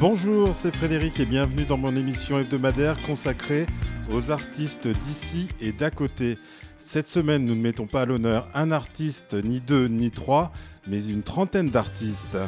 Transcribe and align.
Bonjour, 0.00 0.54
c'est 0.54 0.74
Frédéric 0.74 1.18
et 1.18 1.26
bienvenue 1.26 1.64
dans 1.64 1.76
mon 1.76 1.96
émission 1.96 2.38
hebdomadaire 2.38 2.96
consacrée 3.02 3.66
aux 4.10 4.30
artistes 4.30 4.86
d'ici 4.86 5.48
et 5.60 5.72
d'à 5.72 5.90
côté. 5.90 6.38
Cette 6.78 7.08
semaine, 7.08 7.44
nous 7.44 7.56
ne 7.56 7.60
mettons 7.60 7.86
pas 7.86 8.02
à 8.02 8.06
l'honneur 8.06 8.48
un 8.54 8.70
artiste, 8.70 9.34
ni 9.34 9.60
deux, 9.60 9.88
ni 9.88 10.10
trois, 10.10 10.52
mais 10.86 11.04
une 11.04 11.22
trentaine 11.22 11.70
d'artistes. 11.70 12.38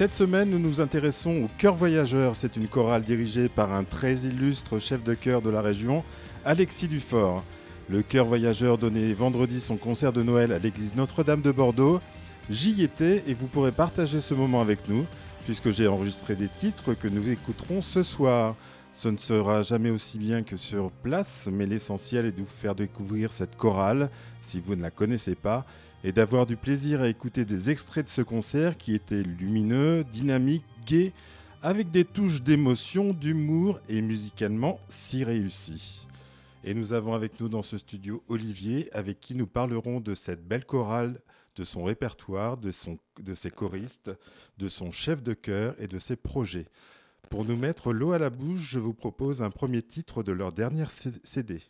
Cette 0.00 0.14
semaine, 0.14 0.48
nous 0.48 0.58
nous 0.58 0.80
intéressons 0.80 1.42
au 1.42 1.50
Chœur 1.58 1.74
Voyageur. 1.74 2.34
C'est 2.34 2.56
une 2.56 2.68
chorale 2.68 3.02
dirigée 3.02 3.50
par 3.50 3.74
un 3.74 3.84
très 3.84 4.20
illustre 4.20 4.78
chef 4.78 5.04
de 5.04 5.12
chœur 5.12 5.42
de 5.42 5.50
la 5.50 5.60
région, 5.60 6.04
Alexis 6.46 6.88
Dufort. 6.88 7.44
Le 7.90 8.00
Chœur 8.00 8.24
Voyageur 8.24 8.78
donnait 8.78 9.12
vendredi 9.12 9.60
son 9.60 9.76
concert 9.76 10.14
de 10.14 10.22
Noël 10.22 10.52
à 10.52 10.58
l'église 10.58 10.96
Notre-Dame 10.96 11.42
de 11.42 11.52
Bordeaux. 11.52 12.00
J'y 12.48 12.82
étais 12.82 13.22
et 13.26 13.34
vous 13.34 13.46
pourrez 13.46 13.72
partager 13.72 14.22
ce 14.22 14.32
moment 14.32 14.62
avec 14.62 14.88
nous, 14.88 15.04
puisque 15.44 15.70
j'ai 15.70 15.86
enregistré 15.86 16.34
des 16.34 16.48
titres 16.48 16.94
que 16.94 17.06
nous 17.06 17.28
écouterons 17.28 17.82
ce 17.82 18.02
soir. 18.02 18.56
Ce 18.92 19.08
ne 19.10 19.18
sera 19.18 19.60
jamais 19.62 19.90
aussi 19.90 20.16
bien 20.16 20.42
que 20.42 20.56
sur 20.56 20.90
place, 20.90 21.46
mais 21.52 21.66
l'essentiel 21.66 22.24
est 22.24 22.32
de 22.32 22.40
vous 22.40 22.46
faire 22.46 22.74
découvrir 22.74 23.32
cette 23.32 23.54
chorale, 23.54 24.08
si 24.40 24.60
vous 24.60 24.76
ne 24.76 24.82
la 24.82 24.90
connaissez 24.90 25.34
pas, 25.34 25.66
et 26.04 26.12
d'avoir 26.12 26.46
du 26.46 26.56
plaisir 26.56 27.00
à 27.00 27.08
écouter 27.08 27.44
des 27.44 27.70
extraits 27.70 28.06
de 28.06 28.10
ce 28.10 28.22
concert 28.22 28.76
qui 28.76 28.94
était 28.94 29.22
lumineux, 29.22 30.04
dynamique, 30.04 30.64
gai, 30.86 31.12
avec 31.62 31.90
des 31.90 32.04
touches 32.04 32.42
d'émotion, 32.42 33.12
d'humour 33.12 33.80
et 33.88 34.00
musicalement 34.00 34.80
si 34.88 35.24
réussi. 35.24 36.06
Et 36.64 36.74
nous 36.74 36.92
avons 36.92 37.14
avec 37.14 37.40
nous 37.40 37.48
dans 37.48 37.62
ce 37.62 37.78
studio 37.78 38.22
Olivier, 38.28 38.88
avec 38.92 39.20
qui 39.20 39.34
nous 39.34 39.46
parlerons 39.46 40.00
de 40.00 40.14
cette 40.14 40.46
belle 40.46 40.64
chorale, 40.64 41.20
de 41.56 41.64
son 41.64 41.84
répertoire, 41.84 42.56
de, 42.56 42.70
ses 42.70 43.50
choristes, 43.50 44.10
de 44.58 44.68
son 44.68 44.92
chef 44.92 45.22
de 45.22 45.34
chœur 45.34 45.74
et 45.78 45.86
de 45.86 45.98
ses 45.98 46.16
projets. 46.16 46.66
Pour 47.28 47.44
nous 47.44 47.56
mettre 47.56 47.92
l'eau 47.92 48.12
à 48.12 48.18
la 48.18 48.30
bouche, 48.30 48.70
je 48.70 48.78
vous 48.78 48.94
propose 48.94 49.42
un 49.42 49.50
premier 49.50 49.82
titre 49.82 50.22
de 50.22 50.32
leur 50.32 50.52
dernière 50.52 50.90
CD. 50.90 51.60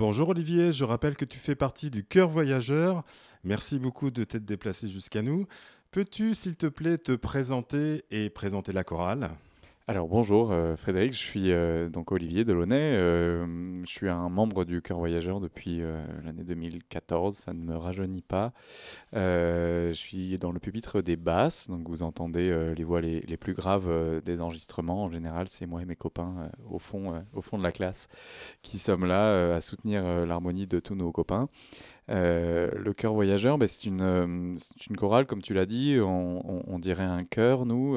Bonjour 0.00 0.30
Olivier, 0.30 0.72
je 0.72 0.82
rappelle 0.82 1.14
que 1.14 1.26
tu 1.26 1.38
fais 1.38 1.54
partie 1.54 1.90
du 1.90 2.02
Cœur 2.02 2.30
Voyageur. 2.30 3.04
Merci 3.44 3.78
beaucoup 3.78 4.10
de 4.10 4.24
t'être 4.24 4.46
déplacé 4.46 4.88
jusqu'à 4.88 5.20
nous. 5.20 5.46
Peux-tu, 5.90 6.34
s'il 6.34 6.56
te 6.56 6.64
plaît, 6.64 6.96
te 6.96 7.12
présenter 7.12 8.02
et 8.10 8.30
présenter 8.30 8.72
la 8.72 8.82
chorale? 8.82 9.28
Alors 9.90 10.06
bonjour 10.06 10.52
euh, 10.52 10.76
Frédéric, 10.76 11.14
je 11.14 11.18
suis 11.18 11.50
euh, 11.50 11.88
donc 11.88 12.12
Olivier 12.12 12.44
Delaunay, 12.44 12.76
euh, 12.76 13.84
je 13.84 13.90
suis 13.90 14.08
un 14.08 14.28
membre 14.28 14.64
du 14.64 14.82
Cœur 14.82 14.98
Voyageur 14.98 15.40
depuis 15.40 15.82
l'année 16.24 16.44
2014, 16.44 17.34
ça 17.34 17.52
ne 17.52 17.58
me 17.58 17.76
rajeunit 17.76 18.22
pas. 18.22 18.52
je 19.12 19.90
suis 19.92 20.38
dans 20.38 20.52
le 20.52 20.60
pupitre 20.60 21.00
des 21.00 21.16
basses, 21.16 21.68
donc 21.68 21.88
vous 21.88 22.04
entendez 22.04 22.72
les 22.76 22.84
voix 22.84 23.00
les, 23.00 23.36
plus 23.36 23.52
graves 23.52 24.20
des 24.22 24.40
enregistrements. 24.40 25.02
En 25.02 25.10
général, 25.10 25.48
c'est 25.48 25.66
moi 25.66 25.82
et 25.82 25.86
mes 25.86 25.96
copains 25.96 26.50
au, 26.70 26.78
fond, 26.78 27.24
au 27.34 27.42
fond 27.42 27.58
de 27.58 27.64
la 27.64 27.72
classe 27.72 28.08
qui 28.62 28.78
sommes 28.78 29.06
là 29.06 29.56
à 29.56 29.60
soutenir 29.60 30.04
l'harmonie 30.24 30.68
de 30.68 30.78
tous 30.78 30.94
nos 30.94 31.10
copains. 31.10 31.48
Le 32.10 32.92
chœur 32.92 33.14
voyageur, 33.14 33.58
ben, 33.58 33.68
c'est 33.68 33.84
une, 33.84 34.56
chorale, 34.96 35.26
comme 35.26 35.42
tu 35.42 35.54
l'as 35.54 35.66
dit, 35.66 35.98
on, 36.00 36.78
dirait 36.78 37.04
un 37.04 37.24
chœur, 37.24 37.66
nous, 37.66 37.96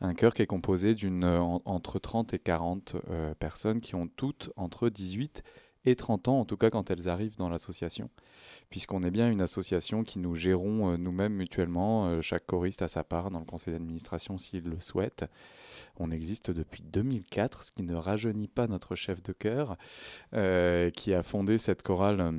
un 0.00 0.14
chœur 0.14 0.34
qui 0.34 0.42
est 0.42 0.46
composé 0.46 0.94
d'une 0.94 1.24
entre 1.24 1.98
30 1.98 2.34
et 2.34 2.38
40 2.38 2.96
personnes 3.38 3.80
qui 3.80 3.94
ont 3.94 4.08
toutes 4.08 4.50
entre 4.56 4.88
18 4.88 5.42
et 5.84 5.96
30 5.96 6.28
ans, 6.28 6.40
en 6.40 6.44
tout 6.44 6.56
cas 6.56 6.70
quand 6.70 6.90
elles 6.90 7.08
arrivent 7.08 7.36
dans 7.36 7.48
l'association, 7.48 8.08
puisqu'on 8.70 9.02
est 9.02 9.10
bien 9.10 9.28
une 9.28 9.40
association 9.40 10.04
qui 10.04 10.20
nous 10.20 10.36
gérons 10.36 10.96
nous-mêmes 10.96 11.34
mutuellement, 11.34 12.20
chaque 12.20 12.46
choriste 12.46 12.82
a 12.82 12.88
sa 12.88 13.02
part 13.02 13.30
dans 13.30 13.40
le 13.40 13.44
conseil 13.44 13.72
d'administration 13.72 14.38
s'il 14.38 14.64
le 14.64 14.80
souhaite. 14.80 15.24
On 15.98 16.10
existe 16.10 16.50
depuis 16.50 16.82
2004, 16.82 17.64
ce 17.64 17.72
qui 17.72 17.82
ne 17.82 17.94
rajeunit 17.94 18.48
pas 18.48 18.66
notre 18.66 18.94
chef 18.94 19.22
de 19.22 19.32
chœur, 19.32 19.76
euh, 20.34 20.90
qui 20.90 21.14
a 21.14 21.22
fondé 21.22 21.58
cette 21.58 21.82
chorale. 21.82 22.34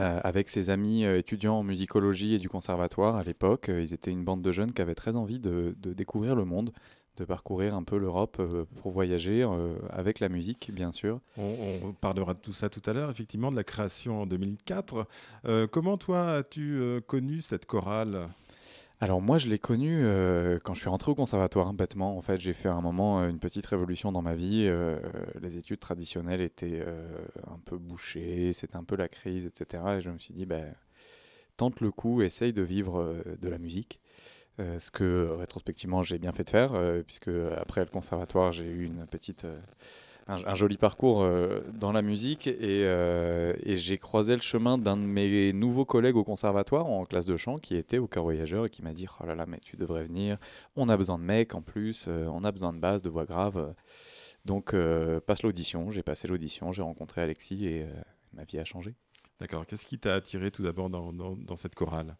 Euh, 0.00 0.20
avec 0.22 0.48
ses 0.48 0.70
amis 0.70 1.04
euh, 1.04 1.18
étudiants 1.18 1.58
en 1.58 1.62
musicologie 1.62 2.34
et 2.34 2.38
du 2.38 2.48
conservatoire 2.48 3.16
à 3.16 3.24
l'époque. 3.24 3.66
ils 3.68 3.92
étaient 3.92 4.10
une 4.10 4.24
bande 4.24 4.40
de 4.40 4.52
jeunes 4.52 4.72
qui 4.72 4.80
avaient 4.80 4.94
très 4.94 5.16
envie 5.16 5.38
de, 5.38 5.74
découvrir 5.76 6.34
le 6.34 6.44
monde, 6.44 6.72
de 7.16 7.24
parcourir 7.24 7.74
un 7.74 7.82
peu 7.82 7.98
l'Europe 7.98 8.40
pour 8.80 8.92
voyager 8.92 9.46
avec 9.90 10.20
la 10.20 10.28
musique, 10.28 10.70
bien 10.72 10.92
sûr. 10.92 11.20
On, 11.36 11.92
parlera 12.00 12.32
de 12.32 12.38
tout 12.38 12.54
ça 12.54 12.70
tout 12.70 12.80
à 12.86 12.94
l'heure, 12.94 13.10
effectivement, 13.10 13.50
de 13.50 13.56
la 13.56 13.64
création 13.64 14.22
en 14.22 14.26
2004. 14.26 15.06
comment 15.70 15.98
toi 15.98 16.32
as-tu 16.32 16.80
connu 17.06 17.42
cette 17.42 17.66
chorale? 17.66 18.28
Alors 19.02 19.20
moi, 19.20 19.36
je 19.36 19.48
l'ai 19.48 19.58
connu 19.58 20.04
euh, 20.04 20.60
quand 20.62 20.74
je 20.74 20.80
suis 20.80 20.88
rentré 20.88 21.10
au 21.10 21.16
conservatoire, 21.16 21.72
bêtement. 21.72 22.16
En 22.16 22.22
fait, 22.22 22.40
j'ai 22.40 22.52
fait 22.52 22.68
un 22.68 22.80
moment 22.80 23.20
euh, 23.20 23.30
une 23.30 23.40
petite 23.40 23.66
révolution 23.66 24.12
dans 24.12 24.22
ma 24.22 24.36
vie. 24.36 24.66
Euh, 24.68 25.00
les 25.40 25.56
études 25.56 25.80
traditionnelles 25.80 26.40
étaient 26.40 26.86
un 27.48 27.58
peu 27.64 27.78
bouchées, 27.78 28.52
c'était 28.52 28.76
un 28.76 28.84
peu 28.84 28.94
la 28.94 29.08
crise, 29.08 29.44
etc. 29.44 29.82
Et 29.98 30.00
je 30.02 30.10
me 30.10 30.18
suis 30.18 30.32
dit, 30.32 30.46
ben, 30.46 30.72
tente 31.56 31.80
le 31.80 31.90
coup, 31.90 32.22
essaye 32.22 32.52
de 32.52 32.62
vivre 32.62 33.24
de 33.40 33.48
la 33.48 33.58
musique. 33.58 34.00
ce 34.58 34.90
que 34.92 35.30
rétrospectivement 35.36 36.04
j'ai 36.04 36.18
bien 36.18 36.32
fait 36.32 36.44
de 36.44 36.50
faire, 36.50 36.74
puisque 37.04 37.30
après 37.56 37.80
le 37.80 37.90
conservatoire, 37.90 38.52
j'ai 38.52 38.66
eu 38.66 38.84
une 38.84 39.06
petite 39.06 39.46
un, 40.28 40.54
joli 40.54 40.76
parcours 40.76 41.22
euh, 41.22 41.60
dans 41.74 41.92
la 41.92 42.02
musique. 42.02 42.48
Euh, 42.48 43.54
et, 43.62 43.76
j'ai 43.76 43.98
croisé 43.98 44.34
le 44.34 44.42
chemin 44.42 44.78
d'un 44.78 44.96
de 44.96 45.02
mes 45.02 45.52
nouveaux 45.52 45.84
collègues 45.84 46.16
au 46.16 46.24
conservatoire 46.24 46.86
en 46.86 47.04
classe 47.04 47.26
de 47.26 47.36
chant 47.36 47.58
qui 47.58 47.76
était 47.76 47.98
au 47.98 48.06
cœur 48.06 48.22
voyageur 48.22 48.66
et 48.66 48.68
qui 48.68 48.82
m'a 48.82 48.92
dit 48.92 49.06
oh 49.20 49.26
là 49.26 49.34
là 49.34 49.46
mais 49.46 49.58
tu 49.58 49.76
devrais 49.76 50.04
venir. 50.04 50.38
On 50.76 50.88
a 50.88 50.96
besoin 50.96 51.18
de 51.18 51.24
mecs 51.24 51.54
en 51.54 51.62
plus 51.62 52.06
euh, 52.08 52.26
on 52.28 52.44
a 52.44 52.52
besoin 52.52 52.72
de 52.72 52.78
basse 52.78 53.02
de 53.02 53.10
voix 53.10 53.24
grave 53.24 53.74
donc 54.44 54.74
passe 55.26 55.42
l'audition 55.44 55.92
j'ai 55.92 56.02
passé 56.02 56.26
l'audition 56.26 56.72
j'ai 56.72 56.82
rencontré 56.82 57.20
Alexis 57.20 57.66
et 57.66 57.86
ma 58.32 58.44
vie 58.44 58.58
a 58.58 58.64
changé. 58.64 58.94
D'accord. 59.40 59.66
Qu'est-ce 59.66 59.86
qui 59.86 59.98
t'a 59.98 60.14
attiré 60.14 60.50
tout 60.50 60.62
d'abord 60.62 60.90
dans 60.90 61.56
cette 61.56 61.74
chorale? 61.74 62.16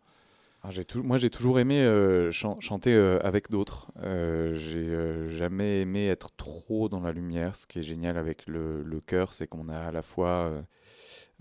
Ah, 0.64 0.70
moi, 1.02 1.18
j'ai 1.18 1.28
toujours 1.28 1.58
aimé 1.58 1.80
euh, 1.80 2.30
chanter 2.30 2.94
euh, 2.94 3.18
avec 3.24 3.50
d'autres. 3.50 3.90
Euh, 4.00 4.54
j'ai 4.54 5.34
jamais 5.34 5.80
aimé 5.80 6.06
être 6.06 6.30
trop 6.36 6.88
dans 6.88 7.00
la 7.00 7.10
lumière. 7.10 7.56
Ce 7.56 7.66
qui 7.66 7.80
est 7.80 7.82
génial 7.82 8.16
avec 8.16 8.46
le, 8.46 8.82
le 8.84 9.00
chœur, 9.00 9.32
c'est 9.32 9.48
qu'on 9.48 9.68
a 9.68 9.78
à 9.78 9.90
la 9.90 10.02
fois 10.02 10.52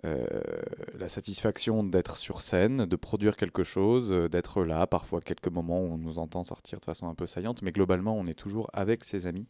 la 0.04 1.08
satisfaction 1.08 1.84
d'être 1.84 2.18
sur 2.18 2.42
scène, 2.42 2.88
de 2.88 2.96
produire 2.96 3.38
quelque 3.38 3.64
chose, 3.64 4.10
d'être 4.32 4.64
là. 4.64 4.88
Parfois, 4.88 5.22
quelques 5.22 5.50
moments 5.50 5.82
où 5.82 5.94
on 5.94 5.98
nous 6.00 6.18
entend 6.18 6.44
sortir 6.44 6.80
de 6.80 6.86
façon 6.86 7.08
un 7.08 7.14
peu 7.14 7.28
saillante, 7.28 7.62
mais 7.62 7.72
globalement, 7.72 8.18
on 8.18 8.26
est 8.26 8.34
toujours 8.34 8.72
avec 8.74 9.04
ses 9.04 9.28
amis 9.28 9.48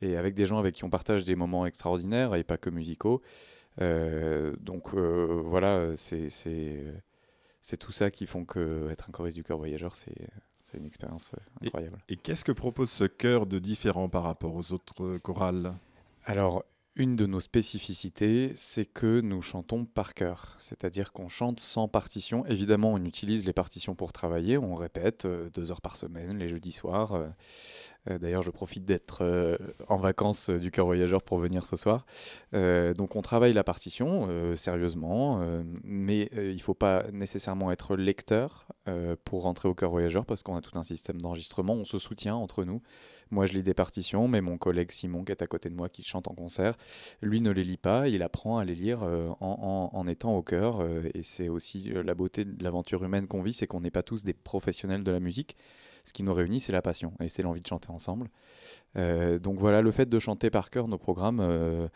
et 0.00 0.16
avec 0.16 0.36
des 0.36 0.46
gens 0.46 0.58
avec 0.58 0.76
qui 0.76 0.84
on 0.84 0.90
partage 0.90 1.24
des 1.24 1.34
moments 1.34 1.66
extraordinaires 1.66 2.36
et 2.36 2.44
pas 2.44 2.58
que 2.58 2.70
musicaux. 2.70 3.22
donc 3.80 4.94
voilà, 4.94 5.96
c'est 5.96 6.28
c'est 7.62 7.76
tout 7.76 7.92
ça 7.92 8.10
qui 8.10 8.26
font 8.26 8.44
que 8.44 8.90
être 8.90 9.08
un 9.08 9.12
choriste 9.12 9.36
du 9.36 9.44
chœur 9.44 9.56
voyageur, 9.56 9.94
c'est 9.94 10.12
une 10.74 10.86
expérience 10.86 11.32
euh, 11.34 11.66
incroyable. 11.66 11.98
Et, 12.08 12.16
qu'est-ce 12.16 12.44
que 12.44 12.52
propose 12.52 12.90
ce 12.90 13.04
chœur 13.04 13.46
de 13.46 13.58
différent 13.58 14.08
par 14.08 14.24
rapport 14.24 14.54
aux 14.54 14.72
autres 14.72 15.18
chorales? 15.18 15.74
Alors, 16.24 16.64
une 16.94 17.16
de 17.16 17.24
nos 17.24 17.40
spécificités, 17.40 18.52
c'est 18.54 18.84
que 18.84 19.22
nous 19.22 19.40
chantons 19.40 19.86
par 19.86 20.12
chœur, 20.12 20.56
c'est-à-dire 20.58 21.12
qu'on 21.12 21.28
chante 21.28 21.58
sans 21.58 21.88
partition. 21.88 22.44
Évidemment, 22.44 22.92
on 22.92 23.02
utilise 23.04 23.46
les 23.46 23.54
partitions 23.54 23.94
pour 23.94 24.12
travailler, 24.12 24.58
on 24.58 24.74
répète 24.74 25.24
euh, 25.24 25.48
deux 25.54 25.70
heures 25.70 25.80
par 25.80 25.96
semaine, 25.96 26.36
les 26.36 26.48
jeudis 26.48 26.72
soirs. 26.72 27.14
Euh, 27.14 27.28
euh, 28.10 28.18
d'ailleurs, 28.18 28.42
je 28.42 28.50
profite 28.50 28.84
d'être 28.84 29.58
en 29.88 29.96
vacances 29.96 30.50
du 30.50 30.70
cœur 30.70 30.84
voyageur 30.84 31.22
pour 31.22 31.38
venir 31.38 31.66
ce 31.66 31.76
soir. 31.76 32.04
donc, 32.52 33.16
on 33.16 33.22
travaille 33.22 33.52
la 33.52 33.64
partition 33.64 34.28
sérieusement, 34.56 35.40
mais 35.84 36.28
il 36.32 36.56
ne 36.56 36.60
faut 36.60 36.74
pas 36.74 37.04
nécessairement 37.12 37.70
être 37.70 37.94
lecteur 37.94 38.66
pour 39.24 39.42
rentrer 39.42 39.68
au 39.68 39.74
cœur 39.74 39.90
voyageur 39.90 40.26
parce 40.26 40.42
qu'on 40.42 40.56
a 40.56 40.60
tout 40.60 40.76
un 40.76 40.82
système 40.82 41.20
d'enregistrement. 41.20 41.74
On 41.74 41.84
se 41.84 42.00
soutient 42.00 42.34
entre 42.34 42.64
nous. 42.64 42.82
Moi, 43.32 43.46
je 43.46 43.54
lis 43.54 43.64
des 43.64 43.74
partitions, 43.74 44.28
mais 44.28 44.40
mon 44.40 44.58
collègue 44.58 44.92
Simon, 44.92 45.24
qui 45.24 45.32
est 45.32 45.42
à 45.42 45.46
côté 45.48 45.68
de 45.68 45.74
moi, 45.74 45.88
qui 45.88 46.04
chante 46.04 46.28
en 46.28 46.34
concert, 46.34 46.76
lui 47.20 47.40
ne 47.40 47.50
les 47.50 47.64
lit 47.64 47.76
pas. 47.76 48.08
Il 48.08 48.22
apprend 48.22 48.58
à 48.58 48.64
les 48.64 48.76
lire 48.76 49.02
en, 49.02 49.90
en, 49.92 50.06
étant 50.06 50.36
au 50.36 50.42
cœur. 50.42 50.86
et 51.14 51.22
c'est 51.22 51.48
aussi 51.48 51.90
la 52.04 52.14
beauté 52.14 52.44
de 52.44 52.62
l'aventure 52.62 53.02
humaine 53.02 53.26
qu'on 53.26 53.42
vit, 53.42 53.52
c'est 53.52 53.66
qu'on 53.66 53.80
n'est 53.80 53.90
pas 53.90 54.02
tous 54.02 54.22
des 54.22 54.34
professionnels 54.34 55.02
de 55.02 55.10
la 55.10 55.20
musique 55.20 55.56
ce 56.04 56.12
qui 56.12 56.22
nous 56.22 56.34
réunit, 56.34 56.60
c'est 56.60 56.72
la 56.72 56.82
passion 56.82 57.12
et 57.20 57.28
c'est 57.28 57.42
l'envie 57.42 57.60
de 57.60 57.66
chanter 57.66 57.90
ensemble. 57.90 58.28
Euh, 58.96 59.38
donc 59.38 59.58
voilà, 59.58 59.80
le 59.82 59.90
fait 59.90 60.08
de 60.08 60.18
chanter 60.18 60.50
par 60.50 60.70
cœur 60.70 60.88
nos 60.88 60.98
programmes 60.98 61.40
euh, 61.40 61.88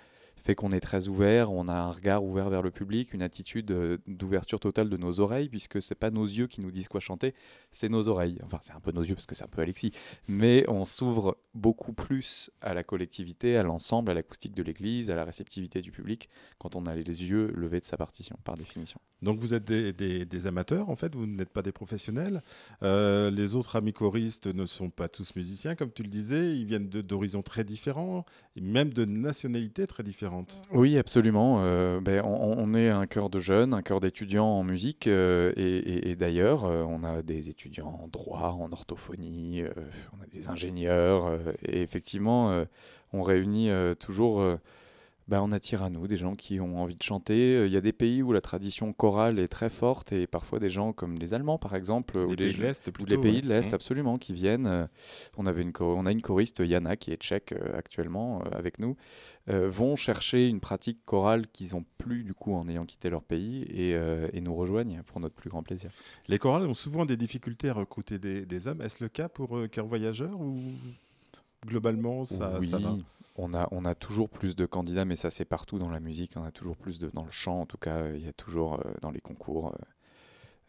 fait 0.46 0.54
qu'on 0.54 0.70
est 0.70 0.80
très 0.80 1.08
ouvert, 1.08 1.52
on 1.52 1.66
a 1.66 1.74
un 1.74 1.90
regard 1.90 2.24
ouvert 2.24 2.48
vers 2.48 2.62
le 2.62 2.70
public, 2.70 3.12
une 3.12 3.22
attitude 3.22 3.72
euh, 3.72 3.98
d'ouverture 4.06 4.60
totale 4.60 4.88
de 4.88 4.96
nos 4.96 5.18
oreilles, 5.18 5.48
puisque 5.48 5.82
c'est 5.82 5.96
pas 5.96 6.10
nos 6.10 6.24
yeux 6.24 6.46
qui 6.46 6.60
nous 6.60 6.70
disent 6.70 6.86
quoi 6.86 7.00
chanter, 7.00 7.34
c'est 7.72 7.88
nos 7.88 8.08
oreilles. 8.08 8.38
Enfin, 8.44 8.58
c'est 8.62 8.72
un 8.72 8.78
peu 8.78 8.92
nos 8.92 9.02
yeux 9.02 9.16
parce 9.16 9.26
que 9.26 9.34
c'est 9.34 9.42
un 9.42 9.48
peu 9.48 9.60
Alexis, 9.60 9.90
mais 10.28 10.64
on 10.68 10.84
s'ouvre 10.84 11.36
beaucoup 11.52 11.92
plus 11.92 12.50
à 12.60 12.74
la 12.74 12.84
collectivité, 12.84 13.56
à 13.56 13.64
l'ensemble, 13.64 14.10
à 14.12 14.14
l'acoustique 14.14 14.54
de 14.54 14.62
l'église, 14.62 15.10
à 15.10 15.16
la 15.16 15.24
réceptivité 15.24 15.82
du 15.82 15.90
public, 15.90 16.28
quand 16.58 16.76
on 16.76 16.86
a 16.86 16.94
les 16.94 17.24
yeux 17.24 17.50
levés 17.52 17.80
de 17.80 17.84
sa 17.84 17.96
partition, 17.96 18.38
par 18.44 18.54
définition. 18.54 19.00
Donc 19.22 19.40
vous 19.40 19.52
êtes 19.52 19.64
des, 19.64 20.46
amateurs, 20.46 20.90
en 20.90 20.96
fait, 20.96 21.14
vous 21.16 21.26
n'êtes 21.26 21.50
pas 21.50 21.62
des 21.62 21.72
professionnels. 21.72 22.42
Euh, 22.84 23.30
les 23.30 23.56
autres 23.56 23.74
amis 23.74 23.92
choristes 23.92 24.46
ne 24.46 24.64
sont 24.64 24.90
pas 24.90 25.08
tous 25.08 25.34
musiciens, 25.34 25.74
comme 25.74 25.90
tu 25.90 26.04
le 26.04 26.08
disais, 26.08 26.56
ils 26.56 26.66
viennent 26.66 26.88
d'horizons 26.88 27.42
très 27.42 27.64
différents, 27.64 28.24
même 28.60 28.92
de 28.92 29.04
nationalités 29.04 29.88
très 29.88 30.04
différentes. 30.04 30.35
Oui, 30.72 30.98
absolument. 30.98 31.58
Euh, 31.60 32.00
ben, 32.00 32.22
on, 32.24 32.74
est 32.74 32.88
un 32.88 33.06
cœur 33.06 33.30
de 33.30 33.40
jeunes, 33.40 33.74
un 33.74 33.82
cœur 33.82 34.00
d'étudiants 34.00 34.46
en 34.46 34.64
musique, 34.64 35.06
euh, 35.06 35.52
et, 35.56 36.16
d'ailleurs, 36.16 36.64
on 36.64 37.04
a 37.04 37.22
des 37.22 37.48
étudiants 37.48 37.98
en 38.02 38.08
droit, 38.08 38.56
en 38.58 38.72
orthophonie, 38.72 39.62
on 40.18 40.22
a 40.22 40.26
des 40.26 40.48
ingénieurs, 40.48 41.38
et 41.64 41.82
effectivement, 41.82 42.64
on 43.12 43.22
réunit 43.22 43.70
toujours 43.98 44.58
bah, 45.28 45.42
on 45.42 45.50
attire 45.50 45.82
à 45.82 45.90
nous 45.90 46.06
des 46.06 46.16
gens 46.16 46.36
qui 46.36 46.60
ont 46.60 46.80
envie 46.80 46.94
de 46.94 47.02
chanter. 47.02 47.56
Euh, 47.56 47.66
il 47.66 47.72
y 47.72 47.76
a 47.76 47.80
des 47.80 47.92
pays 47.92 48.22
où 48.22 48.32
la 48.32 48.40
tradition 48.40 48.92
chorale 48.92 49.40
est 49.40 49.48
très 49.48 49.68
forte 49.68 50.12
et 50.12 50.28
parfois 50.28 50.60
des 50.60 50.68
gens 50.68 50.92
comme 50.92 51.16
les 51.18 51.34
Allemands 51.34 51.58
par 51.58 51.74
exemple, 51.74 52.16
ou 52.18 52.36
pays 52.36 52.52
les, 52.52 52.52
l'Est, 52.52 52.88
les 53.08 53.18
pays 53.18 53.40
de 53.40 53.48
l'Est 53.48 53.72
mmh. 53.72 53.74
absolument, 53.74 54.18
qui 54.18 54.32
viennent. 54.32 54.66
Euh, 54.66 54.86
on, 55.36 55.46
avait 55.46 55.62
une 55.62 55.72
on 55.80 56.06
a 56.06 56.12
une 56.12 56.22
choriste, 56.22 56.60
Yana, 56.60 56.96
qui 56.96 57.10
est 57.10 57.20
tchèque 57.20 57.52
euh, 57.52 57.76
actuellement 57.76 58.40
avec 58.52 58.78
nous, 58.78 58.96
vont 59.48 59.94
chercher 59.94 60.48
une 60.48 60.58
pratique 60.58 61.04
chorale 61.04 61.46
qu'ils 61.52 61.74
n'ont 61.74 61.84
plus 61.98 62.24
du 62.24 62.34
coup 62.34 62.52
en 62.54 62.68
ayant 62.68 62.84
quitté 62.84 63.10
leur 63.10 63.22
pays 63.22 63.62
et, 63.62 64.40
nous 64.40 64.54
rejoignent 64.54 65.02
pour 65.06 65.20
notre 65.20 65.34
plus 65.34 65.50
grand 65.50 65.62
plaisir. 65.62 65.90
Les 66.28 66.38
chorales 66.38 66.66
ont 66.66 66.74
souvent 66.74 67.06
des 67.06 67.16
difficultés 67.16 67.68
à 67.68 67.74
recruter 67.74 68.18
des, 68.18 68.68
hommes. 68.68 68.80
Est-ce 68.80 69.02
le 69.02 69.08
cas 69.08 69.28
pour 69.28 69.56
Cœur 69.70 69.86
Voyageur 69.86 70.40
ou 70.40 70.58
globalement 71.64 72.24
ça, 72.24 72.60
ça 72.62 72.78
va? 72.78 72.96
On 73.38 73.54
a, 73.54 73.68
on 73.70 73.84
a 73.84 73.94
toujours 73.94 74.28
plus 74.28 74.56
de 74.56 74.66
candidats, 74.66 75.04
mais 75.04 75.16
ça 75.16 75.30
c'est 75.30 75.44
partout 75.44 75.78
dans 75.78 75.90
la 75.90 76.00
musique, 76.00 76.32
on 76.36 76.44
a 76.44 76.52
toujours 76.52 76.76
plus 76.76 76.98
de, 76.98 77.10
dans 77.12 77.24
le 77.24 77.30
chant 77.30 77.60
en 77.60 77.66
tout 77.66 77.78
cas, 77.78 78.08
il 78.10 78.24
y 78.24 78.28
a 78.28 78.32
toujours 78.32 78.74
euh, 78.74 78.94
dans 79.02 79.10
les 79.10 79.20
concours 79.20 79.74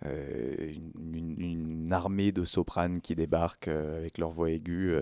euh, 0.06 0.74
une, 1.00 1.92
armée 1.92 2.34
de 2.34 2.44
sopranes 2.44 3.00
qui 3.00 3.16
débarquent 3.16 3.70
euh, 3.70 3.98
avec 3.98 4.18
leur 4.18 4.30
voix 4.30 4.52
aiguë 4.52 4.98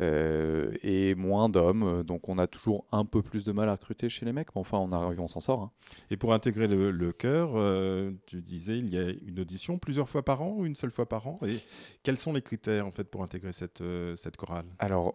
euh, 0.00 0.70
et 0.82 1.16
moins 1.16 1.48
d'hommes. 1.48 2.04
Donc 2.04 2.28
on 2.28 2.38
a 2.38 2.46
toujours 2.46 2.86
un 2.92 3.04
peu 3.04 3.22
plus 3.22 3.44
de 3.44 3.52
mal 3.52 3.68
à 3.68 3.72
recruter 3.72 4.08
chez 4.08 4.24
les 4.24 4.32
mecs, 4.32 4.54
mais 4.54 4.60
enfin 4.60 4.78
on 4.78 4.92
arrive, 4.92 5.20
on 5.20 5.26
s'en 5.26 5.40
sort. 5.40 5.62
Hein. 5.62 5.70
Et 6.10 6.16
pour 6.16 6.32
intégrer 6.32 6.68
le, 6.68 6.92
le 6.92 7.12
chœur, 7.12 7.54
tu 8.24 8.40
disais 8.40 8.78
il 8.78 8.88
y 8.88 8.98
a 8.98 9.10
une 9.26 9.40
audition 9.40 9.78
plusieurs 9.78 10.08
fois 10.08 10.24
par 10.24 10.42
an 10.42 10.54
ou 10.56 10.64
une 10.64 10.76
seule 10.76 10.92
fois 10.92 11.08
par 11.08 11.26
an? 11.26 11.38
Et 11.44 11.58
quels 12.04 12.18
sont 12.18 12.32
les 12.32 12.42
critères 12.42 12.86
en 12.86 12.92
fait 12.92 13.04
pour 13.04 13.22
intégrer 13.22 13.52
cette, 13.52 13.82
cette 14.14 14.36
chorale? 14.36 14.66
Alors 14.78 15.14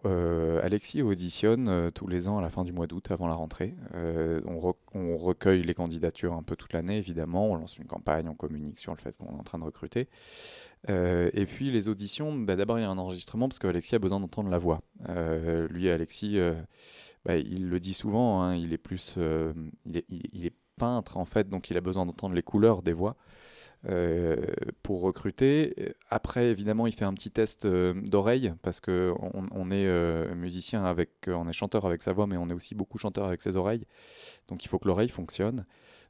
Alexis 0.62 1.00
auditionne 1.02 1.90
tous 1.92 2.06
les 2.06 2.28
ans 2.28 2.38
à 2.38 2.42
la 2.42 2.50
fin 2.50 2.64
du 2.64 2.72
mois 2.72 2.86
d'août 2.86 3.10
avant 3.10 3.28
la 3.28 3.34
rentrée. 3.34 3.74
On, 3.94 4.74
on, 4.94 5.16
recueille 5.16 5.62
les 5.62 5.74
candidatures 5.74 6.32
un 6.32 6.42
peu 6.42 6.56
toute 6.56 6.72
l'année 6.72 6.98
évidemment, 6.98 7.50
on 7.50 7.56
lance 7.56 7.78
une 7.78 7.86
campagne, 7.86 8.28
on 8.28 8.34
communique 8.34 8.78
sur 8.78 8.94
le 8.94 9.00
fait 9.00 9.16
qu'on 9.16 9.36
est 9.36 9.40
en 9.40 9.42
train 9.42 9.58
de 9.58 9.64
recruter. 9.64 10.08
Euh, 10.90 11.30
et 11.32 11.46
puis 11.46 11.70
les 11.70 11.88
auditions, 11.88 12.34
bah, 12.34 12.56
d'abord 12.56 12.78
il 12.78 12.82
y 12.82 12.84
a 12.84 12.90
un 12.90 12.98
enregistrement 12.98 13.48
parce 13.48 13.58
qu'Alexis 13.58 13.94
a 13.94 13.98
besoin 13.98 14.20
d'entendre 14.20 14.50
la 14.50 14.58
voix. 14.58 14.82
Euh, 15.08 15.68
lui, 15.68 15.88
Alexis, 15.88 16.38
euh, 16.38 16.54
bah, 17.24 17.36
il 17.36 17.68
le 17.68 17.80
dit 17.80 17.94
souvent, 17.94 18.42
hein, 18.42 18.56
il 18.56 18.72
est 18.72 18.78
plus, 18.78 19.16
il 19.86 19.96
est, 19.96 20.04
il, 20.08 20.46
est 20.46 20.54
peintre 20.76 21.16
en 21.16 21.24
fait, 21.24 21.48
donc 21.48 21.70
il 21.70 21.76
a 21.76 21.80
besoin 21.80 22.06
d'entendre 22.06 22.34
les 22.34 22.42
couleurs 22.42 22.82
des 22.82 22.92
voix. 22.92 23.16
Euh, 23.88 24.36
pour 24.84 25.00
recruter. 25.00 25.94
Après, 26.08 26.46
évidemment, 26.50 26.86
il 26.86 26.92
fait 26.92 27.04
un 27.04 27.14
petit 27.14 27.32
test 27.32 27.64
euh, 27.64 27.94
d'oreille 27.94 28.54
parce 28.62 28.80
que 28.80 29.12
on, 29.20 29.70
est 29.72 29.86
euh, 29.86 30.36
musicien 30.36 30.84
avec, 30.84 31.10
on 31.26 31.48
est 31.48 31.52
chanteur 31.52 31.84
avec 31.84 32.00
sa 32.00 32.12
voix, 32.12 32.28
mais 32.28 32.36
on 32.36 32.48
est 32.48 32.52
aussi 32.52 32.76
beaucoup 32.76 32.98
chanteur 32.98 33.26
avec 33.26 33.40
ses 33.40 33.56
oreilles. 33.56 33.84
Donc, 34.46 34.64
il 34.64 34.68
faut 34.68 34.78
que 34.78 34.86
l'oreille 34.86 35.08
fonctionne. 35.08 35.66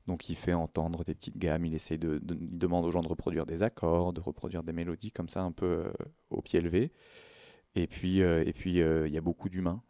Donc, 0.07 0.29
il 0.29 0.37
fait 0.37 0.53
entendre 0.53 1.03
des 1.05 1.15
petites 1.15 1.39
gammes. 1.39 1.65
Il 1.65 1.75
essaye 1.75 1.97
de, 1.97 2.21
il 2.29 2.59
demande 2.59 2.85
aux 2.85 2.91
gens 2.91 3.01
de 3.01 3.09
reproduire 3.09 3.47
des 3.47 3.63
accords, 3.63 4.13
de 4.13 4.21
reproduire 4.21 4.65
des 4.65 4.75
mélodies 4.75 5.13
comme 5.13 5.31
ça, 5.31 5.43
un 5.43 5.53
peu 5.53 5.85
au 6.29 6.43
pied 6.43 6.61
levé. 6.61 6.93
Et 7.75 7.87
puis, 7.87 8.19
et 8.19 8.53
puis, 8.53 8.81
il 8.81 9.13
y 9.13 9.17
a 9.17 9.21
beaucoup 9.23 9.49
d'humains. 9.49 9.81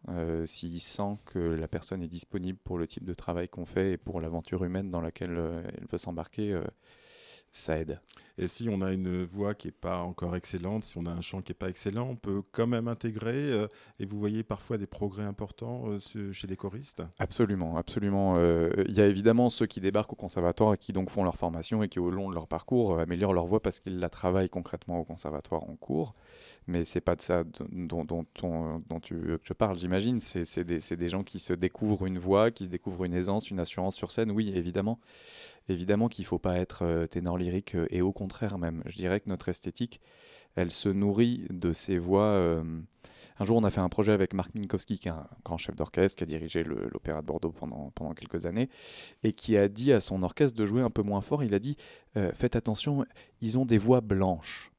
S'il 0.44 0.80
sent 0.80 1.18
que 1.24 1.38
la 1.38 1.66
personne 1.66 2.02
est 2.02 2.08
disponible 2.08 2.58
pour 2.62 2.78
le 2.78 2.86
type 2.86 3.04
de 3.04 3.14
travail 3.14 3.48
qu'on 3.48 3.66
fait 3.66 3.92
et 3.92 3.96
pour 3.96 4.20
l'aventure 4.20 4.62
humaine 4.64 4.90
dans 4.90 5.00
laquelle 5.00 5.64
elle 5.76 5.88
peut 5.88 5.98
s'embarquer 5.98 6.60
ça 7.52 7.78
aide. 7.78 8.00
Et 8.42 8.48
si 8.48 8.68
on 8.68 8.80
a 8.80 8.92
une 8.92 9.22
voix 9.22 9.54
qui 9.54 9.68
n'est 9.68 9.72
pas 9.72 9.98
encore 9.98 10.34
excellente, 10.34 10.82
si 10.82 10.98
on 10.98 11.06
a 11.06 11.10
un 11.10 11.20
chant 11.20 11.42
qui 11.42 11.52
n'est 11.52 11.56
pas 11.56 11.68
excellent, 11.68 12.08
on 12.08 12.16
peut 12.16 12.42
quand 12.50 12.66
même 12.66 12.88
intégrer. 12.88 13.52
Euh, 13.52 13.68
et 14.00 14.04
vous 14.04 14.18
voyez 14.18 14.42
parfois 14.42 14.78
des 14.78 14.88
progrès 14.88 15.22
importants 15.22 15.84
euh, 15.86 16.32
chez 16.32 16.48
les 16.48 16.56
choristes 16.56 17.04
Absolument, 17.20 17.76
absolument. 17.76 18.34
Euh, 18.38 18.72
il 18.88 18.96
y 18.96 19.00
a 19.00 19.06
évidemment 19.06 19.48
ceux 19.48 19.66
qui 19.66 19.80
débarquent 19.80 20.14
au 20.14 20.16
conservatoire 20.16 20.74
et 20.74 20.76
qui 20.76 20.92
donc 20.92 21.08
font 21.08 21.22
leur 21.22 21.36
formation 21.36 21.84
et 21.84 21.88
qui 21.88 22.00
au 22.00 22.10
long 22.10 22.28
de 22.28 22.34
leur 22.34 22.48
parcours 22.48 22.98
améliorent 22.98 23.32
leur 23.32 23.46
voix 23.46 23.62
parce 23.62 23.78
qu'ils 23.78 24.00
la 24.00 24.08
travaillent 24.08 24.50
concrètement 24.50 24.98
au 24.98 25.04
conservatoire 25.04 25.62
en 25.62 25.76
cours. 25.76 26.16
Mais 26.66 26.84
c'est 26.84 27.00
pas 27.00 27.14
de 27.14 27.22
ça 27.22 27.44
dont, 27.70 28.04
dont, 28.04 28.24
tu 29.00 29.14
que 29.14 29.38
je 29.44 29.52
parle, 29.52 29.78
j'imagine. 29.78 30.20
C'est 30.20 30.64
des, 30.64 30.80
des 30.80 31.08
gens 31.08 31.22
qui 31.22 31.38
se 31.38 31.52
découvrent 31.52 32.06
une 32.06 32.18
voix, 32.18 32.50
qui 32.50 32.64
se 32.64 32.70
découvrent 32.70 33.04
une 33.04 33.14
aisance, 33.14 33.50
une 33.50 33.60
assurance 33.60 33.94
sur 33.94 34.10
scène. 34.10 34.32
Oui, 34.32 34.52
évidemment. 34.52 34.98
Évidemment 35.68 36.08
qu'il 36.08 36.24
ne 36.24 36.26
faut 36.26 36.40
pas 36.40 36.58
être 36.58 37.06
ténor 37.06 37.38
lyrique 37.38 37.76
et 37.90 38.02
au 38.02 38.12
contraire 38.12 38.31
même. 38.58 38.82
Je 38.86 38.96
dirais 38.96 39.20
que 39.20 39.28
notre 39.28 39.48
esthétique, 39.48 40.00
elle 40.54 40.70
se 40.70 40.88
nourrit 40.88 41.46
de 41.50 41.72
ces 41.72 41.98
voix. 41.98 42.24
Euh, 42.24 42.62
un 43.38 43.44
jour, 43.44 43.56
on 43.56 43.64
a 43.64 43.70
fait 43.70 43.80
un 43.80 43.88
projet 43.88 44.12
avec 44.12 44.34
Marc 44.34 44.54
Minkowski, 44.54 44.98
qui 44.98 45.08
est 45.08 45.12
un 45.12 45.26
grand 45.44 45.58
chef 45.58 45.76
d'orchestre, 45.76 46.16
qui 46.16 46.24
a 46.24 46.26
dirigé 46.26 46.64
l'Opéra 46.64 47.22
de 47.22 47.26
Bordeaux 47.26 47.52
pendant, 47.52 48.14
quelques 48.14 48.46
années, 48.46 48.68
et 49.22 49.32
qui 49.32 49.56
a 49.56 49.68
dit 49.68 49.92
à 49.92 50.00
son 50.00 50.22
orchestre 50.22 50.56
de 50.56 50.66
jouer 50.66 50.82
un 50.82 50.90
peu 50.90 51.02
moins 51.02 51.20
fort. 51.20 51.42
Il 51.42 51.54
a 51.54 51.58
dit 51.58 51.76
Faites 52.34 52.56
attention, 52.56 53.04
ils 53.40 53.58
ont 53.58 53.64
des 53.64 53.78
voix 53.78 54.00
blanches. 54.00 54.72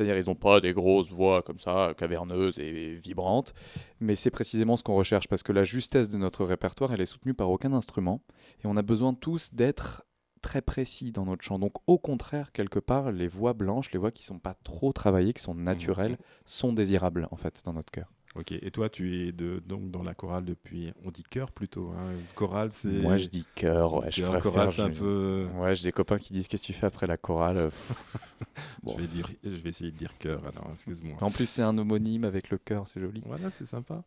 C'est-à-dire, 0.00 0.16
ils 0.16 0.26
n'ont 0.28 0.34
pas 0.34 0.60
des 0.60 0.72
grosses 0.72 1.10
voix 1.10 1.42
comme 1.42 1.58
ça, 1.58 1.92
caverneuses 1.98 2.58
et 2.58 2.94
vibrantes, 2.94 3.52
mais 3.98 4.14
c'est 4.14 4.30
précisément 4.30 4.78
ce 4.78 4.82
qu'on 4.82 4.94
recherche 4.94 5.28
parce 5.28 5.42
que 5.42 5.52
la 5.52 5.64
justesse 5.64 6.08
de 6.08 6.16
notre 6.16 6.44
répertoire, 6.44 6.92
elle 6.94 7.02
est 7.02 7.06
soutenue 7.06 7.34
par 7.34 7.50
aucun 7.50 7.74
instrument 7.74 8.22
et 8.64 8.66
on 8.66 8.78
a 8.78 8.82
besoin 8.82 9.12
tous 9.12 9.52
d'être 9.52 10.06
très 10.40 10.62
précis 10.62 11.12
dans 11.12 11.24
notre 11.24 11.42
chant. 11.42 11.58
Donc 11.58 11.74
au 11.86 11.98
contraire, 11.98 12.52
quelque 12.52 12.78
part, 12.78 13.12
les 13.12 13.28
voix 13.28 13.52
blanches, 13.52 13.92
les 13.92 13.98
voix 13.98 14.10
qui 14.10 14.24
sont 14.24 14.38
pas 14.38 14.54
trop 14.64 14.92
travaillées, 14.92 15.32
qui 15.32 15.42
sont 15.42 15.54
naturelles, 15.54 16.12
mhm. 16.12 16.18
sont 16.44 16.72
désirables 16.72 17.28
en 17.30 17.36
fait 17.36 17.62
dans 17.64 17.72
notre 17.72 17.90
cœur. 17.90 18.12
Ok, 18.36 18.52
et 18.52 18.70
toi 18.70 18.88
tu 18.88 19.16
es 19.16 19.32
de, 19.32 19.60
donc 19.66 19.90
dans 19.90 20.04
la 20.04 20.14
chorale 20.14 20.44
depuis, 20.44 20.92
on 21.04 21.10
dit 21.10 21.24
chœur 21.24 21.50
plutôt, 21.50 21.88
hein. 21.88 22.12
chorale 22.36 22.70
c'est... 22.70 23.02
Moi 23.02 23.16
je 23.16 23.26
dis 23.26 23.44
chœur, 23.56 23.92
ouais, 23.94 24.12
je 24.12 24.22
préfère, 24.22 24.40
chorale 24.40 24.70
c'est 24.70 24.82
un 24.82 24.90
peu... 24.90 25.48
Ouais, 25.56 25.74
j'ai 25.74 25.88
des 25.88 25.92
copains 25.92 26.16
qui 26.16 26.32
disent 26.32 26.46
qu'est-ce 26.46 26.62
que 26.62 26.66
tu 26.68 26.72
fais 26.72 26.86
après 26.86 27.08
la 27.08 27.16
chorale? 27.16 27.70
Je, 28.86 28.96
vais 28.96 29.06
dire, 29.06 29.28
je 29.44 29.50
vais 29.50 29.68
essayer 29.68 29.90
de 29.90 29.96
dire 29.96 30.16
chœur 30.18 30.40
alors, 30.40 30.70
excuse-moi. 30.72 31.16
En 31.20 31.30
plus 31.30 31.46
c'est 31.46 31.62
un 31.62 31.76
homonyme 31.76 32.24
avec 32.24 32.50
le 32.50 32.58
chœur, 32.58 32.86
c'est 32.86 33.00
joli. 33.00 33.22
Voilà, 33.26 33.50
c'est 33.50 33.66
sympa. 33.66 34.02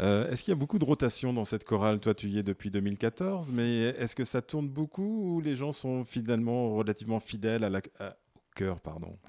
Euh, 0.00 0.30
est-ce 0.30 0.44
qu'il 0.44 0.52
y 0.52 0.56
a 0.56 0.58
beaucoup 0.58 0.78
de 0.78 0.84
rotation 0.84 1.32
dans 1.32 1.44
cette 1.44 1.64
chorale 1.64 2.00
Toi, 2.00 2.14
tu 2.14 2.28
y 2.28 2.38
es 2.38 2.42
depuis 2.42 2.70
2014, 2.70 3.52
mais 3.52 3.80
est-ce 3.80 4.14
que 4.14 4.24
ça 4.24 4.42
tourne 4.42 4.68
beaucoup 4.68 5.36
ou 5.36 5.40
les 5.40 5.56
gens 5.56 5.72
sont 5.72 6.04
finalement 6.04 6.74
relativement 6.74 7.20
fidèles 7.20 7.64
au 7.64 8.38
cœur 8.54 8.80
pardon? 8.80 9.18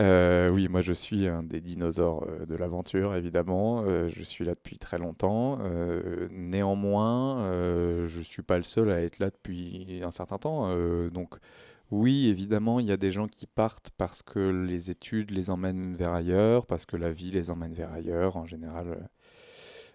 Euh, 0.00 0.48
Oui, 0.52 0.66
moi 0.66 0.80
je 0.80 0.92
suis 0.92 1.28
un 1.28 1.44
des 1.44 1.60
dinosaures 1.60 2.26
euh, 2.28 2.46
de 2.46 2.56
l'aventure, 2.56 3.14
évidemment. 3.14 3.84
je 4.08 4.22
suis 4.24 4.44
là 4.44 4.54
depuis 4.56 4.76
très 4.76 4.98
longtemps. 4.98 5.58
néanmoins, 6.30 7.44
je 8.08 8.18
ne 8.18 8.24
suis 8.24 8.42
pas 8.42 8.56
le 8.56 8.64
seul 8.64 8.90
à 8.90 9.00
être 9.00 9.20
là 9.20 9.30
depuis 9.30 10.00
un 10.02 10.10
certain 10.10 10.38
temps. 10.38 10.68
donc, 11.10 11.36
oui, 11.92 12.26
évidemment, 12.28 12.80
il 12.80 12.86
y 12.86 12.92
a 12.92 12.96
des 12.96 13.12
gens 13.12 13.28
qui 13.28 13.46
partent 13.46 13.90
parce 13.98 14.22
que 14.22 14.38
les 14.40 14.90
études 14.90 15.30
les 15.30 15.50
emmènent 15.50 15.94
vers 15.94 16.12
ailleurs, 16.12 16.66
parce 16.66 16.86
que 16.86 16.96
la 16.96 17.12
vie 17.12 17.30
les 17.30 17.50
emmène 17.50 17.74
vers 17.74 17.92
ailleurs. 17.92 18.36
En 18.36 18.46
général, 18.46 19.08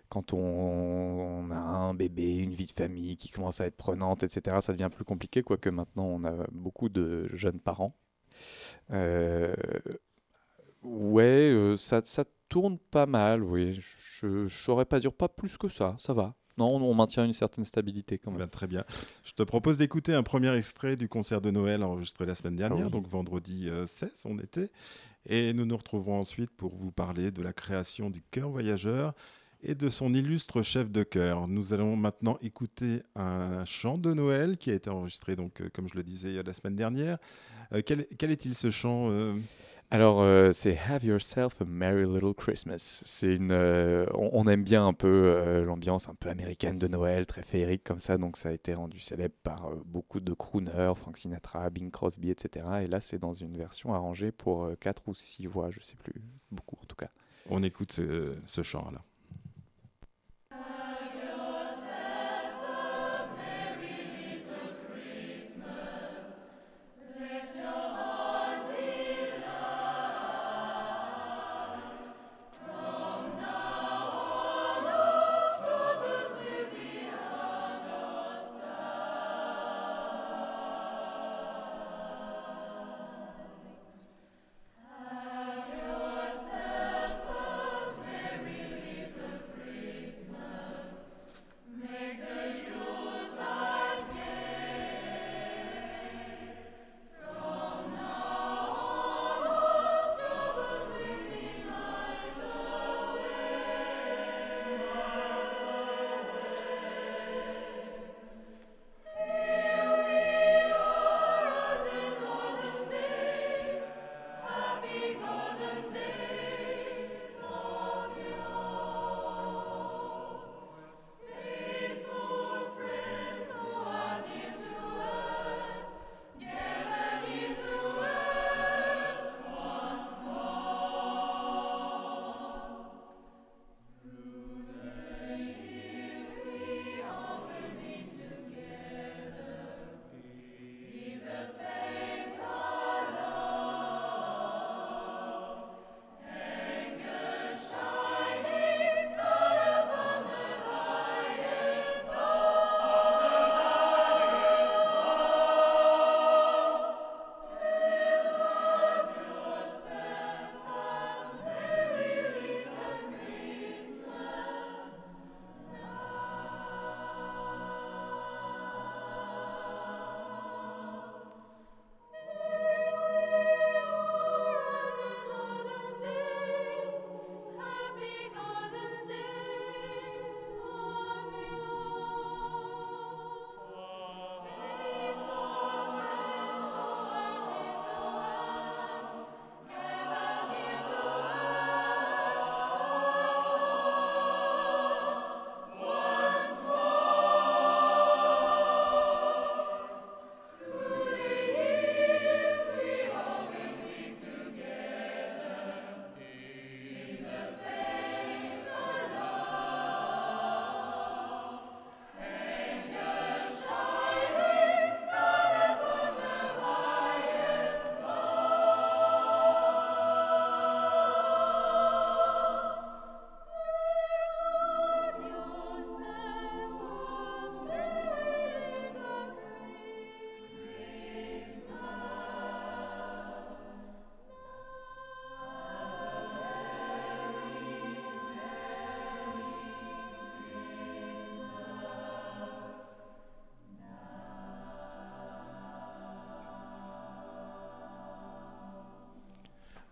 quand 0.10 0.34
on, 0.34 1.50
a 1.52 1.56
un 1.56 1.94
bébé, 1.94 2.38
une 2.38 2.54
vie 2.54 2.66
de 2.66 2.72
famille 2.72 3.18
qui 3.18 3.30
commence 3.30 3.62
à 3.62 3.66
être 3.66 3.76
prenante, 3.76 4.24
etc., 4.24 4.58
ça 4.62 4.74
devient 4.74 4.90
plus 4.94 5.06
compliqué, 5.06 5.44
quoique 5.44 5.70
maintenant 5.70 6.06
on 6.06 6.24
a 6.24 6.34
beaucoup 6.52 6.90
de 6.90 7.30
jeunes 7.34 7.60
parents. 7.60 7.96
Euh, 8.92 9.56
ouais, 10.84 11.52
euh, 11.52 11.78
ça, 11.78 12.02
ça 12.06 12.24
tourne 12.50 12.78
pas 12.78 13.06
mal, 13.06 13.44
oui. 13.44 13.80
Je 14.20 14.28
ne 14.28 14.48
saurais 14.48 14.86
pas 14.86 15.00
dire 15.00 15.14
pas 15.14 15.28
plus 15.28 15.58
que 15.58 15.68
ça, 15.68 15.96
ça 16.00 16.14
va. 16.14 16.36
Non, 16.58 16.76
on 16.76 16.94
maintient 16.96 17.24
une 17.24 17.34
certaine 17.34 17.66
stabilité 17.66 18.18
quand 18.18 18.32
même. 18.32 18.40
Ben, 18.40 18.48
très 18.48 18.66
bien. 18.66 18.84
Je 19.24 19.32
te 19.34 19.44
propose 19.44 19.78
d'écouter 19.78 20.16
un 20.16 20.24
premier 20.24 20.56
extrait 20.56 20.96
du 20.96 21.08
concert 21.08 21.40
de 21.40 21.52
Noël 21.52 21.84
enregistré 21.84 22.26
la 22.26 22.34
semaine 22.34 22.56
dernière, 22.56 22.90
donc 22.90 23.08
vendredi 23.08 23.70
16, 23.86 24.04
euh, 24.04 24.30
on 24.30 24.40
était. 24.40 24.72
Et 25.30 25.54
nous 25.54 25.66
nous 25.66 25.78
retrouverons 25.78 26.20
ensuite 26.20 26.50
pour 26.52 26.76
vous 26.76 26.92
parler 26.92 27.32
de 27.32 27.44
la 27.44 27.54
création 27.54 28.10
du 28.10 28.24
Cœur 28.24 28.50
Voyageur 28.50 29.14
et 29.64 29.76
de 29.76 29.90
son 29.90 30.14
illustre 30.14 30.62
chef 30.62 30.92
de 30.92 31.04
chœur. 31.04 31.48
Nous 31.48 31.74
allons 31.74 31.96
maintenant 31.96 32.38
écouter 32.42 33.02
un 33.16 33.66
chant 33.66 33.98
de 33.98 34.14
Noël 34.14 34.58
qui 34.58 34.72
a 34.72 34.74
été 34.74 34.90
enregistré, 34.90 35.36
donc, 35.36 35.62
euh, 35.62 35.70
comme 35.74 35.88
je 35.90 35.96
le 35.96 36.04
disais 36.04 36.42
la 36.44 36.54
semaine 36.54 36.76
dernière. 36.76 37.18
Euh, 37.74 37.82
quel, 37.86 38.32
est-il 38.32 38.56
ce 38.56 38.72
chant 38.72 39.10
euh? 39.10 39.34
Alors, 39.90 40.22
c'est 40.54 40.78
Have 40.78 41.06
Yourself 41.06 41.62
a 41.62 41.66
Merry 41.66 42.06
Little 42.06 42.34
Christmas. 42.34 43.04
C'est 43.06 43.36
une, 43.36 43.54
on, 44.14 44.46
aime 44.50 44.66
bien 44.66 44.86
un 44.86 44.92
peu 44.92 45.64
l'ambiance 45.64 46.10
un 46.10 46.14
peu 46.14 46.28
américaine 46.28 46.78
de 46.78 46.90
Noël, 46.90 47.26
très 47.26 47.42
féerique 47.42 47.86
comme 47.86 48.00
ça, 48.00 48.18
donc 48.18 48.36
ça 48.36 48.50
a 48.50 48.52
été 48.52 48.74
rendu 48.74 49.00
célèbre 49.00 49.36
par 49.44 49.72
beaucoup 49.86 50.20
de 50.20 50.34
crooners, 50.34 50.92
Frank 50.98 51.16
Sinatra, 51.16 51.70
Bing 51.70 51.90
Crosby, 51.90 52.32
etc. 52.32 52.66
Et 52.84 52.88
là, 52.88 53.00
c'est 53.00 53.18
dans 53.18 53.32
une 53.32 53.56
version 53.56 53.94
arrangée 53.94 54.34
pour 54.34 54.70
quatre 54.82 55.04
ou 55.08 55.14
six 55.14 55.46
voix, 55.46 55.70
je 55.72 55.80
sais 55.80 55.96
plus, 55.96 56.22
beaucoup 56.52 56.76
en 56.82 56.86
tout 56.86 56.98
cas. 56.98 57.10
On 57.50 57.64
écoute 57.64 57.94
ce, 57.94 58.36
ce 58.46 58.64
chant-là. 58.64 59.02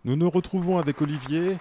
Nous 0.06 0.14
nous 0.14 0.30
retrouvons 0.30 0.78
avec 0.78 1.02
Olivier 1.02 1.56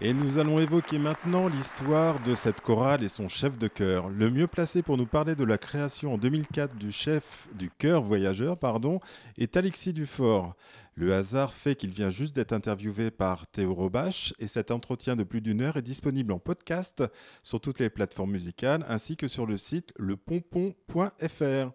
et 0.00 0.14
nous 0.14 0.38
allons 0.38 0.60
évoquer 0.60 0.96
maintenant 0.96 1.48
l'histoire 1.48 2.22
de 2.22 2.36
cette 2.36 2.60
chorale 2.60 3.02
et 3.02 3.08
son 3.08 3.26
chef 3.26 3.58
de 3.58 3.66
chœur. 3.66 4.08
Le 4.10 4.30
mieux 4.30 4.46
placé 4.46 4.80
pour 4.80 4.96
nous 4.96 5.06
parler 5.06 5.34
de 5.34 5.42
la 5.42 5.58
création 5.58 6.14
en 6.14 6.16
2004 6.16 6.76
du 6.76 6.92
chef 6.92 7.48
du 7.58 7.68
chœur 7.68 8.04
voyageur 8.04 8.56
pardon, 8.56 9.00
est 9.38 9.56
Alexis 9.56 9.92
Dufort. 9.92 10.54
Le 10.94 11.14
hasard 11.14 11.52
fait 11.52 11.74
qu'il 11.74 11.90
vient 11.90 12.10
juste 12.10 12.36
d'être 12.36 12.52
interviewé 12.52 13.10
par 13.10 13.48
Théo 13.48 13.74
Robache 13.74 14.34
et 14.38 14.46
cet 14.46 14.70
entretien 14.70 15.16
de 15.16 15.24
plus 15.24 15.40
d'une 15.40 15.60
heure 15.60 15.76
est 15.76 15.82
disponible 15.82 16.32
en 16.32 16.38
podcast 16.38 17.02
sur 17.42 17.60
toutes 17.60 17.80
les 17.80 17.90
plateformes 17.90 18.30
musicales 18.30 18.86
ainsi 18.88 19.16
que 19.16 19.26
sur 19.26 19.46
le 19.46 19.56
site 19.56 19.92
lepompon.fr. 19.98 21.72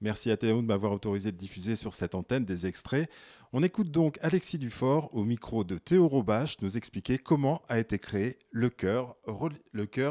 Merci 0.00 0.30
à 0.30 0.36
Théo 0.36 0.60
de 0.60 0.66
m'avoir 0.66 0.92
autorisé 0.92 1.32
de 1.32 1.36
diffuser 1.36 1.74
sur 1.74 1.94
cette 1.94 2.14
antenne 2.14 2.44
des 2.44 2.66
extraits. 2.66 3.10
On 3.52 3.62
écoute 3.62 3.90
donc 3.90 4.18
Alexis 4.20 4.58
Dufort 4.58 5.08
au 5.14 5.24
micro 5.24 5.64
de 5.64 5.78
Théo 5.78 6.06
Robache 6.08 6.60
nous 6.60 6.76
expliquer 6.76 7.16
comment 7.16 7.62
a 7.68 7.78
été 7.78 7.98
créé 7.98 8.38
le 8.50 8.68
chœur 8.68 9.16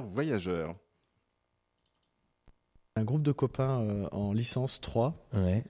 voyageur. 0.08 0.75
Un 2.95 3.04
groupe 3.04 3.24
de 3.24 3.34
copains 3.34 3.82
euh, 3.82 4.08
en 4.12 4.34
licence 4.34 4.80
3 4.80 5.13
Ouais. 5.34 5.63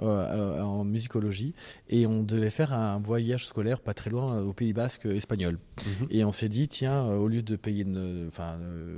Euh, 0.00 0.04
euh, 0.06 0.60
en 0.62 0.84
musicologie 0.84 1.54
et 1.88 2.06
on 2.06 2.22
devait 2.22 2.50
faire 2.50 2.72
un 2.72 2.98
voyage 2.98 3.46
scolaire 3.46 3.80
pas 3.80 3.94
très 3.94 4.10
loin 4.10 4.36
euh, 4.36 4.42
au 4.44 4.52
Pays 4.52 4.72
Basque 4.72 5.06
espagnol. 5.06 5.58
Mhm. 5.86 6.06
Et 6.10 6.24
on 6.24 6.32
s'est 6.32 6.48
dit, 6.48 6.68
tiens, 6.68 7.04
au 7.04 7.28
lieu 7.28 7.42
de 7.42 7.56
payer 7.56 7.84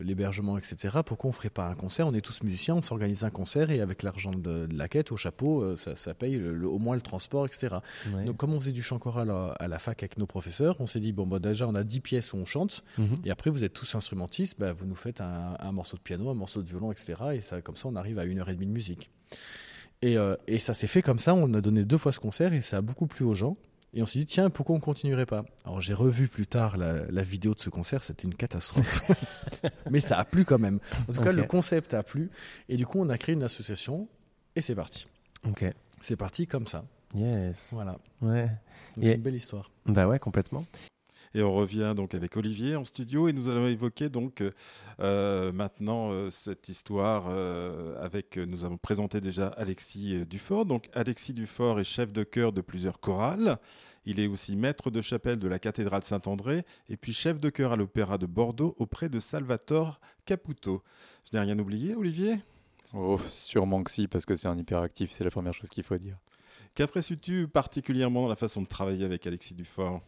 l'hébergement, 0.03 0.59
etc., 0.59 0.99
pourquoi 1.05 1.31
on 1.31 1.33
ferait 1.33 1.51
pas 1.51 1.69
un 1.69 1.75
concert? 1.75 2.07
On 2.07 2.15
est 2.15 2.21
tous 2.21 2.43
musiciens, 2.43 2.77
on 2.77 2.83
s'organise 2.83 3.25
un 3.25 3.31
concert 3.31 3.71
et 3.71 3.81
avec 3.81 4.03
l'argent 4.03 4.33
de, 4.33 4.67
de 4.67 4.77
la 4.77 4.89
quête 4.89 5.13
au 5.13 5.17
chapeau, 5.17 5.77
ça, 5.77 5.97
ça 5.97 6.15
paye 6.15 6.37
le- 6.37 6.55
le- 6.55 6.69
au 6.69 6.79
moins 6.79 6.95
le 6.97 7.03
transport, 7.03 7.47
etc. 7.47 7.77
Ouais. 8.15 8.25
Donc, 8.25 8.37
comme 8.37 8.53
on 8.55 8.61
faisait 8.61 8.73
du 8.73 8.83
chant 8.83 8.99
choral 8.99 9.31
à, 9.31 9.53
à 9.59 9.69
la 9.69 9.79
fac 9.79 10.03
avec 10.03 10.19
nos 10.19 10.27
professeurs, 10.27 10.77
on 10.81 10.87
s'est 10.87 11.01
dit, 11.01 11.13
bon, 11.13 11.27
bah, 11.27 11.39
déjà, 11.39 11.67
on 11.69 11.75
a 11.75 11.85
10 11.85 12.01
pièces 12.01 12.33
où 12.33 12.37
on 12.37 12.47
chante. 12.47 12.83
Mhm. 12.99 13.15
Et 13.25 13.31
après, 13.31 13.51
vous 13.51 13.65
êtes 13.65 13.73
tous 13.73 13.95
instrumentistes, 13.95 14.57
bah, 14.59 14.73
vous 14.73 14.87
nous 14.87 14.95
faites 14.95 15.21
un, 15.21 15.55
un 15.59 15.73
morceau 15.73 15.97
de 15.97 16.03
piano, 16.03 16.31
un 16.31 16.35
morceau 16.35 16.63
de 16.63 16.69
violon, 16.69 16.93
etc. 16.93 17.15
Et 17.35 17.41
ça, 17.41 17.61
comme 17.61 17.77
ça, 17.77 17.89
on 17.89 17.97
arrive 17.97 18.19
à 18.19 18.25
une 18.25 18.39
heure 18.41 18.49
et 18.49 18.55
demie 18.55 18.67
de 18.67 18.73
musique. 18.73 19.11
Et, 20.05 20.19
euh, 20.19 20.37
et 20.47 20.59
ça 20.59 20.75
s'est 20.75 20.87
fait 20.87 21.01
comme 21.01 21.19
ça. 21.19 21.35
On 21.35 21.55
a 21.55 21.63
donné 21.63 21.83
deux 21.83 21.97
fois 21.97 22.13
ce 22.13 22.21
concert 22.21 22.53
et 22.53 22.61
ça 22.61 22.77
a 22.77 22.81
beaucoup 22.83 23.07
plu 23.07 23.25
aux 23.25 23.35
gens. 23.35 23.57
Et 23.95 24.03
on 24.03 24.07
s'est 24.07 24.19
dit, 24.19 24.27
tiens, 24.27 24.51
pourquoi 24.51 24.77
on 24.77 24.81
continuerait 24.81 25.25
pas? 25.25 25.47
Alors 25.65 25.81
j'ai 25.81 25.95
revu 25.95 26.29
plus 26.29 26.47
tard 26.47 26.77
la, 26.77 27.07
la 27.09 27.23
vidéo 27.23 27.55
de 27.55 27.61
ce 27.61 27.71
concert, 27.71 28.05
c'était 28.05 28.25
une 28.25 28.35
catastrophe. 28.35 29.11
Mais 29.91 30.01
ça 30.01 30.19
a 30.19 30.25
plu 30.25 30.45
quand 30.45 30.59
même. 30.59 30.79
En 31.09 31.13
tout 31.15 31.23
cas, 31.23 31.33
le 31.33 31.45
concept 31.45 31.95
a 31.95 32.03
plu. 32.03 32.31
Et 32.69 32.77
du 32.77 32.85
coup, 32.85 33.01
on 33.01 33.09
a 33.09 33.17
créé 33.17 33.35
une 33.35 33.45
association 33.45 34.07
et 34.57 34.61
c'est 34.61 34.75
parti. 34.75 35.07
Ok. 35.49 35.65
C'est 36.03 36.17
parti 36.17 36.47
comme 36.47 36.67
ça. 36.67 36.85
Yes. 37.15 37.69
Voilà. 37.73 37.97
Ouais. 38.21 38.51
C'est 39.03 39.15
une 39.15 39.23
belle 39.23 39.37
histoire. 39.37 39.71
Bah 39.87 40.07
ouais, 40.07 40.19
complètement. 40.19 40.67
Et 41.37 41.43
on 41.43 41.53
revient 41.53 41.95
donc 41.97 42.15
avec 42.15 42.37
Olivier 42.37 42.77
en 42.77 42.85
studio 42.85 43.27
et 43.27 43.33
nous 43.33 43.49
allons 43.49 43.67
évoquer 43.67 44.09
donc 44.09 44.45
euh, 45.01 45.53
maintenant 45.53 46.13
euh, 46.13 46.31
cette 46.31 46.69
histoire 46.69 47.25
euh, 47.29 48.01
avec, 48.01 48.37
nous 48.37 48.65
avons 48.65 48.77
présenté 48.77 49.21
déjà 49.21 49.49
Alexis 49.49 50.25
Dufort. 50.27 50.65
Donc 50.65 50.89
Alexis 50.95 51.33
Dufort 51.33 51.81
est 51.81 51.85
chef 51.85 52.13
de 52.13 52.23
chœur 52.23 52.53
de 52.53 52.61
plusieurs 52.61 53.01
chorales. 53.01 53.59
Il 54.07 54.21
est 54.21 54.29
aussi 54.29 54.55
maître 54.55 54.93
de 54.93 55.01
chapelle 55.01 55.41
de 55.41 55.49
la 55.49 55.59
cathédrale 55.59 56.05
Saint-André 56.05 56.65
et 56.89 56.97
puis 56.97 57.13
chef 57.13 57.41
de 57.41 57.51
chœur 57.51 57.73
à 57.73 57.77
l'opéra 57.77 58.17
de 58.17 58.27
Bordeaux 58.27 58.77
auprès 58.79 59.09
de 59.09 59.19
Salvatore 59.19 60.01
Caputo. 60.27 60.85
Je 61.25 61.37
n'ai 61.37 61.43
rien 61.43 61.59
oublié, 61.59 61.97
Olivier? 61.97 62.37
Oh, 62.93 63.19
sûrement 63.27 63.83
que 63.83 63.91
si, 63.91 64.07
parce 64.07 64.25
que 64.25 64.37
c'est 64.37 64.47
un 64.47 64.57
hyperactif, 64.57 65.11
c'est 65.11 65.25
la 65.25 65.31
première 65.31 65.55
chose 65.55 65.71
qu'il 65.71 65.83
faut 65.83 65.97
dire. 65.97 66.17
Qu'apprécies-tu 66.77 67.49
particulièrement 67.49 68.23
dans 68.23 68.29
la 68.29 68.37
façon 68.37 68.63
de 68.63 68.69
travailler 68.69 69.05
avec 69.05 69.27
Alexis 69.27 69.55
Dufort? 69.55 70.01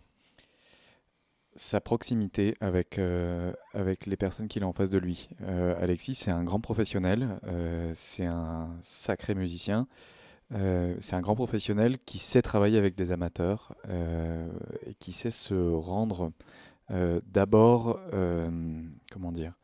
Sa 1.57 1.81
proximité 1.81 2.55
avec, 2.61 2.99
euh, 2.99 3.53
avec 3.73 4.07
les 4.07 4.17
personnes 4.17 4.47
qu'il 4.47 4.63
a 4.63 4.67
en 4.67 4.73
face 4.73 4.91
de 4.91 4.99
lui. 4.99 5.29
Euh, 5.43 5.75
Alexis, 5.81 6.15
c'est 6.15 6.31
un 6.31 6.45
grand 6.45 6.61
professionnel, 6.61 7.41
euh, 7.47 7.91
c'est 7.95 8.27
un 8.27 8.69
sacré 8.83 9.35
musicien, 9.35 9.87
c'est 10.51 11.15
un 11.15 11.21
grand 11.21 11.35
professionnel 11.35 11.99
qui 11.99 12.19
sait 12.19 12.41
travailler 12.41 12.79
avec 12.79 12.95
des 12.95 13.11
amateurs 13.11 13.75
et 14.87 14.95
qui 14.95 15.11
sait 15.11 15.33
se 15.33 15.55
rendre 15.73 16.31
d'abord, 16.89 17.99
comment 19.11 19.33
dire, 19.33 19.55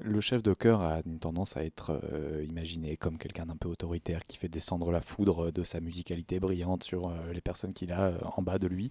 le 0.00 0.20
chef 0.20 0.42
de 0.42 0.54
chœur 0.54 0.80
a 0.80 1.00
une 1.04 1.18
tendance 1.18 1.56
à 1.56 1.64
être 1.64 2.00
euh, 2.12 2.44
imaginé 2.48 2.96
comme 2.96 3.18
quelqu'un 3.18 3.46
d'un 3.46 3.56
peu 3.56 3.68
autoritaire 3.68 4.24
qui 4.26 4.38
fait 4.38 4.48
descendre 4.48 4.90
la 4.90 5.00
foudre 5.00 5.50
de 5.50 5.62
sa 5.62 5.80
musicalité 5.80 6.40
brillante 6.40 6.82
sur 6.82 7.08
euh, 7.08 7.32
les 7.32 7.40
personnes 7.40 7.74
qu'il 7.74 7.92
a 7.92 8.06
euh, 8.06 8.18
en 8.36 8.42
bas 8.42 8.58
de 8.58 8.66
lui. 8.66 8.90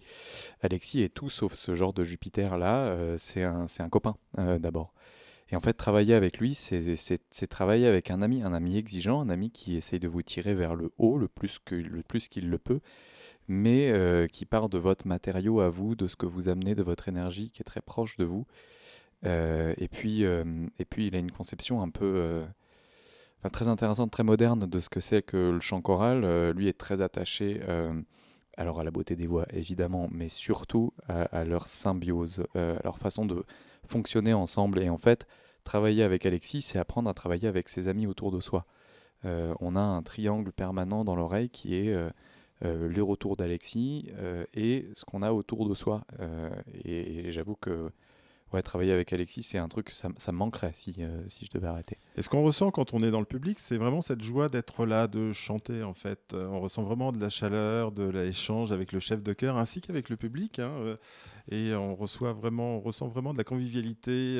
Alexis 0.61 1.01
est 1.01 1.13
tout 1.13 1.29
sauf 1.29 1.53
ce 1.53 1.73
genre 1.75 1.93
de 1.93 2.03
Jupiter-là. 2.03 3.17
c'est 3.17 3.43
un, 3.43 3.67
copain 3.89 4.15
d'abord. 4.37 4.93
Et 5.49 5.55
en 5.55 5.59
fait, 5.59 5.73
travailler 5.73 6.13
avec 6.13 6.37
lui, 6.37 6.55
c'est 6.55 7.47
travailler 7.49 7.87
avec 7.87 8.11
un 8.11 8.21
ami, 8.21 8.41
un 8.43 8.53
ami 8.53 8.77
exigeant, 8.77 9.21
un 9.21 9.29
ami 9.29 9.51
qui 9.51 9.75
essaye 9.75 9.99
de 9.99 10.07
vous 10.07 10.21
tirer 10.21 10.53
vers 10.53 10.75
le 10.75 10.91
haut 10.97 11.17
le 11.17 11.27
plus 11.27 11.59
que- 11.59 11.75
le 11.75 12.03
plus 12.03 12.27
qu'il 12.27 12.49
le 12.49 12.57
peut, 12.57 12.79
mais 13.47 14.27
qui 14.31 14.45
part 14.45 14.69
de 14.69 14.77
votre 14.77 15.07
matériau 15.07 15.59
à 15.59 15.69
vous, 15.69 15.95
de 15.95 16.07
ce 16.07 16.15
que 16.15 16.25
vous 16.25 16.47
amenez, 16.47 16.75
de 16.75 16.83
votre 16.83 17.09
énergie 17.09 17.51
qui 17.51 17.61
est 17.61 17.65
très 17.65 17.81
proche 17.81 18.17
de 18.17 18.23
vous. 18.23 18.45
Euh, 19.25 19.73
et, 19.77 19.87
puis, 19.87 20.25
euh, 20.25 20.43
et 20.79 20.85
puis, 20.85 21.07
il 21.07 21.15
a 21.15 21.19
une 21.19 21.31
conception 21.31 21.81
un 21.81 21.89
peu 21.89 22.13
euh, 22.15 22.45
très 23.51 23.67
intéressante, 23.67 24.11
très 24.11 24.23
moderne 24.23 24.67
de 24.67 24.79
ce 24.79 24.89
que 24.89 24.99
c'est 24.99 25.21
que 25.21 25.51
le 25.51 25.59
chant 25.59 25.81
choral. 25.81 26.51
Lui 26.51 26.67
est 26.67 26.77
très 26.77 27.01
attaché 27.01 27.61
alors 28.57 28.79
à 28.81 28.83
la 28.83 28.91
beauté 28.91 29.15
des 29.15 29.27
voix, 29.27 29.45
évidemment, 29.53 30.09
mais 30.11 30.27
surtout 30.27 30.93
à, 31.07 31.45
leur 31.45 31.67
symbiose, 31.67 32.43
à 32.55 32.81
leur 32.83 32.97
façon 32.99 33.25
de 33.25 33.43
fonctionner 33.87 34.33
ensemble. 34.33 34.79
Et 34.79 34.89
en 34.89 34.97
fait, 34.97 35.25
travailler 35.63 36.03
avec 36.03 36.25
Alexis, 36.25 36.61
c'est 36.61 36.77
apprendre 36.77 37.09
à 37.09 37.13
travailler 37.13 37.47
avec 37.47 37.69
ses 37.69 37.87
amis 37.87 38.07
autour 38.07 38.31
de 38.31 38.39
soi. 38.39 38.65
On 39.23 39.75
a 39.75 39.81
un 39.81 40.01
triangle 40.03 40.51
permanent 40.51 41.03
dans 41.03 41.15
l'oreille 41.15 41.49
qui 41.49 41.75
est 41.75 41.93
euh, 41.93 42.09
euh, 42.65 42.87
le 42.87 43.03
retour 43.03 43.35
d'Alexis 43.37 44.11
et 44.53 44.87
ce 44.93 45.05
qu'on 45.05 45.21
a 45.21 45.31
autour 45.31 45.67
de 45.67 45.73
soi. 45.73 46.03
Et 46.83 47.31
j'avoue 47.31 47.55
que 47.55 47.91
ouais, 48.53 48.61
travailler 48.61 48.91
avec 48.91 49.11
Alexis, 49.13 49.43
c'est 49.43 49.57
un 49.57 49.67
truc 49.67 49.87
que 49.87 49.95
ça, 49.95 50.09
ça 50.17 50.31
me 50.31 50.37
manquerait 50.37 50.71
si, 50.73 50.95
euh, 50.99 51.23
si 51.27 51.45
je 51.45 51.51
devais 51.51 51.67
arrêter. 51.67 51.97
Et 52.15 52.21
ce 52.21 52.29
qu'on 52.29 52.43
ressent 52.43 52.71
quand 52.71 52.93
on 52.93 53.03
est 53.03 53.11
dans 53.11 53.19
le 53.19 53.25
public, 53.25 53.59
c'est 53.59 53.77
vraiment 53.77 54.01
cette 54.01 54.21
joie 54.21 54.49
d'être 54.49 54.85
là, 54.85 55.07
de 55.07 55.31
chanter 55.33 55.83
en 55.83 55.93
fait. 55.93 56.33
Euh, 56.33 56.47
on 56.47 56.59
ressent 56.59 56.83
vraiment 56.83 57.11
de 57.11 57.19
la 57.19 57.29
chaleur, 57.29 57.91
de 57.91 58.03
l'échange 58.03 58.71
avec 58.71 58.91
le 58.91 58.99
chef 58.99 59.23
de 59.23 59.33
chœur 59.33 59.57
ainsi 59.57 59.81
qu'avec 59.81 60.09
le 60.09 60.17
public. 60.17 60.59
hein, 60.59 60.71
euh, 60.79 60.97
et 61.49 61.73
on, 61.75 61.95
reçoit 61.95 62.33
vraiment, 62.33 62.77
on 62.77 62.79
ressent 62.81 63.07
vraiment 63.07 63.33
de 63.33 63.37
la 63.37 63.43
convivialité. 63.43 64.39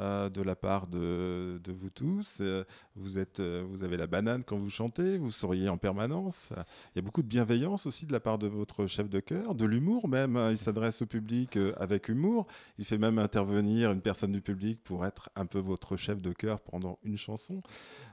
Euh, 0.00 0.30
de 0.30 0.40
la 0.40 0.56
part 0.56 0.86
de, 0.86 1.60
vous 1.68 1.90
tous. 1.90 2.38
Euh, 2.40 2.64
vous, 2.96 3.18
êtes, 3.18 3.40
euh, 3.40 3.62
vous 3.68 3.84
avez 3.84 3.98
la 3.98 4.06
banane 4.06 4.42
quand 4.42 4.56
vous 4.56 4.70
chantez, 4.70 5.18
vous 5.18 5.30
souriez 5.30 5.68
en 5.68 5.76
permanence. 5.76 6.50
Il 6.94 6.96
y 6.96 6.98
a 7.00 7.02
beaucoup 7.02 7.22
de 7.22 7.28
bienveillance 7.28 7.84
aussi 7.84 8.06
de 8.06 8.12
la 8.12 8.20
part 8.20 8.38
de 8.38 8.46
votre 8.46 8.86
chef 8.86 9.10
de 9.10 9.20
chœur, 9.20 9.54
de 9.54 9.66
l'humour 9.66 10.08
même. 10.08 10.38
Il 10.50 10.56
s'adresse 10.56 11.02
au 11.02 11.06
public 11.06 11.58
avec 11.76 12.08
humour. 12.08 12.46
Il 12.78 12.86
fait 12.86 12.96
même 12.96 13.18
intervenir 13.18 13.92
une 13.92 14.00
personne 14.00 14.32
du 14.32 14.40
public 14.40 14.82
pour 14.82 15.04
être 15.04 15.28
un 15.36 15.44
peu 15.44 15.58
votre 15.58 15.96
chef 15.96 16.22
de 16.22 16.32
chœur 16.32 16.60
pendant 16.60 16.98
une 17.04 17.18
chanson. 17.18 17.62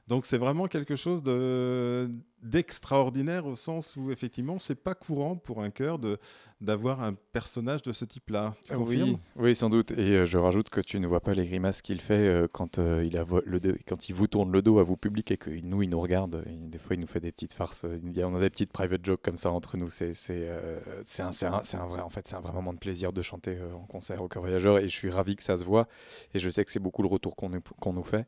Donc 0.08 0.26
c'est 0.26 0.38
vraiment 0.38 0.68
quelque 0.68 0.98
chose 0.98 1.24
de 1.24 2.10
d'extraordinaire 2.42 3.46
au 3.46 3.56
sens 3.56 3.98
où 3.98 4.12
effectivement 4.12 4.60
c'est 4.60 4.76
pas 4.82 4.96
courant 4.96 5.36
pour 5.36 5.62
un 5.62 5.72
chœur 5.72 6.00
de 6.00 6.18
d'avoir 6.62 7.02
un 7.04 7.14
personnage 7.32 7.82
de 7.84 7.92
ce 7.94 8.04
type-là. 8.06 8.54
Confirmes 8.70 9.12
oui, 9.12 9.18
oui, 9.38 9.56
sans 9.56 9.70
doute. 9.70 9.92
Et 9.92 10.18
euh, 10.18 10.26
je 10.26 10.38
rajoute 10.38 10.70
que 10.70 10.82
tu 10.82 11.00
ne 11.00 11.08
vois 11.08 11.22
pas 11.22 11.34
les 11.34 11.46
grimaces 11.46 11.82
qu'il 11.82 12.02
fait 12.02 12.14
euh, 12.28 12.48
quand, 12.52 12.80
euh, 12.80 13.04
il 13.06 13.18
a 13.18 13.26
le 13.46 13.60
quand 13.88 14.10
il 14.10 14.14
vous 14.16 14.28
tourne 14.28 14.52
le 14.52 14.62
dos 14.62 14.80
à 14.80 14.84
vous 14.84 14.98
public 14.98 15.32
et 15.32 15.38
que 15.38 15.50
nous, 15.50 15.84
il 15.84 15.90
nous 15.90 16.02
regarde. 16.02 16.44
Et 16.48 16.56
des 16.56 16.78
fois, 16.78 16.96
il 16.96 17.00
nous 17.00 17.08
fait 17.08 17.22
des 17.22 17.32
petites 17.32 17.54
farces. 17.54 17.86
Il 18.04 18.16
y 18.18 18.22
a- 18.22 18.28
on 18.28 18.36
a 18.36 18.40
des 18.42 18.50
petites 18.50 18.74
private 18.74 19.06
jokes 19.06 19.22
comme 19.22 19.38
ça 19.38 19.52
entre 19.52 19.78
nous. 19.78 19.90
C'est 19.90 20.12
euh, 20.32 20.80
un, 21.20 21.32
c'est 21.32 21.46
un, 21.46 21.62
un 21.74 21.88
vrai, 21.88 22.02
en 22.02 22.10
fait, 22.10 22.28
c'est 22.28 22.36
un 22.36 22.42
vrai 22.42 22.52
moment 22.52 22.74
de 22.74 22.80
plaisir 22.80 23.14
de 23.14 23.22
chanter 23.22 23.58
en 23.74 23.86
concert 23.86 24.22
au 24.22 24.28
Cœur 24.28 24.42
Voyageur. 24.44 24.80
Et 24.80 24.84
je 24.90 24.96
suis 24.96 25.10
ravi 25.10 25.36
que 25.38 25.44
ça 25.44 25.56
se 25.58 25.64
voit. 25.64 25.88
Et 26.34 26.40
je 26.40 26.50
sais 26.50 26.66
que 26.66 26.72
c'est 26.72 26.80
beaucoup 26.80 27.02
le 27.04 27.08
retour 27.10 27.36
qu'on 27.36 27.50
nous, 27.50 27.62
qu'on 27.80 27.94
nous 27.94 28.04
fait. 28.04 28.26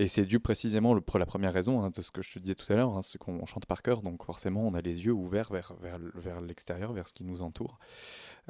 Et 0.00 0.08
c'est 0.08 0.24
dû 0.24 0.40
précisément 0.40 0.94
le, 0.94 1.02
pour 1.02 1.18
la 1.18 1.26
première 1.26 1.52
raison 1.52 1.82
hein, 1.82 1.90
de 1.90 2.00
ce 2.00 2.10
que 2.10 2.22
je 2.22 2.32
te 2.32 2.38
disais 2.38 2.54
tout 2.54 2.72
à 2.72 2.76
l'heure, 2.76 2.96
hein, 2.96 3.02
c'est 3.02 3.18
qu'on 3.18 3.44
chante 3.44 3.66
par 3.66 3.82
cœur, 3.82 4.00
donc 4.00 4.24
forcément 4.24 4.66
on 4.66 4.72
a 4.72 4.80
les 4.80 5.04
yeux 5.04 5.12
ouverts 5.12 5.52
vers, 5.52 5.74
vers, 5.82 5.98
vers 6.14 6.40
l'extérieur, 6.40 6.94
vers 6.94 7.06
ce 7.06 7.12
qui 7.12 7.22
nous 7.22 7.42
entoure. 7.42 7.78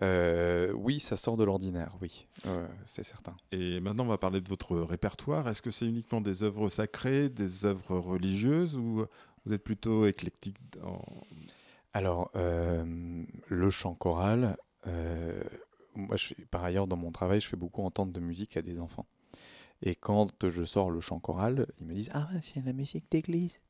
Euh, 0.00 0.72
oui, 0.74 1.00
ça 1.00 1.16
sort 1.16 1.36
de 1.36 1.42
l'ordinaire, 1.42 1.96
oui, 2.00 2.28
euh, 2.46 2.68
c'est 2.84 3.02
certain. 3.02 3.34
Et 3.50 3.80
maintenant, 3.80 4.04
on 4.04 4.08
va 4.08 4.16
parler 4.16 4.40
de 4.40 4.48
votre 4.48 4.76
répertoire. 4.76 5.48
Est-ce 5.48 5.60
que 5.60 5.72
c'est 5.72 5.86
uniquement 5.86 6.20
des 6.20 6.44
œuvres 6.44 6.68
sacrées, 6.68 7.28
des 7.28 7.64
œuvres 7.64 7.98
religieuses 7.98 8.76
ou 8.76 9.04
vous 9.44 9.52
êtes 9.52 9.64
plutôt 9.64 10.06
éclectique 10.06 10.56
dans- 10.78 11.02
Alors, 11.92 12.30
euh, 12.36 13.24
le 13.48 13.70
chant 13.70 13.94
choral, 13.96 14.56
moi, 15.96 16.14
je, 16.16 16.34
par 16.52 16.62
ailleurs, 16.62 16.86
dans 16.86 16.96
mon 16.96 17.10
travail, 17.10 17.40
je 17.40 17.48
fais 17.48 17.56
beaucoup 17.56 17.82
entendre 17.82 18.12
de 18.12 18.20
musique 18.20 18.56
à 18.56 18.62
des 18.62 18.78
enfants. 18.78 19.06
Et 19.82 19.94
quand 19.94 20.46
je 20.48 20.64
sors 20.64 20.90
le 20.90 21.00
chant 21.00 21.18
choral, 21.20 21.66
ils 21.80 21.86
me 21.86 21.94
disent 21.94 22.10
Ah, 22.12 22.28
c'est 22.42 22.64
la 22.64 22.72
musique 22.72 23.04
d'église. 23.10 23.60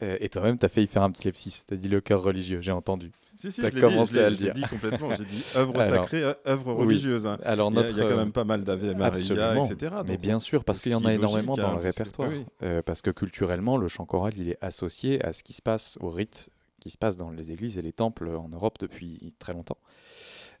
Euh, 0.00 0.16
et 0.20 0.28
toi-même, 0.28 0.56
tu 0.58 0.64
as 0.64 0.68
failli 0.68 0.86
faire 0.86 1.02
un 1.02 1.10
petit 1.10 1.26
lepsis. 1.26 1.64
Tu 1.66 1.74
as 1.74 1.76
dit 1.76 1.88
le 1.88 2.00
cœur 2.00 2.22
religieux, 2.22 2.60
j'ai 2.60 2.70
entendu. 2.70 3.10
Si, 3.34 3.50
si, 3.50 3.60
je 3.62 3.66
l'ai 3.66 3.80
commencé 3.80 4.12
dit, 4.12 4.18
à 4.20 4.30
le 4.30 4.36
j'ai 4.36 4.42
dire. 4.44 4.54
dit 4.54 4.62
complètement. 4.62 5.12
J'ai 5.14 5.24
dit 5.24 5.42
œuvre 5.56 5.82
sacrée, 5.82 6.22
euh, 6.22 6.34
œuvre 6.46 6.72
religieuse. 6.74 7.26
hein. 7.26 7.36
Alors, 7.42 7.70
Il 7.72 7.74
y, 7.74 7.78
a, 7.78 7.82
notre. 7.82 7.94
il 7.96 7.98
y 7.98 8.06
a 8.06 8.08
quand 8.08 8.16
même 8.16 8.30
pas 8.32 8.44
mal 8.44 8.62
d'Ave 8.62 8.94
Maria, 8.96 9.56
etc. 9.56 9.96
Mais 10.06 10.16
bien 10.16 10.38
sûr, 10.38 10.62
parce 10.62 10.78
ce 10.78 10.82
qu'il 10.84 10.92
y 10.92 10.94
en 10.94 11.04
a 11.04 11.12
énormément 11.12 11.54
logique, 11.56 11.64
dans 11.64 11.72
hein, 11.72 11.78
le 11.78 11.82
répertoire. 11.82 12.28
oui. 12.30 12.44
Euh, 12.62 12.80
parce 12.82 13.02
que 13.02 13.10
culturellement, 13.10 13.76
le 13.76 13.88
chant 13.88 14.06
choral, 14.06 14.34
il 14.36 14.50
est 14.50 14.58
associé 14.60 15.24
à 15.24 15.32
ce 15.32 15.42
qui 15.42 15.52
se 15.52 15.62
passe 15.62 15.98
au 16.00 16.10
rite 16.10 16.50
qui 16.80 16.90
se 16.90 16.98
passe 16.98 17.16
dans 17.16 17.30
les 17.30 17.50
églises 17.50 17.76
et 17.76 17.82
les 17.82 17.92
temples 17.92 18.28
en 18.28 18.48
Europe 18.48 18.78
depuis 18.78 19.34
très 19.40 19.52
longtemps. 19.52 19.78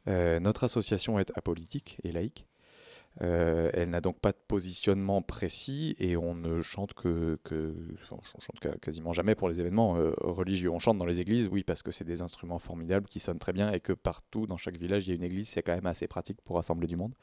Euh, 0.08 0.40
notre 0.40 0.64
association 0.64 1.18
est 1.18 1.30
apolitique 1.36 1.98
et 2.02 2.10
laïque. 2.12 2.46
Euh, 3.20 3.70
elle 3.74 3.90
n'a 3.90 4.00
donc 4.00 4.20
pas 4.20 4.30
de 4.30 4.38
positionnement 4.46 5.22
précis 5.22 5.96
et 5.98 6.16
on 6.16 6.34
ne 6.34 6.62
chante 6.62 6.94
que, 6.94 7.38
quasiment 8.80 9.12
jamais 9.12 9.34
pour 9.34 9.48
les 9.48 9.60
événements 9.60 9.96
euh, 9.96 10.12
religieux. 10.20 10.70
On 10.70 10.78
chante 10.78 10.98
dans 10.98 11.04
les 11.04 11.20
églises, 11.20 11.48
oui, 11.50 11.64
parce 11.64 11.82
que 11.82 11.90
c'est 11.90 12.04
des 12.04 12.22
instruments 12.22 12.58
formidables 12.58 13.08
qui 13.08 13.18
sonnent 13.18 13.38
très 13.38 13.52
bien 13.52 13.72
et 13.72 13.80
que 13.80 13.92
partout, 13.92 14.46
dans 14.46 14.56
chaque 14.56 14.76
village, 14.76 15.06
il 15.06 15.10
y 15.10 15.12
a 15.12 15.16
une 15.16 15.24
église, 15.24 15.48
c'est 15.48 15.62
quand 15.62 15.74
même 15.74 15.86
assez 15.86 16.06
pratique 16.06 16.40
pour 16.42 16.56
rassembler 16.56 16.86
du 16.86 16.96
monde. 16.96 17.14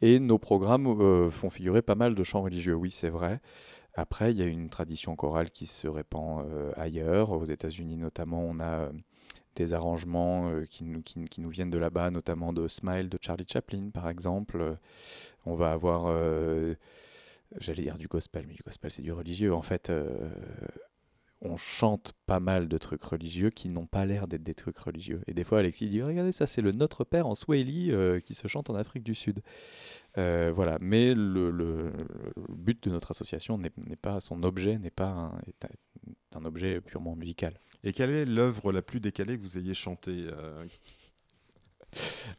Et 0.00 0.18
nos 0.18 0.38
programmes 0.38 0.86
euh, 0.86 1.30
font 1.30 1.50
figurer 1.50 1.82
pas 1.82 1.94
mal 1.94 2.14
de 2.14 2.24
chants 2.24 2.42
religieux, 2.42 2.74
oui, 2.74 2.90
c'est 2.90 3.10
vrai. 3.10 3.40
Après, 3.94 4.32
il 4.32 4.38
y 4.38 4.42
a 4.42 4.46
une 4.46 4.68
tradition 4.68 5.14
chorale 5.16 5.50
qui 5.50 5.66
se 5.66 5.88
répand 5.88 6.46
ailleurs. 6.76 7.30
Aux 7.30 7.44
États-Unis, 7.44 7.96
notamment, 7.96 8.40
on 8.40 8.60
a 8.60 8.88
des 9.56 9.74
arrangements 9.74 10.50
euh, 10.50 10.64
qui, 10.64 10.84
nous, 10.84 11.48
viennent 11.50 11.70
de 11.70 11.78
là-bas, 11.78 12.10
notamment 12.10 12.52
de 12.52 12.68
Smile 12.68 13.08
de 13.08 13.18
Charlie 13.20 13.46
Chaplin, 13.48 13.90
par 13.90 14.08
exemple. 14.08 14.60
Euh, 14.60 14.74
On 15.46 15.54
va 15.54 15.72
avoir, 15.72 16.04
euh, 16.06 16.74
j'allais 17.58 17.82
dire 17.82 17.98
du 17.98 18.08
gospel, 18.08 18.44
mais 18.46 18.54
du 18.54 18.62
gospel, 18.62 18.90
c'est 18.90 19.02
du 19.02 19.12
religieux. 19.12 19.54
En 19.54 19.62
fait, 19.62 19.92
on 21.42 21.56
chante 21.56 22.12
pas 22.26 22.40
mal 22.40 22.68
de 22.68 22.78
trucs 22.78 23.02
religieux 23.02 23.50
qui 23.50 23.68
n'ont 23.70 23.86
pas 23.86 24.04
l'air 24.04 24.28
d'être 24.28 24.42
des 24.42 24.54
trucs 24.54 24.78
religieux. 24.78 25.22
Et 25.26 25.34
des 25.34 25.44
fois, 25.44 25.58
Alexis 25.58 25.88
dit 25.88 26.02
Regardez, 26.02 26.32
ça, 26.32 26.46
c'est 26.46 26.62
le 26.62 26.72
Notre 26.72 27.04
Père 27.04 27.26
en 27.26 27.34
Swahili 27.34 27.92
qui 28.24 28.34
se 28.34 28.46
chante 28.48 28.70
en 28.70 28.74
Afrique 28.74 29.02
du 29.02 29.14
Sud. 29.14 29.40
Euh, 30.18 30.50
voilà, 30.54 30.76
mais 30.80 31.14
le, 31.14 31.50
le- 31.50 31.92
le 32.36 32.54
but 32.54 32.82
de 32.84 32.90
notre 32.90 33.12
association 33.12 33.58
n'est 33.58 33.70
pas, 33.96 34.20
son 34.20 34.42
objet 34.42 34.78
n'est 34.78 34.90
pas 34.90 35.06
un, 35.08 35.38
est 35.46 35.64
un- 36.34 36.44
objet 36.44 36.80
purement 36.80 37.14
musical. 37.14 37.54
Et 37.84 37.92
quelle 37.92 38.10
est 38.10 38.24
l'œuvre 38.24 38.72
la 38.72 38.82
plus 38.82 38.98
décalée 39.00 39.36
que 39.38 39.42
vous 39.42 39.56
ayez 39.58 39.74
chantée 39.74 40.26
euh, 40.28 40.64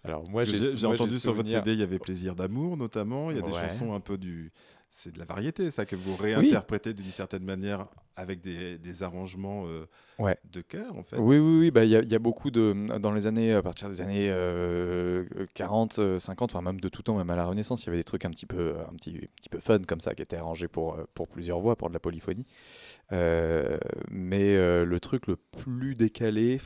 Alors 0.03 0.23
que 0.23 0.29
J'ai 0.77 0.85
entendu 0.93 1.11
sur 1.19 1.33
votre 1.33 1.49
CD, 1.59 1.73
il 1.73 1.79
y 1.79 1.83
avait 1.83 1.99
Plaisir 1.99 2.35
d'amour 2.35 2.77
notamment. 2.77 3.31
Il 3.31 3.37
y 3.37 3.39
a 3.39 3.41
des 3.41 3.51
chansons 3.69 3.93
un 3.93 3.99
peu 3.99 4.17
du. 4.17 4.51
C'est 4.93 5.13
de 5.13 5.19
la 5.19 5.23
variété, 5.25 5.71
ça, 5.71 5.85
que 5.85 5.95
vous 5.95 6.17
réinterprétez 6.17 6.93
d'une 6.93 7.11
certaine 7.11 7.45
manière 7.45 7.87
avec 8.17 8.41
des, 8.41 8.77
des 8.77 9.03
arrangements 9.03 9.63
euh, 9.65 9.85
Ouais. 10.19 10.37
de 10.51 10.59
chœur, 10.59 10.93
en 10.97 11.01
fait. 11.03 11.15
Oui, 11.17 11.37
oui, 11.39 11.59
oui. 11.59 11.71
bah, 11.71 11.85
Il 11.85 11.91
y, 11.91 11.95
a- 11.95 12.01
y 12.03 12.13
a 12.13 12.19
beaucoup 12.19 12.51
de. 12.51 12.97
Dans 12.99 13.13
les 13.13 13.25
années, 13.25 13.53
à 13.53 13.61
partir 13.63 13.87
des 13.87 14.01
années 14.01 14.27
euh, 14.29 15.23
40, 15.53 15.99
euh, 15.99 16.19
50, 16.19 16.51
enfin 16.53 16.61
même 16.61 16.81
de 16.81 16.89
tout 16.89 17.03
temps, 17.03 17.17
même 17.17 17.29
à 17.29 17.37
la 17.37 17.45
Renaissance, 17.45 17.83
il 17.83 17.85
y 17.85 17.89
avait 17.89 17.99
des 17.99 18.03
trucs 18.03 18.25
un 18.25 18.31
petit 18.31 18.45
peu, 18.45 18.75
un 18.81 18.93
petit, 18.97 19.15
un 19.23 19.35
petit 19.37 19.47
peu 19.47 19.59
fun 19.59 19.79
comme 19.87 20.01
ça 20.01 20.13
qui 20.13 20.23
étaient 20.23 20.35
arrangés 20.35 20.67
pour, 20.67 20.95
euh, 20.95 21.05
pour 21.13 21.29
plusieurs 21.29 21.61
voix, 21.61 21.77
pour 21.77 21.87
de 21.87 21.93
la 21.93 22.01
polyphonie. 22.01 22.45
Euh, 23.13 23.77
mais 24.09 24.57
euh, 24.57 24.83
le 24.83 24.99
truc 24.99 25.27
le 25.27 25.37
plus 25.37 25.95
décalé. 25.95 26.59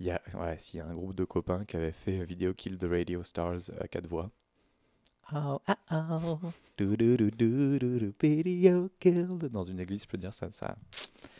Il 0.00 0.06
y 0.06 0.10
a, 0.10 0.22
ouais, 0.40 0.56
s'il 0.60 0.78
y 0.78 0.80
a 0.80 0.86
un 0.86 0.94
groupe 0.94 1.14
de 1.14 1.24
copains 1.24 1.64
qui 1.66 1.76
avait 1.76 1.92
fait 1.92 2.24
Video 2.24 2.54
Kill 2.54 2.78
the 2.78 2.86
Radio 2.88 3.22
Stars 3.22 3.70
à 3.80 3.86
quatre 3.86 4.06
voix. 4.06 4.30
Oh, 5.34 5.58
oh, 5.92 6.38
du, 6.78 6.96
du, 6.96 7.16
du, 7.16 7.30
du, 7.30 7.78
du, 7.78 7.98
du, 7.98 8.42
video 8.42 8.88
killed. 8.98 9.48
Dans 9.52 9.62
une 9.62 9.78
église, 9.80 10.02
je 10.04 10.08
peux 10.08 10.16
dire 10.16 10.32
ça, 10.32 10.48
ça, 10.52 10.76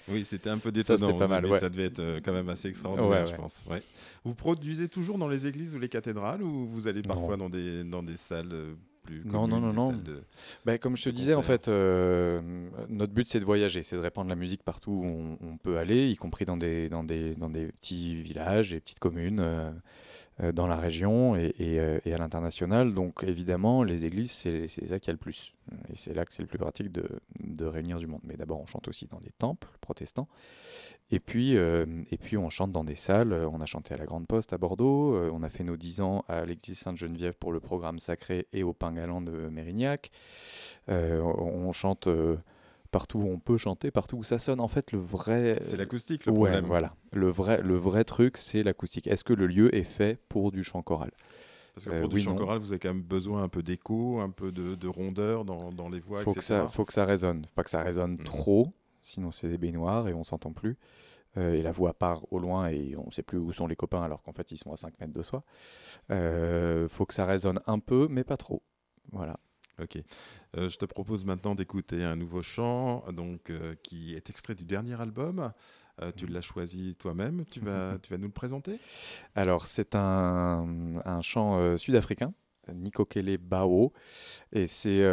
Oui, 0.08 0.26
c'était 0.26 0.50
un 0.50 0.58
peu 0.58 0.68
Ça, 0.68 0.72
détonnant. 0.72 1.08
c'est 1.12 1.16
pas 1.18 1.26
mal, 1.26 1.42
mais 1.44 1.50
ouais. 1.50 1.58
Ça 1.58 1.70
devait 1.70 1.84
être 1.86 2.00
euh, 2.00 2.20
quand 2.22 2.32
même 2.32 2.48
assez 2.50 2.68
extraordinaire, 2.68 3.08
Ouais, 3.10 3.26
je 3.26 3.34
pense. 3.34 3.64
Ouais. 3.70 3.82
Vous 4.24 4.34
produisez 4.34 4.88
toujours 4.88 5.16
dans 5.16 5.28
les 5.28 5.46
églises 5.46 5.74
ou 5.74 5.78
les 5.78 5.88
cathédrales 5.88 6.42
ou 6.42 6.66
vous 6.66 6.86
allez 6.86 7.00
parfois 7.02 7.36
dans 7.38 7.48
des, 7.48 7.82
dans 7.84 8.02
des 8.02 8.18
salles 8.18 8.52
euh, 8.52 8.74
plus 9.04 9.22
Non, 9.24 9.48
non, 9.48 9.60
communes, 9.62 9.74
non, 9.76 9.92
de- 9.92 10.22
Bah, 10.66 10.76
comme 10.76 10.94
je 10.96 11.04
te 11.04 11.10
disais, 11.10 11.32
en 11.34 11.40
fait, 11.42 11.68
euh, 11.68 12.42
notre 12.90 13.14
but 13.14 13.26
c'est 13.26 13.40
de 13.40 13.46
voyager, 13.46 13.82
c'est 13.82 13.96
de 13.96 14.02
répandre 14.02 14.28
la 14.28 14.36
musique 14.36 14.62
partout 14.64 14.90
où 14.92 15.04
on, 15.06 15.38
on 15.40 15.56
peut 15.56 15.78
aller, 15.78 16.10
y 16.10 16.16
compris 16.16 16.44
dans 16.44 16.58
des, 16.58 16.90
dans 16.90 17.04
des, 17.04 17.34
dans 17.36 17.48
des 17.48 17.68
petits 17.68 18.20
villages, 18.20 18.68
des 18.70 18.80
petites 18.80 18.98
communes, 18.98 19.40
euh, 19.40 19.70
dans 20.52 20.66
la 20.66 20.76
région 20.76 21.34
euh, 21.34 22.00
et 22.04 22.12
à 22.12 22.18
l'international. 22.18 22.94
Donc 22.94 23.24
évidemment, 23.26 23.82
les 23.82 24.06
églises, 24.06 24.30
c'est 24.30 24.68
ça 24.68 24.98
qu'il 24.98 25.08
y 25.08 25.10
a 25.10 25.12
le 25.12 25.18
plus. 25.18 25.54
Et 25.90 25.96
c'est 25.96 26.14
là 26.14 26.24
que 26.24 26.32
c'est 26.32 26.42
le 26.42 26.48
plus 26.48 26.58
pratique 26.58 26.92
de, 26.92 27.64
réunir 27.64 27.98
du 27.98 28.06
monde. 28.06 28.20
Mais 28.24 28.36
d'abord, 28.36 28.60
on 28.60 28.66
chante 28.66 28.88
aussi 28.88 29.06
dans 29.06 29.18
des 29.18 29.32
temples 29.32 29.68
protestants. 29.80 30.28
Et 31.10 31.20
puis, 31.20 31.56
euh, 31.56 31.86
et 32.10 32.18
puis 32.18 32.36
on 32.36 32.50
chante 32.50 32.72
dans 32.72 32.84
des 32.84 32.94
salles. 32.94 33.32
On 33.32 33.60
a 33.60 33.66
chanté 33.66 33.94
à 33.94 33.96
la 33.96 34.04
Grande 34.04 34.26
Poste 34.26 34.52
à 34.52 34.58
Bordeaux. 34.58 35.14
euh, 35.14 35.30
on 35.32 35.42
a 35.42 35.48
fait 35.48 35.64
nos 35.64 35.76
10 35.76 36.00
ans 36.02 36.24
à 36.28 36.44
l'église 36.44 36.78
Sainte-Geneviève 36.78 37.34
pour 37.34 37.52
le 37.52 37.60
programme 37.60 37.98
sacré 37.98 38.46
et 38.52 38.62
au 38.62 38.72
Pain 38.72 38.92
Galant 38.92 39.20
de 39.20 39.48
Mérignac. 39.48 40.10
Euh, 40.88 41.20
on 41.20 41.72
chante 41.72 42.06
euh, 42.06 42.36
partout 42.98 43.18
où 43.20 43.28
on 43.28 43.38
peut 43.38 43.56
chanter, 43.58 43.92
partout 43.92 44.16
où 44.16 44.24
ça 44.24 44.38
sonne. 44.38 44.58
En 44.60 44.66
fait, 44.66 44.90
le 44.90 44.98
vrai. 44.98 45.60
C'est 45.62 45.76
l'acoustique 45.76 46.26
le 46.26 46.32
Ouais, 46.32 46.50
problème. 46.50 46.66
voilà. 46.66 46.94
Le 47.12 47.30
vrai, 47.30 47.62
le 47.62 47.76
vrai 47.76 48.02
truc, 48.02 48.36
c'est 48.36 48.64
l'acoustique. 48.64 49.06
Est-ce 49.06 49.22
que 49.22 49.32
le 49.32 49.46
lieu 49.46 49.72
est 49.72 49.84
fait 49.84 50.18
pour 50.28 50.50
du 50.50 50.64
chant 50.64 50.82
choral? 50.82 51.12
Parce 51.76 51.84
que 51.86 51.92
Euh, 51.92 52.00
pour 52.00 52.08
du 52.08 52.16
oui, 52.16 52.22
chant 52.22 52.32
non. 52.32 52.38
choral, 52.38 52.58
vous 52.58 52.72
avez 52.72 52.80
quand 52.80 52.88
même 52.92 53.02
besoin 53.04 53.44
un 53.44 53.48
peu 53.48 53.62
d'écho, 53.62 54.18
un 54.18 54.30
peu 54.30 54.50
de, 54.50 54.74
de 54.74 54.88
rondeur 54.88 55.44
dans, 55.44 55.70
dans 55.70 55.88
les 55.88 56.00
voix, 56.00 56.24
faut 56.24 56.34
que, 56.34 56.40
ça, 56.42 56.66
faut 56.66 56.84
que 56.84 56.92
ça 56.92 57.04
résonne. 57.04 57.46
Pas 57.54 57.62
que 57.62 57.70
ça 57.70 57.82
résonne 57.84 58.16
Mhm. 58.18 58.24
trop, 58.24 58.66
sinon 59.00 59.30
c'est 59.30 59.48
des 59.48 59.58
baignoires 59.58 60.08
et 60.08 60.12
on 60.14 60.24
s'entend 60.24 60.52
plus. 60.52 60.76
Euh, 61.36 61.54
et 61.54 61.62
la 61.62 61.70
voix 61.70 61.94
part 61.94 62.22
au 62.32 62.40
loin 62.40 62.66
et 62.68 62.96
on 62.96 63.06
ne 63.06 63.10
sait 63.12 63.22
plus 63.22 63.38
où 63.38 63.52
sont 63.52 63.68
les 63.68 63.76
copains 63.76 64.02
alors 64.02 64.22
qu'en 64.22 64.32
fait 64.32 64.50
ils 64.50 64.56
sont 64.56 64.72
à 64.72 64.76
5 64.76 64.98
mètres 64.98 65.12
de 65.12 65.22
soi. 65.22 65.44
Euh, 66.10 66.88
faut 66.88 67.06
que 67.06 67.14
ça 67.14 67.26
résonne 67.26 67.60
un 67.66 67.78
peu, 67.78 68.08
mais 68.10 68.24
pas 68.24 68.36
trop. 68.36 68.62
Voilà. 69.12 69.38
Ok. 69.80 69.96
Euh, 70.56 70.68
je 70.68 70.76
te 70.76 70.84
propose 70.84 71.24
maintenant 71.24 71.54
d'écouter 71.54 72.02
un 72.02 72.16
nouveau 72.16 72.42
chant 72.42 73.04
donc, 73.12 73.50
euh, 73.50 73.74
qui 73.82 74.14
est 74.14 74.28
extrait 74.28 74.54
du 74.54 74.64
dernier 74.64 75.00
album. 75.00 75.52
Euh, 76.02 76.10
tu 76.16 76.26
l'as 76.26 76.40
choisi 76.40 76.96
toi-même. 76.96 77.44
Tu 77.50 77.60
vas, 77.60 77.98
tu 78.02 78.10
vas 78.12 78.18
nous 78.18 78.26
le 78.26 78.32
présenter? 78.32 78.80
Alors, 79.34 79.66
c'est 79.66 79.94
un, 79.94 81.00
un 81.04 81.22
chant 81.22 81.76
sud-africain, 81.76 82.32
Nikokele 82.72 83.36
Bao, 83.38 83.92
et 84.52 84.66
c'est 84.66 85.04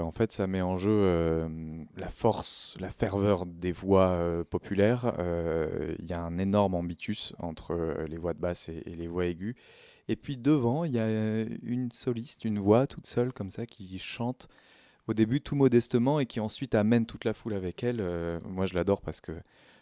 en 0.00 0.10
fait 0.10 0.32
ça 0.32 0.46
met 0.46 0.60
en 0.60 0.76
jeu 0.76 1.48
la 1.96 2.08
force, 2.08 2.76
la 2.80 2.90
ferveur 2.90 3.46
des 3.46 3.72
voix 3.72 4.44
populaires. 4.50 5.14
Il 5.98 6.06
y 6.10 6.12
a 6.12 6.20
un 6.20 6.38
énorme 6.38 6.74
ambitus 6.74 7.34
entre 7.38 8.04
les 8.06 8.18
voix 8.18 8.34
de 8.34 8.40
basse 8.40 8.68
et, 8.68 8.82
et 8.86 8.96
les 8.96 9.06
voix 9.06 9.26
aiguës. 9.26 9.54
Et 10.08 10.16
puis 10.16 10.36
devant, 10.36 10.84
il 10.84 10.92
y 10.92 10.98
a 10.98 11.42
une 11.62 11.90
soliste, 11.92 12.44
une 12.44 12.58
voix 12.58 12.86
toute 12.86 13.06
seule 13.06 13.32
comme 13.32 13.50
ça 13.50 13.66
qui 13.66 13.98
chante 13.98 14.48
au 15.06 15.14
début 15.14 15.40
tout 15.40 15.56
modestement 15.56 16.20
et 16.20 16.26
qui 16.26 16.40
ensuite 16.40 16.74
amène 16.74 17.06
toute 17.06 17.24
la 17.24 17.34
foule 17.34 17.54
avec 17.54 17.82
elle. 17.82 18.00
Euh, 18.00 18.40
moi, 18.44 18.66
je 18.66 18.74
l'adore 18.74 19.00
parce 19.00 19.20
que 19.20 19.32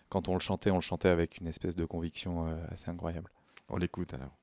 quand 0.08 0.28
on 0.28 0.34
le 0.34 0.40
chantait, 0.40 0.70
on 0.70 0.76
le 0.76 0.80
chantait 0.80 1.08
avec 1.08 1.38
une 1.38 1.46
espèce 1.46 1.76
de 1.76 1.84
conviction 1.84 2.48
euh, 2.48 2.56
assez 2.70 2.90
incroyable. 2.90 3.30
On 3.68 3.76
l'écoute 3.76 4.14
alors. 4.14 4.41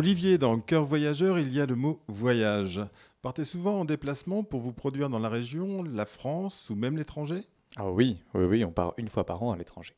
Olivier, 0.00 0.38
dans 0.38 0.58
Cœur 0.60 0.84
voyageur, 0.84 1.38
il 1.38 1.52
y 1.52 1.60
a 1.60 1.66
le 1.66 1.76
mot 1.76 2.00
voyage. 2.08 2.80
Partez 3.20 3.44
souvent 3.44 3.80
en 3.80 3.84
déplacement 3.84 4.42
pour 4.42 4.60
vous 4.60 4.72
produire 4.72 5.10
dans 5.10 5.18
la 5.18 5.28
région, 5.28 5.82
la 5.82 6.06
France 6.06 6.70
ou 6.70 6.74
même 6.74 6.96
l'étranger? 6.96 7.44
Ah 7.76 7.90
oui, 7.90 8.16
oui, 8.32 8.44
oui, 8.46 8.64
on 8.64 8.72
part 8.72 8.94
une 8.96 9.10
fois 9.10 9.26
par 9.26 9.42
an 9.42 9.52
à 9.52 9.58
l'étranger. 9.58 9.94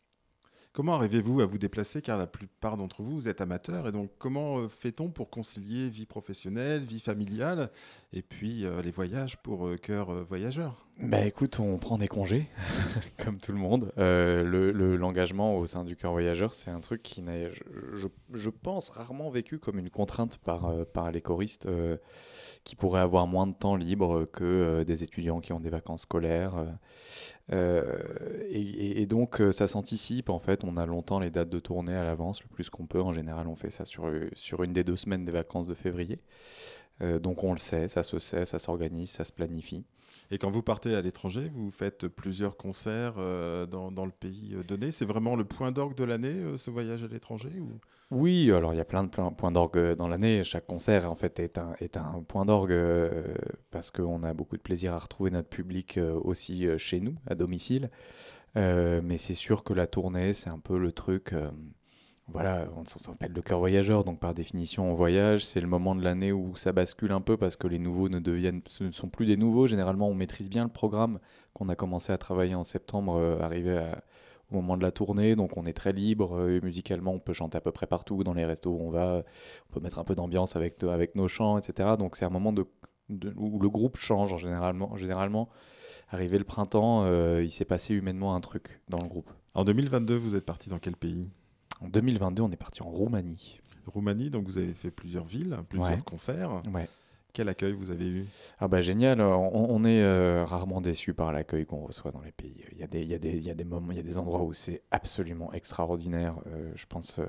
Comment 0.72 0.96
arrivez-vous 0.96 1.40
à 1.40 1.46
vous 1.46 1.58
déplacer? 1.58 2.02
Car 2.02 2.18
la 2.18 2.26
plupart 2.26 2.76
d'entre 2.76 3.02
vous, 3.02 3.14
vous 3.14 3.28
êtes 3.28 3.40
amateurs. 3.40 3.86
Et 3.86 3.92
donc, 3.92 4.10
comment 4.18 4.58
euh, 4.58 4.68
fait-on 4.68 5.08
pour 5.08 5.30
concilier 5.30 5.88
vie 5.88 6.06
professionnelle, 6.06 6.82
vie 6.82 6.98
familiale 6.98 7.70
et 8.12 8.22
puis 8.22 8.64
euh, 8.64 8.82
les 8.82 8.90
voyages 8.90 9.36
pour 9.36 9.68
euh, 9.68 9.76
cœur 9.76 10.24
voyageur? 10.24 10.84
Bah 11.00 11.24
écoute, 11.24 11.58
on 11.58 11.78
prend 11.78 11.98
des 11.98 12.06
congés, 12.06 12.48
comme 13.24 13.38
tout 13.38 13.50
le 13.50 13.58
monde. 13.58 13.92
L'engagement 13.96 15.56
au 15.56 15.66
sein 15.66 15.84
du 15.84 15.96
cœur 15.96 16.12
voyageur, 16.12 16.52
c'est 16.52 16.70
un 16.70 16.80
truc 16.80 17.02
qui 17.02 17.22
n'a, 17.22 17.50
je, 17.50 18.06
je, 18.32 18.48
pense, 18.50 18.90
rarement 18.90 19.30
vécu 19.30 19.58
comme 19.58 19.78
une 19.78 19.90
contrainte 19.90 20.38
par, 20.38 20.72
par 20.92 21.10
les 21.10 21.20
choristes 21.20 21.66
qui 22.62 22.76
pourraient 22.76 23.00
avoir 23.00 23.26
moins 23.26 23.48
de 23.48 23.54
temps 23.54 23.74
libre 23.74 24.26
que 24.26 24.84
des 24.84 25.02
étudiants 25.02 25.40
qui 25.40 25.52
ont 25.52 25.60
des 25.60 25.70
vacances 25.70 26.02
scolaires. 26.02 26.66
Et, 27.50 29.02
et, 29.02 29.06
donc, 29.06 29.42
ça 29.50 29.66
s'anticipe 29.66 30.28
en 30.28 30.38
fait 30.38 30.62
on 30.62 30.76
a 30.76 30.86
longtemps 30.86 31.18
les 31.18 31.30
dates 31.30 31.50
de 31.50 31.58
tournée 31.58 31.96
à 31.96 32.04
l'avance, 32.04 32.42
le 32.42 32.48
plus 32.48 32.70
qu'on 32.70 32.86
peut. 32.86 33.02
En 33.02 33.12
général, 33.12 33.48
on 33.48 33.56
fait 33.56 33.70
ça 33.70 33.84
sur, 33.84 34.08
sur 34.34 34.62
une 34.62 34.72
des 34.72 34.84
deux 34.84 34.96
semaines 34.96 35.24
des 35.24 35.32
vacances 35.32 35.66
de 35.66 35.74
février. 35.74 36.20
Euh, 37.00 37.18
donc 37.18 37.42
on 37.44 37.52
le 37.52 37.58
sait, 37.58 37.88
ça 37.88 38.02
se 38.02 38.18
sait, 38.18 38.44
ça 38.44 38.58
s'organise, 38.58 39.10
ça 39.10 39.24
se 39.24 39.32
planifie. 39.32 39.84
Et 40.32 40.38
quand 40.38 40.50
vous 40.50 40.62
partez 40.62 40.94
à 40.94 41.02
l'étranger, 41.02 41.52
vous 41.54 41.70
faites 41.70 42.08
plusieurs 42.08 42.56
concerts 42.56 43.14
euh, 43.18 43.66
dans, 43.66 43.92
dans, 43.92 44.06
le 44.06 44.10
pays 44.10 44.54
euh, 44.54 44.62
donné. 44.64 44.90
C'est 44.90 45.04
vraiment 45.04 45.36
le 45.36 45.44
point 45.44 45.72
d'orgue 45.72 45.94
de 45.94 46.04
l'année, 46.04 46.34
ce 46.56 46.70
voyage 46.70 47.04
à 47.04 47.06
l'étranger 47.06 47.52
ou... 47.60 47.78
Oui, 48.10 48.50
alors 48.50 48.74
il 48.74 48.76
y 48.76 48.80
a 48.80 48.84
plein 48.84 49.04
de 49.04 49.08
points 49.08 49.52
d'orgue 49.52 49.94
dans 49.94 50.08
l'année. 50.08 50.42
Chaque 50.44 50.66
concert, 50.66 51.10
en 51.10 51.14
fait, 51.14 51.38
est 51.38 51.56
un, 51.56 51.74
est 51.80 51.96
un 51.96 52.22
point 52.26 52.44
d'orgue 52.44 52.78
parce 53.70 53.90
qu'on 53.90 54.22
a 54.22 54.34
beaucoup 54.34 54.58
de 54.58 54.62
plaisir 54.62 54.92
à 54.92 54.98
retrouver 54.98 55.30
notre 55.30 55.48
public 55.48 55.98
aussi 56.22 56.66
chez 56.76 57.00
nous, 57.00 57.14
à 57.26 57.34
domicile. 57.34 57.90
Euh, 58.56 59.00
mais 59.02 59.18
c'est 59.18 59.34
sûr 59.34 59.64
que 59.64 59.72
la 59.72 59.86
tournée, 59.86 60.32
c'est 60.32 60.50
un 60.50 60.58
peu 60.58 60.78
le 60.78 60.92
truc. 60.92 61.34
Euh, 62.28 62.32
voilà, 62.32 62.68
on, 62.76 62.84
s'appelle 62.84 63.32
le 63.32 63.42
cœur 63.42 63.58
voyageur, 63.58 64.04
donc 64.04 64.20
par 64.20 64.34
définition, 64.34 64.90
on 64.90 64.94
voyage. 64.94 65.44
C'est 65.44 65.60
le 65.60 65.66
moment 65.66 65.94
de 65.94 66.02
l'année 66.02 66.32
où 66.32 66.56
ça 66.56 66.72
bascule 66.72 67.12
un 67.12 67.20
peu 67.20 67.36
parce 67.36 67.56
que 67.56 67.66
les 67.66 67.78
nouveaux 67.78 68.08
ne 68.08 68.20
deviennent, 68.20 68.62
ce 68.68 68.84
ne 68.84 68.90
sont 68.90 69.08
plus 69.08 69.26
des 69.26 69.36
nouveaux. 69.36 69.66
Généralement, 69.66 70.08
on 70.08 70.14
maîtrise 70.14 70.48
bien 70.48 70.64
le 70.64 70.70
programme 70.70 71.18
qu'on 71.52 71.68
a 71.68 71.76
commencé 71.76 72.12
à 72.12 72.18
travailler 72.18 72.54
en 72.54 72.64
septembre, 72.64 73.16
euh, 73.16 73.40
arrivé 73.40 73.92
au 74.50 74.54
moment 74.56 74.76
de 74.76 74.82
la 74.82 74.92
tournée, 74.92 75.34
donc 75.36 75.56
on 75.56 75.64
est 75.64 75.72
très 75.72 75.92
libre. 75.92 76.38
musicalement, 76.62 77.12
on 77.12 77.18
peut 77.18 77.32
chanter 77.32 77.58
à 77.58 77.60
peu 77.60 77.72
près 77.72 77.86
partout 77.86 78.22
dans 78.24 78.34
les 78.34 78.44
restos 78.44 78.70
où 78.70 78.80
on 78.80 78.90
va. 78.90 79.22
On 79.70 79.74
peut 79.74 79.80
mettre 79.80 79.98
un 79.98 80.04
peu 80.04 80.14
d'ambiance 80.14 80.56
avec, 80.56 80.82
avec 80.84 81.14
nos 81.14 81.28
chants, 81.28 81.58
etc. 81.58 81.90
Donc 81.98 82.16
c'est 82.16 82.24
un 82.24 82.30
moment 82.30 82.52
de, 82.52 82.66
où 83.36 83.58
le 83.58 83.70
groupe 83.70 83.96
change 83.96 84.36
généralement. 84.38 84.96
généralement 84.96 85.48
arrivé 86.12 86.38
le 86.38 86.44
printemps, 86.44 87.04
euh, 87.04 87.42
il 87.42 87.50
s'est 87.50 87.64
passé 87.64 87.94
humainement 87.94 88.34
un 88.34 88.40
truc 88.40 88.80
dans 88.88 89.00
le 89.00 89.08
groupe. 89.08 89.30
En 89.54 89.64
2022, 89.64 90.14
vous 90.14 90.36
êtes 90.36 90.44
parti 90.44 90.68
dans 90.70 90.78
quel 90.78 90.96
pays? 90.96 91.30
En 91.82 91.88
2022, 91.88 92.42
on 92.42 92.50
est 92.50 92.56
parti 92.56 92.82
en 92.82 92.90
Roumanie. 92.90 93.60
Roumanie, 93.86 94.30
donc 94.30 94.46
vous 94.46 94.58
avez 94.58 94.72
fait 94.74 94.90
plusieurs 94.90 95.24
villes, 95.24 95.56
plusieurs 95.68 96.04
concerts. 96.04 96.62
Ouais. 96.72 96.88
Quel 97.32 97.48
accueil 97.48 97.72
vous 97.72 97.90
avez 97.90 98.06
eu? 98.06 98.26
Ah 98.60 98.68
bah 98.68 98.82
génial, 98.82 99.20
on, 99.22 99.84
est 99.84 100.02
euh, 100.02 100.44
rarement 100.44 100.82
déçu 100.82 101.14
par 101.14 101.32
l'accueil 101.32 101.64
qu'on 101.64 101.80
reçoit 101.86 102.12
dans 102.12 102.20
les 102.20 102.30
pays. 102.30 102.62
Il 102.72 102.78
y 102.78 102.82
a 102.82 102.86
des, 102.86 103.00
il 103.00 103.08
y 103.08 103.14
a 103.14 103.18
des, 103.18 103.30
il 103.30 103.42
y 103.42 103.50
a 103.50 103.54
des 103.54 103.64
moments, 103.64 103.90
il 103.90 103.96
y 103.96 104.00
a 104.00 104.04
des 104.04 104.18
endroits 104.18 104.42
où 104.42 104.52
c'est 104.52 104.82
absolument 104.90 105.50
extraordinaire. 105.54 106.34
Euh, 106.46 106.70
je, 106.76 106.84
pense, 106.86 107.18
euh, 107.18 107.24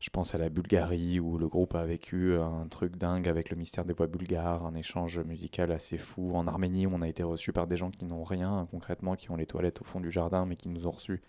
je 0.00 0.10
pense 0.10 0.34
à 0.34 0.38
la 0.38 0.48
Bulgarie 0.48 1.20
où 1.20 1.38
le 1.38 1.48
groupe 1.48 1.74
a 1.74 1.84
vécu 1.84 2.36
un 2.36 2.66
truc 2.68 2.96
dingue 2.96 3.28
avec 3.28 3.50
le 3.50 3.56
mystère 3.56 3.84
des 3.84 3.94
voix 3.94 4.06
bulgares, 4.06 4.66
un 4.66 4.74
échange 4.74 5.18
musical 5.20 5.72
assez 5.72 5.98
fou. 5.98 6.34
En 6.34 6.46
Arménie, 6.46 6.86
on 6.86 7.02
a 7.02 7.08
été 7.08 7.22
reçu 7.22 7.52
par 7.52 7.66
des 7.66 7.76
gens 7.76 7.90
qui 7.90 8.04
n'ont 8.04 8.24
rien 8.24 8.66
concrètement, 8.70 9.16
qui 9.16 9.30
ont 9.30 9.36
les 9.36 9.46
toilettes 9.46 9.80
au 9.80 9.84
fond 9.84 10.00
du 10.00 10.10
jardin, 10.10 10.46
mais 10.46 10.56
qui 10.56 10.68
nous 10.68 10.86
ont 10.86 10.92
reçus 10.92 11.22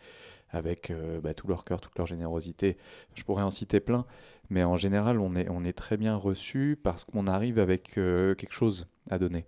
avec 0.49 0.93
bah, 1.21 1.33
tout 1.33 1.47
leur 1.47 1.65
cœur, 1.65 1.81
toute 1.81 1.97
leur 1.97 2.07
générosité. 2.07 2.77
Je 3.15 3.23
pourrais 3.23 3.43
en 3.43 3.49
citer 3.49 3.79
plein. 3.79 4.05
Mais 4.49 4.63
en 4.63 4.77
général, 4.77 5.19
on 5.19 5.35
est, 5.35 5.49
on 5.49 5.63
est 5.63 5.73
très 5.73 5.97
bien 5.97 6.15
reçu 6.15 6.79
parce 6.81 7.03
qu'on 7.03 7.27
arrive 7.27 7.59
avec 7.59 7.97
euh, 7.97 8.35
quelque 8.35 8.53
chose 8.53 8.87
à 9.09 9.17
donner. 9.17 9.45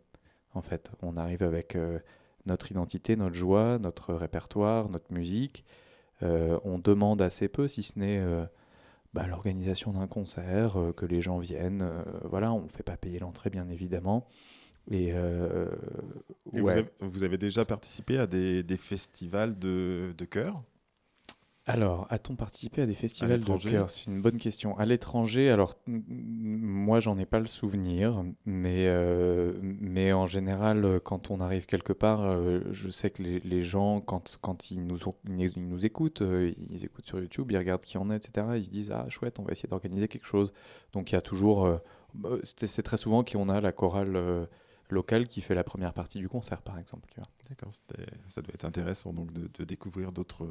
En 0.54 0.62
fait, 0.62 0.92
on 1.02 1.18
arrive 1.18 1.44
avec 1.44 1.76
euh, 1.76 2.00
notre 2.46 2.72
identité, 2.72 3.16
notre 3.16 3.36
joie, 3.36 3.78
notre 3.80 4.14
répertoire, 4.14 4.90
notre 4.90 5.14
musique. 5.14 5.66
Euh, 6.24 6.60
on 6.64 6.80
demande 6.80 7.22
assez 7.22 7.48
peu, 7.48 7.68
si 7.68 7.84
ce 7.84 8.00
n'est 8.00 8.24
bah, 9.22 9.28
l'organisation 9.28 9.94
d'un 9.94 10.08
concert, 10.08 10.78
que 10.96 11.06
les 11.06 11.22
gens 11.22 11.40
viennent. 11.40 11.90
voilà, 12.24 12.54
on 12.54 12.64
ne 12.64 12.70
fait 12.70 12.84
pas 12.84 12.98
payer 12.98 13.20
l'entrée, 13.20 13.50
bien 13.50 13.70
évidemment. 13.70 14.28
Et, 14.90 15.12
vous, 16.54 16.70
avez, 16.70 16.86
vous, 17.02 17.24
avez, 17.24 17.38
déjà 17.38 17.66
participé 17.66 18.18
à 18.18 18.28
des, 18.28 18.64
des 18.64 18.78
festivals 18.78 19.58
de, 19.60 20.14
de 20.18 20.26
chœur? 20.26 20.64
Alors, 21.70 22.08
a-t-on 22.10 22.38
participé 22.38 22.82
à 22.82 22.86
des 22.86 22.94
festivals 22.94 23.44
de 23.44 23.70
cœur 23.70 23.90
C'est 23.90 24.06
une 24.06 24.22
bonne 24.22 24.40
question. 24.40 24.78
À 24.78 24.86
l'étranger, 24.86 25.50
alors 25.50 25.76
moi 26.88 27.02
j'en 27.02 27.18
ai 27.18 27.26
pas 27.26 27.40
le 27.40 27.48
souvenir, 27.48 28.24
mais, 28.46 28.88
euh, 28.88 29.52
mais 29.62 30.14
en 30.14 30.26
général, 30.26 31.02
quand 31.04 31.32
on 31.32 31.42
arrive 31.42 31.66
quelque 31.66 31.92
part, 31.92 32.22
euh, 32.22 32.62
je 32.72 32.90
sais 32.90 33.10
que 33.10 33.22
les, 33.22 33.42
les, 33.42 33.62
gens, 33.62 34.00
quand, 34.00 34.40
quand 34.42 34.72
ils, 34.72 34.88
nous, 34.88 34.98
ils 35.28 35.52
nous 35.58 35.86
écoutent, 35.86 36.22
euh, 36.22 36.54
ils 36.70 36.86
écoutent 36.86 37.06
sur 37.06 37.20
YouTube, 37.20 37.52
ils 37.52 37.58
regardent 37.58 37.82
qui 37.82 37.98
en 37.98 38.10
est, 38.10 38.16
etc., 38.16 38.48
ils 38.56 38.64
se 38.64 38.70
disent 38.70 38.92
Ah, 38.92 39.06
chouette, 39.10 39.38
on 39.38 39.44
va 39.44 39.52
essayer 39.52 39.68
d'organiser 39.68 40.08
quelque 40.08 40.28
chose. 40.28 40.54
Donc 40.94 41.12
il 41.12 41.16
y 41.16 41.18
a 41.18 41.22
toujours. 41.22 41.70
Bah, 42.14 42.30
c'est 42.44 42.84
très 42.84 42.98
souvent 42.98 43.22
qu'on 43.26 43.50
a 43.50 43.60
la 43.60 43.74
chorale 43.74 44.48
locale 44.90 45.28
qui 45.28 45.42
fait 45.42 45.56
la 45.56 45.66
première 45.66 45.92
partie 45.92 46.20
du 46.20 46.30
concert, 46.30 46.62
par 46.62 46.80
exemple. 46.80 47.14
D'accord, 47.50 47.74
ça 48.28 48.42
doit 48.42 48.54
être 48.54 48.66
intéressant 48.66 49.12
donc 49.12 49.34
de, 49.34 49.50
de 49.54 49.66
découvrir 49.66 50.14
d'autres 50.14 50.48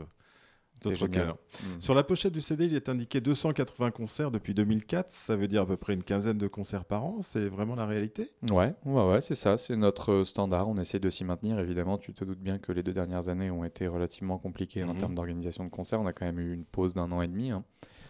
Mm. 0.84 1.80
Sur 1.80 1.94
la 1.94 2.02
pochette 2.02 2.32
du 2.32 2.40
CD, 2.40 2.66
il 2.66 2.74
est 2.74 2.88
indiqué 2.88 3.20
280 3.20 3.90
concerts 3.90 4.30
depuis 4.30 4.54
2004. 4.54 5.10
Ça 5.10 5.36
veut 5.36 5.48
dire 5.48 5.62
à 5.62 5.66
peu 5.66 5.76
près 5.76 5.94
une 5.94 6.02
quinzaine 6.02 6.38
de 6.38 6.48
concerts 6.48 6.84
par 6.84 7.04
an. 7.04 7.18
C'est 7.22 7.48
vraiment 7.48 7.74
la 7.74 7.86
réalité? 7.86 8.30
Ouais, 8.50 8.74
ouais, 8.84 9.10
ouais 9.10 9.20
c'est 9.20 9.34
ça. 9.34 9.58
C'est 9.58 9.76
notre 9.76 10.12
euh, 10.12 10.24
standard. 10.24 10.68
On 10.68 10.76
essaie 10.76 10.98
de 10.98 11.10
s'y 11.10 11.24
maintenir. 11.24 11.58
Évidemment, 11.58 11.98
tu 11.98 12.12
te 12.14 12.24
doutes 12.24 12.40
bien 12.40 12.58
que 12.58 12.72
les 12.72 12.82
deux 12.82 12.92
dernières 12.92 13.28
années 13.28 13.50
ont 13.50 13.64
été 13.64 13.86
relativement 13.86 14.38
compliquées 14.38 14.84
en 14.84 14.92
mhm. 14.92 14.98
termes 14.98 15.14
d'organisation 15.14 15.64
de 15.64 15.70
concerts. 15.70 16.00
On 16.00 16.06
a 16.06 16.12
quand 16.12 16.26
même 16.26 16.38
eu 16.38 16.52
une 16.52 16.64
pause 16.64 16.94
d'un 16.94 17.10
an 17.12 17.22
et 17.22 17.28
demi. 17.28 17.50
Hein. 17.50 17.64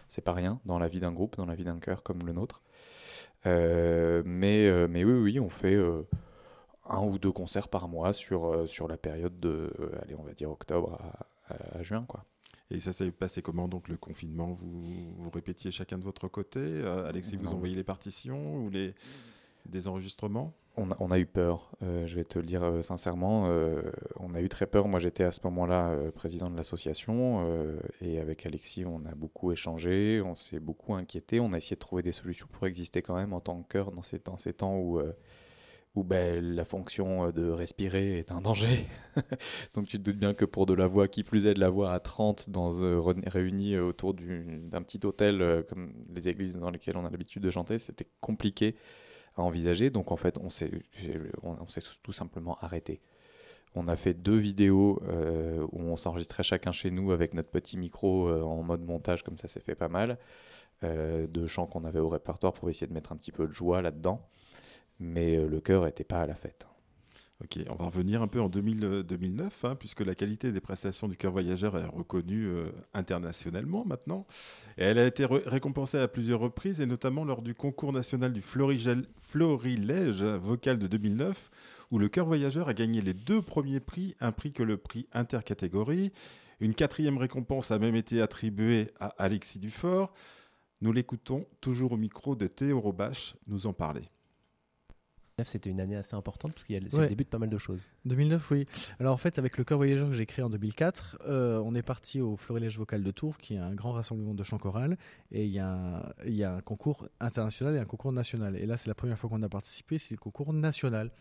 C'est 0.07 0.23
pas 0.23 0.33
rien 0.33 0.59
dans 0.65 0.79
la 0.79 0.87
vie 0.87 0.99
d'un 0.99 1.11
groupe, 1.11 1.35
dans 1.37 1.45
la 1.45 1.55
vie 1.55 1.65
d'un 1.65 1.79
chœur 1.79 2.03
comme 2.03 2.25
le 2.25 2.33
nôtre. 2.33 2.61
Euh, 3.45 4.23
mais, 4.25 4.67
euh, 4.67 4.87
mais 4.89 5.03
oui, 5.03 5.13
oui, 5.13 5.39
on 5.39 5.49
fait 5.49 5.77
un 6.89 7.01
ou 7.01 7.17
deux 7.19 7.31
concerts 7.31 7.67
par 7.67 7.87
mois 7.87 8.13
sur, 8.13 8.67
sur 8.67 8.87
la 8.87 8.97
période 8.97 9.39
de, 9.39 9.71
allez, 10.01 10.15
on 10.15 10.23
va 10.23 10.33
dire 10.33 10.49
octobre 10.49 10.97
à, 11.49 11.77
à 11.77 11.83
juin, 11.83 12.05
quoi. 12.07 12.23
Et 12.69 12.79
ça 12.79 12.91
s'est 12.91 13.11
passé 13.11 13.41
comment 13.41 13.67
donc 13.67 13.87
le 13.87 13.97
confinement? 13.97 14.51
Vous, 14.51 15.13
vous 15.17 15.29
répétiez 15.29 15.71
chacun 15.71 15.97
de 15.97 16.03
votre 16.03 16.27
côté 16.27 16.59
euh, 16.59 17.07
Alexis, 17.07 17.37
vous 17.37 17.53
envoyez 17.53 17.75
les 17.75 17.83
partitions 17.83 18.57
ou 18.57 18.69
les, 18.69 18.93
des 19.65 19.87
enregistrements? 19.87 20.53
On 20.79 20.91
a, 20.91 20.97
on 20.99 21.09
a, 21.09 21.17
eu 21.17 21.25
peur, 21.25 21.71
euh, 21.81 22.05
je 22.05 22.15
vais 22.15 22.23
te 22.23 22.37
le 22.37 22.45
dire 22.45 22.63
euh, 22.63 22.81
sincèrement. 22.83 23.49
on 24.17 24.35
a 24.35 24.41
eu 24.41 24.49
très 24.49 24.67
peur. 24.67 24.87
Moi, 24.87 24.99
j'étais 24.99 25.23
à 25.23 25.31
ce 25.31 25.39
moment-là 25.45 25.95
président 26.13 26.49
de 26.49 26.57
l'association 26.57 27.79
et 28.01 28.19
avec 28.19 28.45
Alexis, 28.45 28.85
on 28.85 29.05
a 29.05 29.15
beaucoup 29.15 29.51
échangé, 29.51 30.21
on 30.23 30.35
s'est 30.35 30.59
beaucoup 30.59 30.93
inquiété. 30.93 31.39
On 31.39 31.53
a 31.53 31.57
essayé 31.57 31.77
de 31.77 31.79
trouver 31.79 32.03
des 32.03 32.11
solutions 32.11 32.47
pour 32.51 32.67
exister 32.67 33.01
quand 33.01 33.15
même 33.15 33.33
en 33.33 33.39
tant 33.39 33.63
que 33.63 33.67
cœur 33.69 33.91
dans 33.91 34.03
ces, 34.03 34.19
dans 34.19 34.37
ces 34.37 34.53
temps 34.53 34.77
où 34.77 35.01
où 35.97 36.03
ben, 36.03 36.55
la 36.55 36.63
fonction 36.63 37.25
euh, 37.25 37.31
de 37.31 37.49
respirer 37.49 38.19
est 38.19 38.31
un 38.31 38.39
danger. 38.39 38.85
Donc 39.73 39.87
tu 39.87 39.97
te 39.97 40.03
doutes 40.03 40.17
bien 40.17 40.33
que 40.35 40.45
pour 40.45 40.67
de 40.67 40.73
la 40.73 40.85
voix, 40.85 41.07
qui 41.07 41.23
plus 41.23 41.47
est 41.47 41.55
de 41.55 41.59
la 41.59 41.69
voix 41.69 41.91
à 41.91 41.99
30 41.99 42.51
dans, 42.51 42.83
euh, 42.83 42.99
réunie 43.25 43.73
euh, 43.73 43.83
autour 43.83 44.13
d'un 44.13 44.81
petit 44.83 44.99
hôtel 45.03 45.65
comme 45.67 45.93
les 46.13 46.29
églises 46.29 46.55
dans 46.55 46.69
lesquelles 46.69 46.97
on 46.97 47.05
a 47.05 47.09
l'habitude 47.09 47.41
de 47.41 47.49
chanter, 47.49 47.79
c'était 47.79 48.07
compliqué 48.21 48.75
à 49.35 49.41
envisager. 49.41 49.89
Donc 49.89 50.11
en 50.11 50.17
fait, 50.17 50.37
on 50.37 50.49
s'est 50.49 50.71
tout 52.03 52.13
simplement 52.13 52.57
arrêté. 52.61 53.01
On 53.75 53.87
a 53.87 53.95
fait 53.95 54.13
deux 54.13 54.37
vidéos 54.37 55.01
où 55.71 55.79
on 55.79 55.97
s'enregistrait 55.97 56.43
chacun 56.43 56.71
chez 56.71 56.89
nous 56.89 57.11
avec 57.11 57.33
notre 57.33 57.49
petit 57.49 57.77
micro 57.77 58.29
en 58.29 58.63
mode 58.63 58.81
montage, 58.81 59.23
comme 59.23 59.37
ça 59.37 59.47
c'est 59.47 59.63
fait 59.63 59.75
pas 59.75 59.89
mal, 59.89 60.17
de 60.81 61.47
chants 61.47 61.67
qu'on 61.67 61.83
avait 61.83 61.99
au 61.99 62.09
répertoire 62.09 62.53
pour 62.53 62.69
essayer 62.69 62.87
de 62.87 62.93
mettre 62.93 63.11
un 63.11 63.17
petit 63.17 63.31
peu 63.31 63.47
de 63.47 63.53
joie 63.53 63.81
là-dedans 63.81 64.27
mais 64.99 65.37
euh, 65.37 65.47
le 65.47 65.59
cœur 65.61 65.85
n'était 65.85 66.03
pas 66.03 66.21
à 66.21 66.27
la 66.27 66.35
fête. 66.35 66.67
Ok, 67.43 67.59
on 67.69 67.75
va 67.75 67.85
revenir 67.85 68.23
un 68.23 68.27
peu 68.27 68.41
en 68.41 68.49
2009, 68.49 69.65
hein, 69.65 69.75
puisque 69.75 70.01
la 70.01 70.15
qualité 70.15 70.51
des 70.51 70.59
prestations 70.59 71.07
du 71.07 71.15
cœur 71.15 71.31
voyageur 71.31 71.77
est 71.77 71.85
reconnue 71.85 72.47
euh, 72.47 72.71
internationalement 72.95 73.85
maintenant. 73.85 74.25
Et 74.79 74.85
elle 74.85 74.97
a 74.97 75.05
été 75.05 75.23
récompensée 75.25 75.99
à 75.99 76.07
plusieurs 76.07 76.39
reprises, 76.39 76.81
et 76.81 76.87
notamment 76.87 77.25
lors 77.25 77.43
du 77.43 77.53
concours 77.53 77.93
national 77.93 78.33
du 78.33 78.41
Florilège 78.41 80.23
vocal 80.23 80.79
de 80.79 80.87
2009, 80.87 81.51
où 81.91 81.99
le 81.99 82.09
cœur 82.09 82.25
voyageur 82.25 82.69
a 82.69 82.73
gagné 82.73 83.01
les 83.01 83.13
deux 83.13 83.43
premiers 83.43 83.81
prix, 83.81 84.15
un 84.19 84.31
prix 84.31 84.51
que 84.51 84.63
le 84.63 84.77
prix 84.77 85.07
intercatégorie. 85.13 86.11
Une 86.59 86.73
quatrième 86.73 87.19
récompense 87.19 87.69
a 87.69 87.77
même 87.77 87.95
été 87.95 88.19
attribuée 88.19 88.89
à 88.99 89.13
Alexis 89.19 89.59
Dufort. 89.59 90.11
Nous 90.81 90.91
l'écoutons 90.91 91.45
toujours 91.61 91.91
au 91.91 91.97
micro 91.97 92.35
de 92.35 92.47
Théo 92.47 92.81
Robache 92.81 93.35
nous 93.45 93.67
en 93.67 93.73
parler. 93.73 94.01
C'était 95.45 95.69
une 95.69 95.79
année 95.79 95.95
assez 95.95 96.15
importante 96.15 96.53
parce 96.53 96.63
qu'il 96.63 96.73
y 96.75 96.79
a 96.79 96.81
Ouais. 96.95 97.03
le 97.03 97.09
début 97.09 97.23
de 97.23 97.29
pas 97.29 97.37
mal 97.37 97.49
de 97.49 97.59
choses. 97.59 97.81
2009, 98.05 98.49
oui. 98.49 98.65
Alors 98.99 99.13
en 99.13 99.17
fait, 99.17 99.37
avec 99.37 99.59
le 99.59 99.63
Chœur 99.63 99.77
Voyageur 99.77 100.07
que 100.07 100.15
j'ai 100.15 100.25
créé 100.25 100.43
en 100.43 100.49
2004, 100.49 101.19
euh, 101.27 101.59
on 101.63 101.75
est 101.75 101.83
parti 101.83 102.19
au 102.21 102.35
Florilège 102.35 102.75
Vocal 102.79 103.03
de 103.03 103.11
Tours, 103.11 103.37
qui 103.37 103.53
est 103.53 103.59
un 103.59 103.75
grand 103.75 103.91
rassemblement 103.91 104.33
de 104.33 104.43
chants 104.43 104.57
choral, 104.57 104.97
et 105.31 105.45
il 105.45 105.51
y, 105.51 105.59
a 105.59 105.69
un, 105.71 106.01
il 106.25 106.33
y 106.33 106.43
a 106.43 106.55
un 106.55 106.61
concours 106.61 107.07
international 107.19 107.75
et 107.75 107.77
un 107.77 107.85
concours 107.85 108.11
national. 108.13 108.55
Et 108.55 108.65
là, 108.65 108.77
c'est 108.77 108.87
la 108.87 108.95
première 108.95 109.19
fois 109.19 109.29
qu'on 109.29 109.43
a 109.43 109.49
participé, 109.49 109.99
c'est 109.99 110.15
le 110.15 110.19
concours 110.19 110.53
national. 110.53 111.11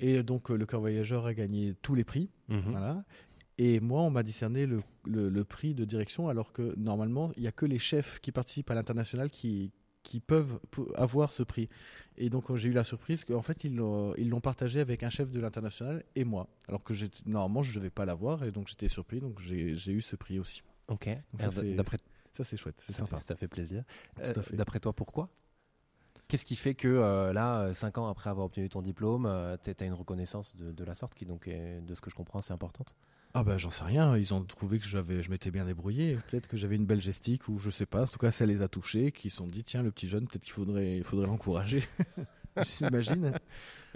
Et 0.00 0.22
donc, 0.22 0.50
euh, 0.50 0.56
le 0.56 0.64
Chœur 0.64 0.80
Voyageur 0.80 1.26
a 1.26 1.34
gagné 1.34 1.74
tous 1.82 1.94
les 1.94 2.04
prix. 2.04 2.30
Voilà. 2.48 3.04
Et 3.58 3.80
moi, 3.80 4.00
on 4.00 4.08
m'a 4.10 4.22
décerné 4.22 4.64
le, 4.64 4.80
le- 5.04 5.28
le 5.28 5.44
prix 5.44 5.74
de 5.74 5.84
direction, 5.84 6.30
alors 6.30 6.52
que 6.54 6.74
normalement, 6.78 7.32
il 7.36 7.42
n'y 7.42 7.48
a 7.48 7.52
que 7.52 7.66
les 7.66 7.78
chefs 7.78 8.18
qui 8.20 8.32
participent 8.32 8.70
à 8.70 8.74
l'international 8.74 9.30
qui, 9.30 9.72
qui 10.08 10.20
peuvent 10.20 10.58
avoir 10.94 11.32
ce 11.32 11.42
prix. 11.42 11.68
Et 12.16 12.30
donc, 12.30 12.50
euh, 12.50 12.56
j'ai 12.56 12.70
eu 12.70 12.72
la 12.72 12.82
surprise 12.82 13.26
qu'en 13.26 13.42
fait, 13.42 13.62
ils 13.64 13.76
l'ont 13.76 14.40
partagé 14.40 14.80
avec 14.80 15.02
un 15.02 15.10
chef 15.10 15.30
de 15.30 15.38
l'international 15.38 16.02
et 16.16 16.24
moi. 16.24 16.48
Alors 16.66 16.82
que 16.82 16.94
j'étais- 16.94 17.22
normalement, 17.26 17.62
je 17.62 17.72
ne 17.72 17.76
devais 17.76 17.90
pas 17.90 18.06
l'avoir, 18.06 18.42
et 18.42 18.50
donc 18.50 18.68
j'étais 18.68 18.88
surpris, 18.88 19.20
donc 19.20 19.38
j'ai 19.38 19.92
eu 19.92 20.00
ce 20.00 20.16
prix 20.16 20.38
aussi. 20.38 20.62
Ok. 20.88 21.10
D'après 21.34 21.98
Ça, 22.32 22.44
c'est 22.44 22.56
chouette, 22.56 22.76
c'est 22.78 22.92
ça, 22.92 23.00
sympa. 23.00 23.18
fait, 23.18 23.24
ça 23.24 23.36
fait 23.36 23.48
plaisir. 23.48 23.84
Euh. 24.20 24.32
D'après 24.52 24.80
toi, 24.80 24.94
pourquoi? 24.94 25.28
Qu'est-ce 26.26 26.46
qui 26.46 26.56
fait 26.56 26.74
que 26.74 26.88
euh, 26.88 27.32
là, 27.34 27.62
euh, 27.62 27.74
cinq 27.74 27.98
ans 27.98 28.08
après 28.08 28.30
avoir 28.30 28.46
obtenu 28.46 28.68
ton 28.70 28.80
diplôme, 28.80 29.24
tu 29.62 29.70
as 29.78 29.84
une 29.84 29.92
reconnaissance 29.92 30.56
de, 30.56 30.72
de 30.72 30.84
la 30.84 30.94
sorte 30.94 31.14
qui, 31.14 31.26
donc, 31.26 31.48
est, 31.48 31.82
de 31.82 31.94
ce 31.94 32.00
que 32.00 32.08
je 32.10 32.14
comprends, 32.16 32.40
c'est 32.40 32.54
importante? 32.54 32.96
Ah 33.34 33.44
bah 33.44 33.58
j'en 33.58 33.70
sais 33.70 33.84
rien, 33.84 34.16
ils 34.16 34.32
ont 34.32 34.42
trouvé 34.42 34.78
que 34.78 34.86
j'avais, 34.86 35.22
je 35.22 35.30
m'étais 35.30 35.50
bien 35.50 35.64
débrouillé, 35.66 36.18
peut-être 36.30 36.48
que 36.48 36.56
j'avais 36.56 36.76
une 36.76 36.86
belle 36.86 37.00
gestique 37.00 37.48
ou 37.48 37.58
je 37.58 37.70
sais 37.70 37.86
pas, 37.86 38.02
en 38.02 38.06
tout 38.06 38.18
cas 38.18 38.32
ça 38.32 38.46
les 38.46 38.62
a 38.62 38.68
touchés, 38.68 39.12
qui 39.12 39.28
se 39.30 39.36
sont 39.36 39.46
dit 39.46 39.62
tiens 39.64 39.82
le 39.82 39.90
petit 39.90 40.08
jeune 40.08 40.26
peut-être 40.26 40.42
qu'il 40.42 40.52
faudrait, 40.54 40.96
il 40.96 41.04
faudrait 41.04 41.26
l'encourager, 41.26 41.84
j'imagine. 42.62 43.32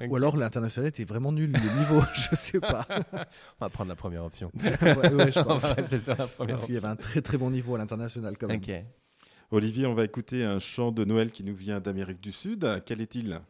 Ou 0.07 0.16
alors 0.16 0.37
l'international 0.37 0.89
était 0.89 1.05
vraiment 1.05 1.33
nul 1.33 1.51
le 1.53 1.78
niveau, 1.78 2.03
je 2.30 2.37
sais 2.37 2.61
pas. 2.61 2.87
On 3.12 3.64
va 3.64 3.70
prendre 3.70 3.89
la 3.89 3.97
première 3.97 4.24
option. 4.24 4.51
ouais, 4.62 5.12
ouais, 5.12 5.33
je 5.33 5.41
On 5.41 5.45
pense. 5.45 5.62
va 5.62 5.74
rester 5.74 5.99
sur 5.99 6.16
la 6.16 6.26
première 6.26 6.57
Parce 6.57 6.66
qu'il 6.66 6.74
y 6.74 6.78
avait 6.78 6.89
un 6.89 6.97
très 6.97 7.22
très 7.22 7.39
bon 7.39 7.51
niveau 7.51 7.74
à 7.74 7.78
l'international 7.78 8.37
quand 8.39 8.49
même. 8.49 8.59
Ok. 8.59 8.70
Olivier, 9.51 9.87
on 9.87 9.95
va 9.95 10.05
écouter 10.05 10.45
un 10.45 10.59
chant 10.59 10.93
de 10.93 11.05
Noël 11.05 11.30
qui 11.30 11.45
nous 11.45 11.55
vient 11.55 11.78
d'Amérique 11.80 12.20
du 12.20 12.33
Sud. 12.33 12.83
Quel 12.87 13.01
est-il? 13.01 13.41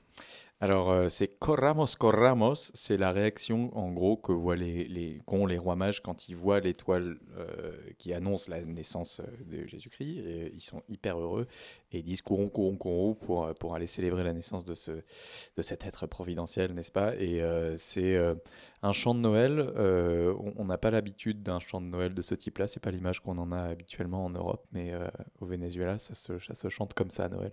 Alors, 0.63 0.93
euh, 0.93 1.09
c'est 1.09 1.27
Corramos, 1.41 1.87
Corramos, 1.99 2.55
c'est 2.73 2.97
la 2.97 3.11
réaction 3.11 3.77
en 3.77 3.91
gros 3.91 4.17
que 4.17 4.31
voient 4.31 4.55
les, 4.55 4.85
les, 4.87 5.21
qu'ont 5.27 5.45
les 5.45 5.59
rois 5.59 5.75
mages 5.75 6.01
quand 6.01 6.29
ils 6.29 6.37
voient 6.37 6.61
l'étoile 6.61 7.19
euh, 7.37 7.73
qui 7.99 8.13
annonce 8.13 8.47
la 8.47 8.61
naissance 8.61 9.19
euh, 9.19 9.25
de 9.45 9.67
Jésus-Christ. 9.67 10.23
Ils 10.55 10.61
sont 10.61 10.85
hyper 10.89 11.19
heureux 11.19 11.49
et 11.91 11.99
ils 11.99 12.05
disent 12.05 12.23
courons, 12.23 12.49
courons, 12.49 12.77
courons 12.77 13.15
pour, 13.15 13.53
pour 13.57 13.75
aller 13.75 13.89
célébrer 13.89 14.23
la 14.23 14.33
naissance 14.33 14.65
de, 14.65 14.75
ce, 14.75 14.93
de 14.93 15.63
cet 15.63 15.85
être 15.85 16.07
providentiel, 16.07 16.73
n'est-ce 16.75 16.93
pas? 16.93 17.17
Et 17.17 17.43
c'est 17.77 18.17
un 18.83 18.93
chant 18.93 19.15
de 19.17 19.21
Noël. 19.21 19.59
on- 20.59 20.65
n'a 20.65 20.79
pas 20.79 20.93
l'habitude 20.93 21.43
d'un 21.43 21.59
chant 21.59 21.81
de 21.81 21.87
Noël 21.87 22.15
de 22.15 22.23
ce 22.23 22.37
type-là. 22.37 22.69
C'est 22.69 22.79
pas 22.79 22.93
l'image 22.93 23.19
qu'on 23.21 23.37
en 23.39 23.51
a 23.51 23.63
habituellement 23.63 24.25
en 24.25 24.31
Europe, 24.31 24.65
mais 24.71 24.93
au 25.41 25.47
Venezuela, 25.47 25.99
ça 25.99 26.15
se, 26.15 26.39
ça 26.39 26.55
se 26.55 26.69
chante 26.69 26.95
comme 26.95 27.11
ça 27.11 27.25
à 27.25 27.29
Noël. 27.29 27.53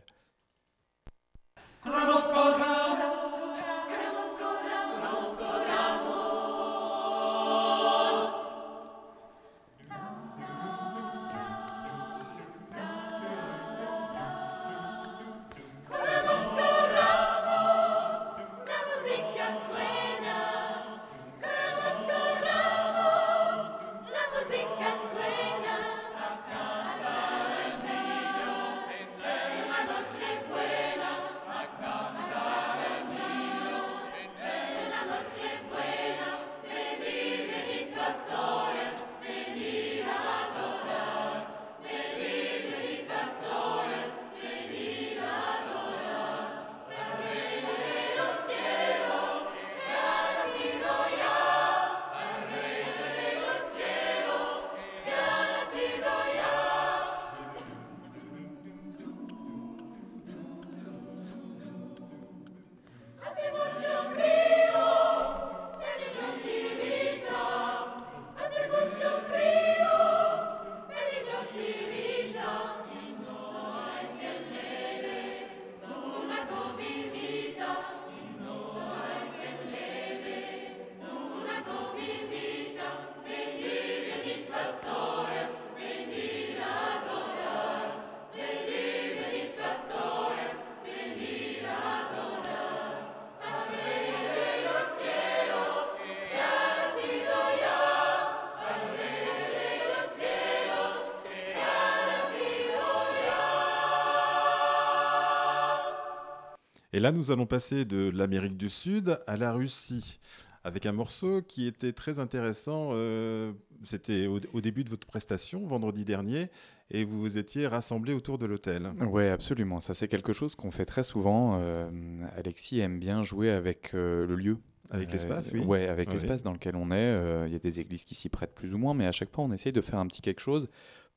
Et 107.00 107.02
là, 107.02 107.14
nous 107.14 107.32
allons 107.32 107.46
passer 107.46 107.86
de 107.86 108.12
l'Amérique 108.14 108.58
du 108.58 108.68
Sud 108.68 109.18
à 109.26 109.38
la 109.38 109.54
Russie, 109.54 110.20
avec 110.66 110.86
un 110.86 110.92
morceau 110.92 111.42
qui 111.42 111.66
était 111.66 111.94
très 111.94 112.20
intéressant. 112.20 112.90
euh, 112.92 113.54
C'était 113.86 114.28
au, 114.28 114.42
au 114.52 114.60
début 114.60 114.84
de 114.84 114.90
votre 114.90 115.08
prestation, 115.08 115.66
vendredi 115.66 116.04
dernier, 116.04 116.50
et 116.92 117.06
vous 117.06 117.22
vous 117.22 117.38
étiez 117.38 117.68
rassemblés 117.68 118.12
autour 118.12 118.38
de 118.38 118.46
l'hôtel. 118.46 118.92
Oui, 119.00 119.28
absolument. 119.28 119.80
Ça, 119.80 119.94
c'est 119.94 120.10
quelque 120.10 120.34
chose 120.34 120.56
qu'on 120.56 120.72
fait 120.72 120.84
très 120.84 121.04
souvent. 121.04 121.58
Euh, 121.62 121.90
Alexis 122.36 122.80
aime 122.82 123.00
bien 123.00 123.24
jouer 123.24 123.50
avec 123.50 123.92
euh, 123.94 124.28
le 124.28 124.36
lieu. 124.36 124.58
Avec 124.90 125.10
l'espace, 125.14 125.52
oui. 125.54 125.62
Ouais, 125.62 125.88
avec 125.88 126.10
Oui. 126.10 126.16
l'espace 126.16 126.44
dans 126.44 126.52
lequel 126.52 126.76
on 126.76 126.92
est. 126.92 127.46
Il 127.48 127.54
y 127.54 127.56
a 127.56 127.60
des 127.60 127.80
églises 127.80 128.04
qui 128.04 128.16
s'y 128.16 128.28
prêtent 128.28 128.56
plus 128.56 128.74
ou 128.74 128.78
moins, 128.78 128.94
mais 128.94 129.06
à 129.06 129.14
chaque 129.14 129.34
fois, 129.34 129.46
on 129.46 129.54
essaye 129.54 129.72
de 129.72 129.80
faire 129.80 130.00
un 130.00 130.08
petit 130.08 130.22
quelque 130.22 130.42
chose 130.42 130.68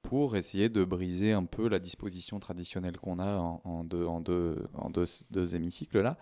pour 0.03 0.36
essayer 0.36 0.68
de 0.68 0.84
briser 0.84 1.32
un 1.32 1.44
peu 1.44 1.68
la 1.68 1.78
disposition 1.78 2.38
traditionnelle 2.40 2.98
qu'on 2.98 3.18
a 3.18 3.38
en, 3.64 3.84
deux, 3.84 4.57
hémicycles 5.55 6.00
là. 6.00 6.18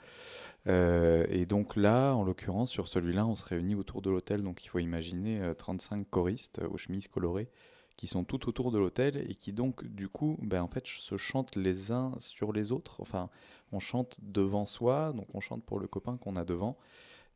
Euh, 0.67 1.25
et 1.31 1.47
donc 1.47 1.75
là, 1.77 2.13
en 2.13 2.23
l'occurrence, 2.23 2.71
sur 2.71 2.87
celui-là, 2.87 3.27
on 3.27 3.35
se 3.35 3.45
réunit 3.45 3.75
autour 3.75 4.03
de 4.03 4.11
l'hôtel. 4.11 4.43
Donc 4.43 4.65
il 4.65 4.69
faut 4.69 4.79
imaginer 4.79 5.41
euh, 5.41 5.55
35 5.55 6.09
choristes 6.11 6.61
euh, 6.61 6.69
aux 6.69 6.77
chemises 6.77 7.09
colorées 7.09 7.49
qui 7.97 8.07
sont 8.07 8.25
tout 8.25 8.49
autour 8.49 8.71
de 8.71 8.79
l'hôtel 8.79 9.27
et 9.29 9.35
qui 9.35 9.53
donc, 9.53 9.85
du 9.87 10.09
coup, 10.09 10.39
ben, 10.41 10.63
en 10.63 10.69
fait, 10.69 10.87
se 10.87 11.19
chantent 11.19 11.55
les 11.55 11.93
uns 11.93 12.15
sur 12.19 12.51
les 12.53 12.73
autres. 12.73 13.01
Enfin, 13.01 13.29
on 13.73 13.79
chante 13.79 14.19
devant 14.23 14.65
soi, 14.65 15.13
donc 15.13 15.27
on 15.35 15.41
chante 15.41 15.63
pour 15.65 15.79
le 15.79 15.87
copain 15.87 16.17
qu'on 16.17 16.37
a 16.37 16.45
devant. 16.45 16.79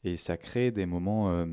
Et 0.05 0.19
ça 0.19 0.37
crée 0.37 0.71
des 0.71 0.85
moments 0.85 1.31
euh, 1.31 1.47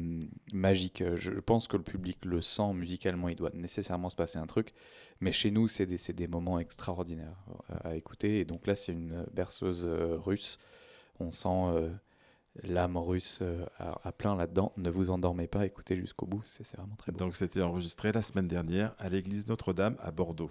magiques. 0.54 1.04
Je 1.16 1.32
pense 1.32 1.70
que 1.70 1.78
le 1.78 1.84
public 1.84 2.26
le 2.26 2.42
sent 2.42 2.74
musicalement, 2.74 3.30
il 3.30 3.38
doit 3.38 3.52
nécessairement 3.54 4.10
se 4.10 4.18
passer 4.18 4.40
un 4.40 4.46
truc. 4.46 4.74
Mais 5.22 5.32
chez 5.32 5.52
nous, 5.52 5.70
c'est 5.70 5.86
des, 5.86 5.98
des 6.14 6.28
moments 6.28 6.60
extraordinaires 6.60 7.38
euh, 7.70 7.92
à 7.92 7.96
écouter. 7.96 8.40
Et 8.40 8.46
donc 8.46 8.68
là, 8.68 8.76
c'est 8.76 8.92
une 8.92 9.26
berceuse 9.34 9.86
euh, 9.88 10.18
russe. 10.18 10.60
On 11.22 11.32
sent 11.32 11.92
l'âme 12.64 12.98
russe 12.98 13.44
à, 13.78 14.12
plein 14.12 14.36
là-dedans. 14.36 14.74
Ne 14.76 14.90
vous 14.90 15.12
endormez 15.12 15.46
pas, 15.46 15.68
écoutez 15.68 15.96
jusqu'au 15.96 16.26
bout. 16.26 16.42
C'est 16.44 16.64
c'est 16.64 16.78
vraiment 16.78 16.96
très 16.96 17.12
beau. 17.12 17.20
Donc 17.20 17.36
c'était 17.36 17.62
enregistré 17.62 18.12
la 18.12 18.24
semaine 18.24 18.48
dernière 18.48 18.96
à 18.98 19.08
l'église 19.08 19.48
Notre-Dame 19.48 19.96
à 20.00 20.10
Bordeaux. 20.10 20.50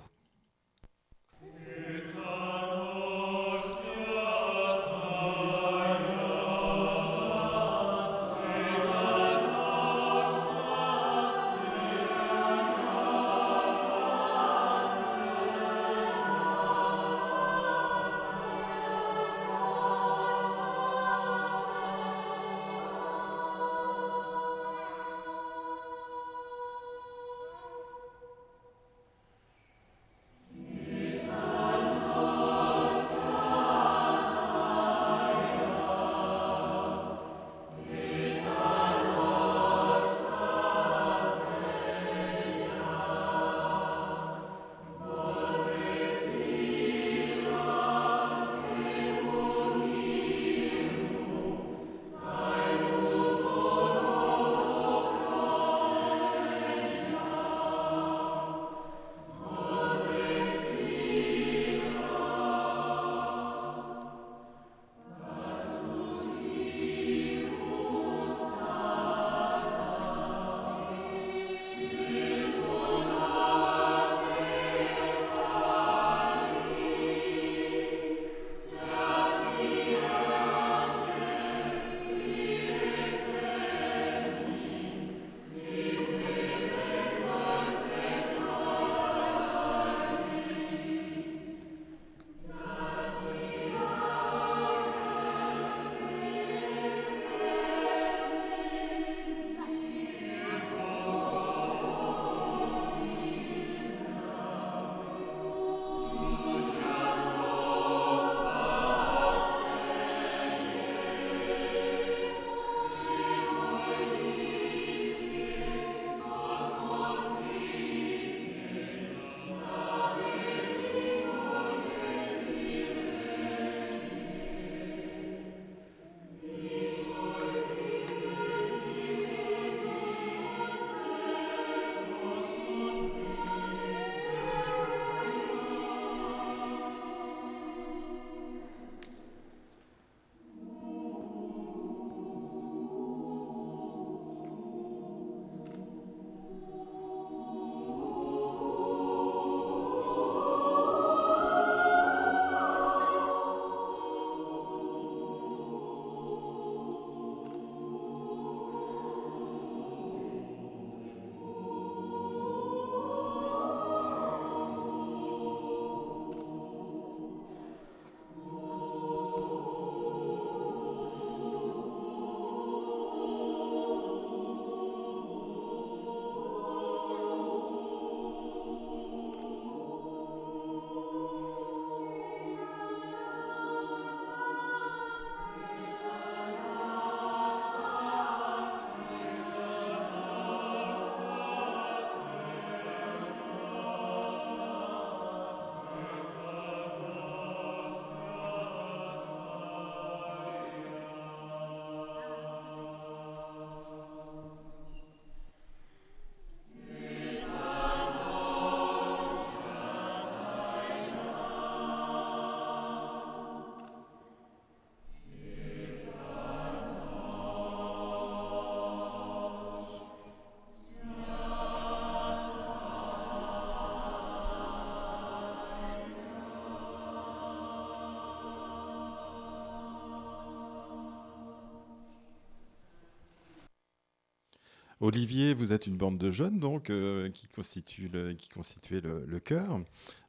Olivier, 235.01 235.55
vous 235.55 235.73
êtes 235.73 235.87
une 235.87 235.97
bande 235.97 236.19
de 236.19 236.31
jeunes 236.31 236.59
donc 236.59 236.91
euh, 236.91 237.31
qui 237.31 237.49
constitue 237.49 238.09
le, 238.13 238.35
qui 238.35 238.49
constituait 238.49 239.01
le, 239.01 239.25
le 239.27 239.41
chœur. 239.41 239.81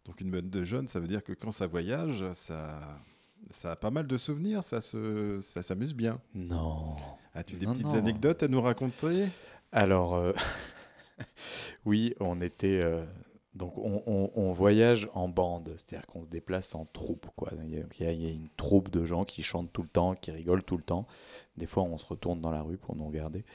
Donc 0.05 0.21
une 0.21 0.31
bande 0.31 0.49
de 0.49 0.63
jeunes, 0.63 0.87
ça 0.87 0.99
veut 0.99 1.07
dire 1.07 1.23
que 1.23 1.33
quand 1.33 1.51
ça 1.51 1.67
voyage, 1.67 2.23
ça, 2.33 2.79
ça 3.49 3.71
a 3.71 3.75
pas 3.75 3.91
mal 3.91 4.07
de 4.07 4.17
souvenirs, 4.17 4.63
ça 4.63 4.79
se, 4.81 5.39
ça 5.41 5.61
s'amuse 5.61 5.93
bien. 5.93 6.19
Non. 6.33 6.95
As-tu 7.33 7.57
des 7.57 7.65
Non, 7.65 7.73
petites 7.73 7.87
non. 7.87 7.95
anecdotes 7.95 8.43
à 8.43 8.47
nous 8.47 8.61
raconter? 8.61 9.27
Alors, 9.73 10.15
euh, 10.15 10.31
oui, 11.85 12.13
on 12.19 12.41
était. 12.41 12.79
euh, 12.83 13.05
donc, 13.61 13.77
on, 13.77 14.51
voyage 14.53 15.07
en 15.13 15.29
bande, 15.29 15.71
c'est-à-dire 15.75 16.07
qu'on 16.07 16.23
se 16.23 16.27
déplace 16.27 16.73
en 16.73 16.85
troupe. 16.85 17.27
Quoi. 17.35 17.51
Il, 17.63 17.69
y 17.99 18.05
a, 18.07 18.11
y 18.11 18.25
a 18.25 18.29
une 18.31 18.49
troupe 18.57 18.89
de 18.89 19.05
gens 19.05 19.23
qui 19.23 19.43
chantent 19.43 19.71
tout 19.71 19.83
le 19.83 19.87
temps, 19.87 20.15
qui 20.15 20.31
rigolent 20.31 20.63
tout 20.63 20.77
le 20.77 20.83
temps. 20.83 21.05
Des 21.57 21.67
fois, 21.67 21.83
on 21.83 21.99
se 21.99 22.05
retourne 22.07 22.41
dans 22.41 22.49
la 22.49 22.63
rue 22.63 22.77
pour 22.77 22.95
nous 22.95 23.05
regarder. 23.05 23.45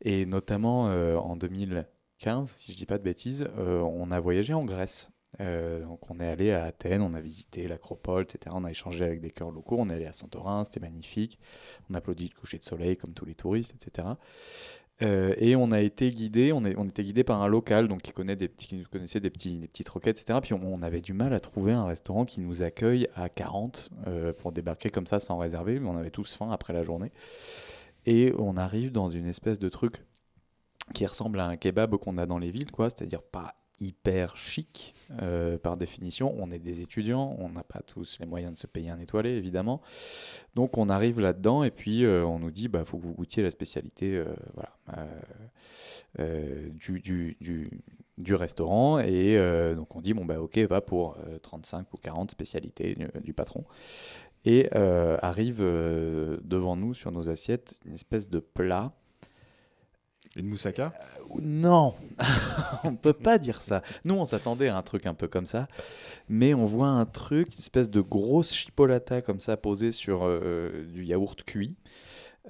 Et 0.00 0.24
notamment 0.24 0.88
euh, 0.88 1.16
en 1.18 1.36
2015, 1.36 2.54
si 2.56 2.72
je 2.72 2.78
dis 2.78 2.86
pas 2.86 2.96
de 2.96 3.02
bêtises, 3.02 3.46
euh, 3.58 3.80
on 3.82 4.10
a 4.10 4.18
voyagé 4.18 4.54
en 4.54 4.64
Grèce. 4.64 5.10
Euh, 5.40 5.84
donc, 5.84 6.10
on 6.10 6.18
est 6.20 6.26
allé 6.26 6.52
à 6.52 6.64
Athènes, 6.64 7.02
on 7.02 7.12
a 7.12 7.20
visité 7.20 7.68
l'Acropole, 7.68 8.22
etc. 8.22 8.54
On 8.58 8.64
a 8.64 8.70
échangé 8.70 9.04
avec 9.04 9.20
des 9.20 9.30
chœurs 9.30 9.50
locaux. 9.50 9.76
On 9.78 9.90
est 9.90 9.94
allé 9.94 10.06
à 10.06 10.14
Santorin, 10.14 10.64
c'était 10.64 10.80
magnifique. 10.80 11.38
On 11.90 11.94
applaudit 11.94 12.30
le 12.34 12.40
coucher 12.40 12.58
de 12.58 12.64
soleil 12.64 12.96
comme 12.96 13.12
tous 13.12 13.26
les 13.26 13.34
touristes, 13.34 13.74
etc. 13.74 14.08
Euh, 15.02 15.34
et 15.38 15.56
on 15.56 15.72
a 15.72 15.80
été 15.80 16.10
guidé, 16.10 16.52
on, 16.52 16.62
était 16.64 17.02
guidé 17.02 17.24
par 17.24 17.40
un 17.42 17.48
local 17.48 17.88
donc 17.88 18.02
qui, 18.02 18.12
connaît 18.12 18.36
des 18.36 18.50
connaissait 18.90 19.20
des, 19.20 19.30
petits, 19.30 19.56
des 19.56 19.68
petites 19.68 19.88
roquettes, 19.88 20.20
etc. 20.20 20.38
Puis 20.42 20.52
on, 20.52 20.60
on 20.62 20.82
avait 20.82 21.00
du 21.00 21.14
mal 21.14 21.32
à 21.32 21.40
trouver 21.40 21.72
un 21.72 21.86
restaurant 21.86 22.24
qui 22.24 22.40
nous 22.40 22.62
accueille 22.62 23.08
à 23.14 23.28
40 23.28 23.90
euh, 24.06 24.32
pour 24.32 24.52
débarquer 24.52 24.90
comme 24.90 25.06
ça 25.06 25.18
sans 25.18 25.38
réserver, 25.38 25.80
mais 25.80 25.88
on 25.88 25.96
avait 25.96 26.10
tous 26.10 26.34
faim 26.34 26.50
après 26.50 26.72
la 26.72 26.82
journée. 26.82 27.12
Et 28.06 28.32
on 28.38 28.56
arrive 28.56 28.92
dans 28.92 29.08
une 29.08 29.26
espèce 29.26 29.58
de 29.58 29.68
truc 29.68 30.04
qui 30.94 31.06
ressemble 31.06 31.40
à 31.40 31.46
un 31.46 31.56
kebab 31.56 31.96
qu'on 31.96 32.18
a 32.18 32.26
dans 32.26 32.38
les 32.38 32.50
villes, 32.50 32.70
quoi, 32.70 32.90
c'est-à-dire 32.90 33.22
pas 33.22 33.59
hyper 33.80 34.36
chic 34.36 34.94
euh, 35.22 35.58
par 35.58 35.76
définition. 35.76 36.34
On 36.38 36.50
est 36.50 36.58
des 36.58 36.80
étudiants, 36.80 37.36
on 37.38 37.48
n'a 37.48 37.64
pas 37.64 37.80
tous 37.86 38.18
les 38.20 38.26
moyens 38.26 38.52
de 38.52 38.58
se 38.58 38.66
payer 38.66 38.90
un 38.90 38.98
étoilé, 38.98 39.30
évidemment. 39.30 39.80
Donc 40.54 40.78
on 40.78 40.88
arrive 40.88 41.20
là-dedans 41.20 41.62
et 41.62 41.70
puis 41.70 42.04
euh, 42.04 42.24
on 42.24 42.38
nous 42.38 42.50
dit 42.50 42.68
bah 42.68 42.84
faut 42.84 42.98
que 42.98 43.06
vous 43.06 43.14
goûtiez 43.14 43.42
la 43.42 43.50
spécialité 43.50 44.16
euh, 44.16 44.34
voilà 44.54 45.08
du, 48.18 48.34
restaurant 48.34 48.98
et 48.98 49.38
donc 49.76 49.94
on 49.94 50.00
dit 50.00 50.12
bon 50.12 50.24
bah 50.24 50.40
ok 50.40 50.58
va 50.58 50.80
pour 50.80 51.16
euh, 51.26 51.38
35 51.38 51.92
ou 51.94 51.96
40 51.96 52.30
spécialités 52.30 52.96
du, 53.22 53.32
patron 53.32 53.64
et 54.44 54.68
arrive 54.72 55.60
devant 55.60 56.74
nous 56.76 56.94
sur 56.94 57.12
nos 57.12 57.30
assiettes 57.30 57.78
une 57.84 57.94
espèce 57.94 58.28
de 58.28 58.40
plat 58.40 58.92
Une 60.36 60.46
moussaka 60.46 60.92
non, 61.40 61.94
on 62.84 62.96
peut 62.96 63.12
pas 63.12 63.38
dire 63.38 63.62
ça. 63.62 63.82
Nous, 64.04 64.14
on 64.14 64.24
s'attendait 64.24 64.66
à 64.68 64.76
un 64.76 64.82
truc 64.82 65.06
un 65.06 65.14
peu 65.14 65.28
comme 65.28 65.46
ça, 65.46 65.68
mais 66.28 66.54
on 66.54 66.66
voit 66.66 66.88
un 66.88 67.06
truc, 67.06 67.54
une 67.54 67.60
espèce 67.60 67.88
de 67.88 68.00
grosse 68.00 68.52
chipolata 68.52 69.22
comme 69.22 69.38
ça 69.38 69.56
posée 69.56 69.92
sur 69.92 70.24
euh, 70.24 70.84
du 70.92 71.04
yaourt 71.04 71.40
cuit. 71.44 71.76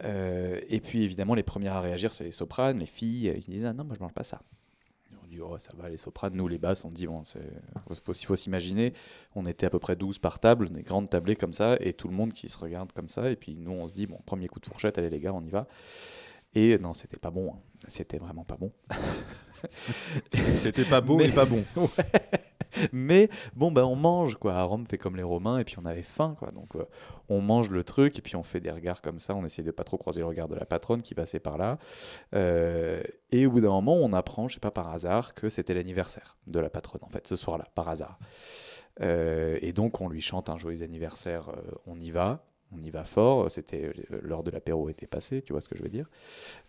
Euh, 0.03 0.61
et 0.69 0.81
puis 0.81 1.03
évidemment, 1.03 1.35
les 1.35 1.43
premières 1.43 1.75
à 1.75 1.81
réagir, 1.83 2.11
c'est 2.13 2.25
les 2.25 2.33
sopranes, 2.33 2.79
les 2.79 2.87
filles. 2.87 3.29
euh, 3.29 3.35
Ils 3.37 3.51
disent 3.51 3.67
ah 3.67 3.75
non, 3.75 3.85
moi 3.85 3.95
je 3.99 4.03
mange 4.03 4.15
pas 4.15 4.25
ça. 4.25 4.41
On 5.23 5.27
dit 5.27 5.41
oh 5.43 5.59
ça 5.59 5.73
va 5.77 5.91
les 5.91 5.99
sopranes. 5.99 6.35
Nous 6.35 6.49
les 6.49 6.59
basses, 6.59 6.85
on 6.87 6.91
dit 6.91 7.07
bon, 7.07 7.23
c'est 7.25 7.41
faut, 8.03 8.15
faut 8.15 8.37
s'imaginer. 8.37 8.95
On 9.35 9.45
était 9.45 9.67
à 9.67 9.71
peu 9.71 9.79
près 9.79 9.95
12 9.97 10.19
par 10.21 10.41
table, 10.41 10.71
des 10.71 10.83
grandes 10.83 11.11
tablées 11.11 11.37
comme 11.37 11.53
ça, 11.53 11.77
et 11.81 11.93
tout 11.93 12.09
le 12.09 12.15
monde 12.15 12.33
qui 12.33 12.49
se 12.49 12.57
regarde 12.57 12.93
comme 12.93 13.11
ça. 13.11 13.31
Et 13.31 13.37
puis 13.37 13.57
nous, 13.59 13.73
on 13.73 13.89
se 13.89 13.95
dit 13.95 14.07
bon, 14.07 14.19
premier 14.25 14.49
coup 14.49 14.59
de 14.61 14.67
fourchette, 14.67 14.97
allez 14.97 15.11
les 15.11 15.21
gars, 15.21 15.35
on 15.35 15.43
y 15.45 15.51
va. 15.51 15.67
Et 16.55 16.79
non, 16.79 16.93
c'était 16.95 17.17
pas 17.19 17.31
bon. 17.31 17.53
hein. 17.55 17.59
C'était 17.89 18.19
vraiment 18.19 18.45
pas 18.45 18.57
bon. 18.57 18.73
C'était 20.57 20.85
pas 20.85 21.01
beau 21.01 21.17
Mais- 21.17 21.29
et 21.29 21.33
pas 21.33 21.45
bon. 21.45 21.65
Ouais. 21.77 22.89
Mais 22.93 23.29
bon, 23.57 23.73
bah, 23.73 23.85
on 23.85 23.97
mange, 23.97 24.37
quoi. 24.37 24.55
À 24.55 24.63
Rome, 24.63 24.87
fait 24.89 24.97
comme 24.97 25.17
les 25.17 25.25
Romains, 25.25 25.59
et 25.59 25.65
puis 25.65 25.75
on 25.83 25.85
avait 25.85 26.03
faim, 26.05 26.37
quoi. 26.39 26.53
Donc, 26.53 26.77
euh, 26.77 26.85
on 27.29 27.41
mange 27.41 27.69
le 27.69 27.83
truc, 27.83 28.17
et 28.17 28.23
puis 28.23 28.37
on 28.37 28.45
fait 28.45 28.61
des 28.61 28.71
regards 28.71 29.03
comme 29.03 29.19
ça. 29.19 29.35
On 29.35 29.45
essaie 29.45 29.65
de 29.65 29.73
pas 29.73 29.83
trop 29.83 29.99
croiser 29.99 30.21
le 30.21 30.27
regard 30.27 30.47
de 30.47 30.55
la 30.55 30.65
patronne 30.65 31.03
qui 31.03 31.17
passait 31.17 31.41
par 31.41 31.59
là. 31.59 31.79
Euh, 32.33 33.03
et 33.33 33.45
au 33.47 33.51
bout 33.51 33.61
d'un 33.61 33.71
moment, 33.71 33.95
on 33.97 34.13
apprend, 34.13 34.47
je 34.47 34.55
sais 34.55 34.61
pas 34.61 34.71
par 34.71 34.89
hasard, 34.93 35.35
que 35.35 35.49
c'était 35.49 35.75
l'anniversaire 35.75 36.37
de 36.47 36.61
la 36.61 36.71
patronne, 36.71 37.03
en 37.03 37.09
fait, 37.09 37.27
ce 37.27 37.35
soir-là, 37.35 37.67
par 37.75 37.89
hasard. 37.89 38.21
Euh, 39.01 39.59
et 39.63 39.73
donc, 39.73 40.01
on 40.01 40.09
lui 40.09 40.21
chante 40.21 40.49
un 40.49 40.57
joyeux 40.57 40.85
anniversaire, 40.85 41.49
euh, 41.49 41.73
on 41.89 41.99
y 41.99 42.13
va. 42.13 42.45
On 42.73 42.83
y 42.83 42.91
va 42.91 43.05
fort, 43.05 43.51
c'était 43.51 43.87
euh, 43.87 44.21
l'heure 44.23 44.45
de 44.45 44.51
l'apéro 44.51 44.89
était 44.89 45.07
passée, 45.07 45.43
tu 45.43 45.53
vois 45.53 45.61
ce 45.61 45.69
que 45.69 45.77
je 45.77 45.83
veux 45.83 45.89
dire. 45.89 46.09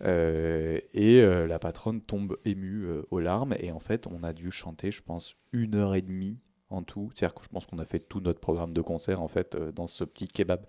Euh, 0.04 0.80
et 0.94 1.22
euh, 1.22 1.46
la 1.48 1.60
patronne 1.60 2.02
tombe 2.02 2.38
émue 2.46 2.88
aux 3.12 3.20
larmes. 3.20 3.56
Et 3.60 3.72
en 3.72 3.80
fait, 3.80 4.08
on 4.08 4.24
a 4.24 4.34
dû 4.34 4.52
chanter, 4.52 4.92
je 4.92 5.04
pense, 5.04 5.36
une 5.52 5.76
heure 5.76 5.94
et 5.96 6.02
demie 6.02 6.40
en 6.70 6.82
tout. 6.84 7.12
C'est-à-dire 7.14 7.36
que 7.36 7.44
je 7.44 7.50
pense 7.50 7.66
qu'on 7.68 7.80
a 7.80 7.86
fait 7.86 8.00
tout 8.00 8.22
notre 8.22 8.40
programme 8.40 8.74
de 8.74 8.82
concert 8.82 9.22
en 9.22 9.28
fait 9.28 9.58
dans 9.58 9.88
ce 9.88 10.04
petit 10.06 10.28
kebab 10.28 10.66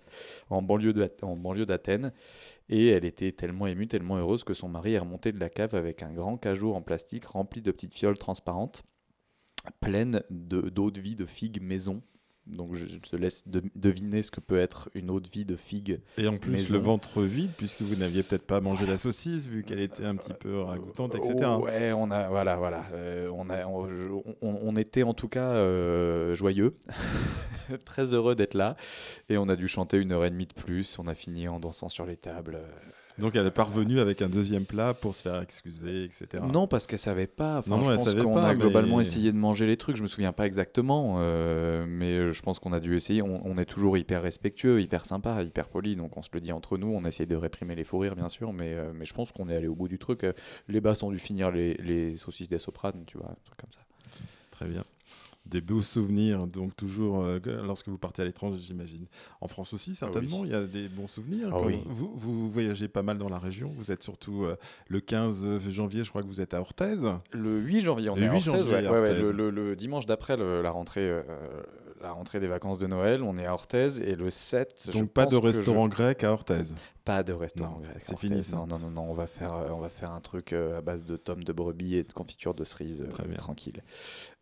en 0.49 0.61
banlieue 0.61 0.93
d'Athènes. 1.65 2.11
Et 2.69 2.87
elle 2.87 3.05
était 3.05 3.31
tellement 3.31 3.67
émue, 3.67 3.87
tellement 3.87 4.17
heureuse 4.17 4.43
que 4.43 4.53
son 4.53 4.67
mari 4.67 4.93
est 4.93 4.99
remonté 4.99 5.31
de 5.31 5.39
la 5.39 5.49
cave 5.49 5.75
avec 5.75 6.03
un 6.03 6.11
grand 6.13 6.37
cajot 6.37 6.75
en 6.75 6.81
plastique 6.81 7.25
rempli 7.25 7.61
de 7.61 7.71
petites 7.71 7.95
fioles 7.95 8.17
transparentes 8.17 8.83
pleines 9.79 10.23
de- 10.29 10.69
d'eau 10.69 10.91
de 10.91 10.99
vie 10.99 11.15
de 11.15 11.25
figues 11.25 11.61
maison. 11.61 12.01
Donc 12.45 12.75
je 12.75 12.85
te 12.97 13.15
laisse 13.15 13.47
de- 13.47 13.63
deviner 13.75 14.21
ce 14.21 14.29
que 14.29 14.41
peut 14.41 14.59
être 14.59 14.89
une 14.95 15.07
de 15.19 15.29
vie 15.29 15.45
de 15.45 15.55
figues 15.55 16.01
Et 16.17 16.27
en 16.27 16.37
plus, 16.37 16.51
Maison. 16.51 16.73
le 16.73 16.79
ventre 16.83 17.21
vide, 17.21 17.51
puisque 17.57 17.81
vous 17.81 17.95
n'aviez 17.95 18.21
peut-être 18.21 18.45
pas 18.45 18.59
mangé 18.59 18.85
la 18.85 18.97
saucisse, 18.97 19.47
vu 19.47 19.63
qu'elle 19.63 19.79
était 19.79 20.03
un 20.05 20.15
petit 20.17 20.33
peu 20.33 20.59
ragoûtante, 20.61 21.15
etc. 21.15 21.35
Ouais, 21.61 21.93
on 21.93 22.11
a, 22.11 22.27
voilà, 22.27 22.57
voilà. 22.57 22.85
Euh, 22.93 23.29
on, 23.33 23.49
a, 23.49 23.65
on, 23.65 23.87
je- 23.87 24.09
on- 24.41 24.59
on 24.61 24.75
était 24.75 25.03
en 25.03 25.13
tout 25.13 25.29
cas 25.29 25.51
euh, 25.53 26.35
joyeux, 26.35 26.73
très 27.85 28.13
heureux 28.13 28.35
d'être 28.35 28.55
là. 28.55 28.75
Et 29.29 29.37
on 29.37 29.47
a 29.49 29.55
dû 29.55 29.67
chanter 29.67 29.97
une 29.97 30.11
heure 30.11 30.25
et 30.25 30.29
demie 30.29 30.47
de 30.47 30.53
plus. 30.53 30.99
On 30.99 31.07
a 31.07 31.15
fini 31.15 31.47
en 31.47 31.59
dansant 31.59 31.87
sur 31.89 32.05
les 32.05 32.17
tables. 32.17 32.59
Donc 33.19 33.35
elle 33.35 33.45
est 33.45 33.51
parvenue 33.51 33.99
avec 33.99 34.21
un 34.21 34.29
deuxième 34.29 34.65
plat 34.65 34.93
pour 34.93 35.13
se 35.13 35.21
faire 35.21 35.39
excuser, 35.41 36.03
etc. 36.05 36.43
Non, 36.51 36.67
parce 36.67 36.87
qu'elle 36.87 36.97
savait 36.99 37.27
pas. 37.27 37.59
Enfin, 37.59 37.69
Non, 37.69 37.77
non, 37.77 37.85
je 37.85 37.91
elle 37.91 37.97
pense 37.97 38.05
savait 38.09 38.23
qu'on 38.23 38.33
pas, 38.33 38.47
a 38.47 38.55
globalement 38.55 38.97
mais- 38.97 39.03
essayé 39.03 39.31
de 39.31 39.37
manger 39.37 39.67
les 39.67 39.77
trucs. 39.77 39.95
Je 39.95 40.01
me 40.01 40.07
souviens 40.07 40.31
pas 40.31 40.45
exactement, 40.47 41.15
euh, 41.19 41.85
mais 41.87 42.31
je 42.31 42.41
pense 42.41 42.57
qu'on 42.59 42.73
a 42.73 42.79
dû 42.79 42.95
essayer. 42.95 43.21
On, 43.21 43.45
on 43.45 43.57
est 43.57 43.65
toujours 43.65 43.97
hyper 43.97 44.21
respectueux, 44.23 44.81
hyper 44.81 45.05
sympa, 45.05 45.43
hyper 45.43 45.67
poli. 45.67 45.95
Donc 45.95 46.17
on 46.17 46.23
se 46.23 46.29
le 46.33 46.41
dit 46.41 46.51
entre 46.51 46.77
nous. 46.77 46.87
On 46.87 47.05
essaye 47.05 47.27
de 47.27 47.35
réprimer 47.35 47.75
les 47.75 47.83
fous 47.83 47.99
rires, 47.99 48.15
bien 48.15 48.29
sûr, 48.29 48.51
mais, 48.51 48.73
euh, 48.73 48.91
mais 48.95 49.05
je 49.05 49.13
pense 49.13 49.31
qu'on 49.31 49.47
est 49.47 49.55
allé 49.55 49.67
au 49.67 49.75
bout 49.75 49.87
du 49.87 49.99
truc. 49.99 50.23
Euh, 50.23 50.33
Les 50.67 50.81
basses 50.81 51.03
ont 51.03 51.11
dû 51.11 51.19
finir 51.19 51.51
les, 51.51 51.75
les 51.75 52.15
saucisses 52.17 52.49
des 52.49 52.57
sopranes, 52.57 53.03
tu 53.05 53.17
vois, 53.17 53.27
un 53.29 53.37
truc 53.45 53.59
comme 53.59 53.71
ça. 53.73 53.81
Très 54.51 54.65
bien. 54.67 54.83
Des 55.45 55.59
beaux 55.59 55.81
souvenirs, 55.81 56.47
donc 56.47 56.73
toujours 56.75 57.19
euh, 57.21 57.37
que- 57.39 57.49
lorsque 57.49 57.89
vous 57.89 57.97
partez 57.97 58.21
à 58.21 58.25
l'étranger, 58.25 58.57
j'imagine. 58.61 59.05
En 59.41 59.49
France 59.49 59.73
aussi, 59.73 59.93
certainement, 59.93 60.39
oui. 60.39 60.47
il 60.47 60.51
y 60.51 60.55
a 60.55 60.63
des 60.65 60.87
bons 60.87 61.07
souvenirs. 61.07 61.49
Ah 61.51 61.59
oui. 61.61 61.79
vous, 61.85 62.13
vous 62.15 62.49
voyagez 62.49 62.87
pas 62.87 63.01
mal 63.03 63.17
dans 63.17 63.27
la 63.27 63.39
région. 63.39 63.69
Vous 63.77 63.91
êtes 63.91 64.03
surtout 64.03 64.45
euh, 64.45 64.55
le 64.87 65.01
15 65.01 65.59
janvier, 65.69 66.05
je 66.05 66.09
crois 66.09 66.21
que 66.23 66.27
vous 66.27 66.39
êtes 66.39 66.53
à 66.53 66.61
Orthez. 66.61 66.95
Le 67.33 67.59
8 67.59 67.81
janvier, 67.81 68.09
on 68.09 68.15
Le 68.15 68.21
est 68.23 68.27
à 68.27 68.31
8 68.31 68.35
Orthez, 68.37 68.51
janvier 68.51 68.71
ouais, 68.73 68.87
à 68.87 68.91
ouais, 68.93 69.01
ouais, 69.01 69.09
Orthez. 69.09 69.33
le, 69.33 69.49
le- 69.49 69.49
le 69.69 69.75
dimanche 69.75 70.05
d'après 70.05 70.37
la 70.37 70.71
rentrée, 70.71 71.01
euh, 71.09 71.21
la 72.03 72.11
rentrée 72.11 72.39
des 72.39 72.47
vacances 72.47 72.79
de 72.79 72.87
Noël, 72.87 73.23
on 73.23 73.37
est 73.37 73.45
à 73.45 73.53
Orthez 73.53 73.87
et 74.01 74.15
le 74.15 74.29
7. 74.29 74.87
je 74.87 74.91
Donc 74.99 75.09
pas 75.11 75.23
pense 75.25 75.33
de 75.33 75.37
restaurant 75.37 75.87
grec 75.87 76.23
à 76.23 76.31
Orthez. 76.33 76.73
Pas 77.05 77.21
de 77.21 77.33
restaurant 77.33 77.75
Non, 77.77 77.81
grec. 77.81 77.97
c'est 77.99 78.17
fini, 78.17 78.41
ça. 78.43 78.55
Non, 78.55 78.65
non, 78.65 78.79
non, 78.79 78.89
non, 78.89 79.01
on 79.09 79.13
va 79.13 79.25
faire, 79.27 79.53
euh, 79.53 79.69
on 79.71 79.79
va 79.79 79.89
faire 79.89 80.11
un 80.11 80.21
truc 80.21 80.53
euh, 80.53 80.77
à 80.77 80.81
base 80.81 81.03
de 81.05 81.17
tomes 81.17 81.43
de 81.43 81.51
brebis 81.51 81.95
et 81.95 82.03
de 82.03 82.13
confiture 82.13 82.53
de 82.53 82.63
cerises, 82.63 83.01
euh, 83.01 83.07
Très 83.09 83.25
bien. 83.27 83.35
tranquille. 83.35 83.83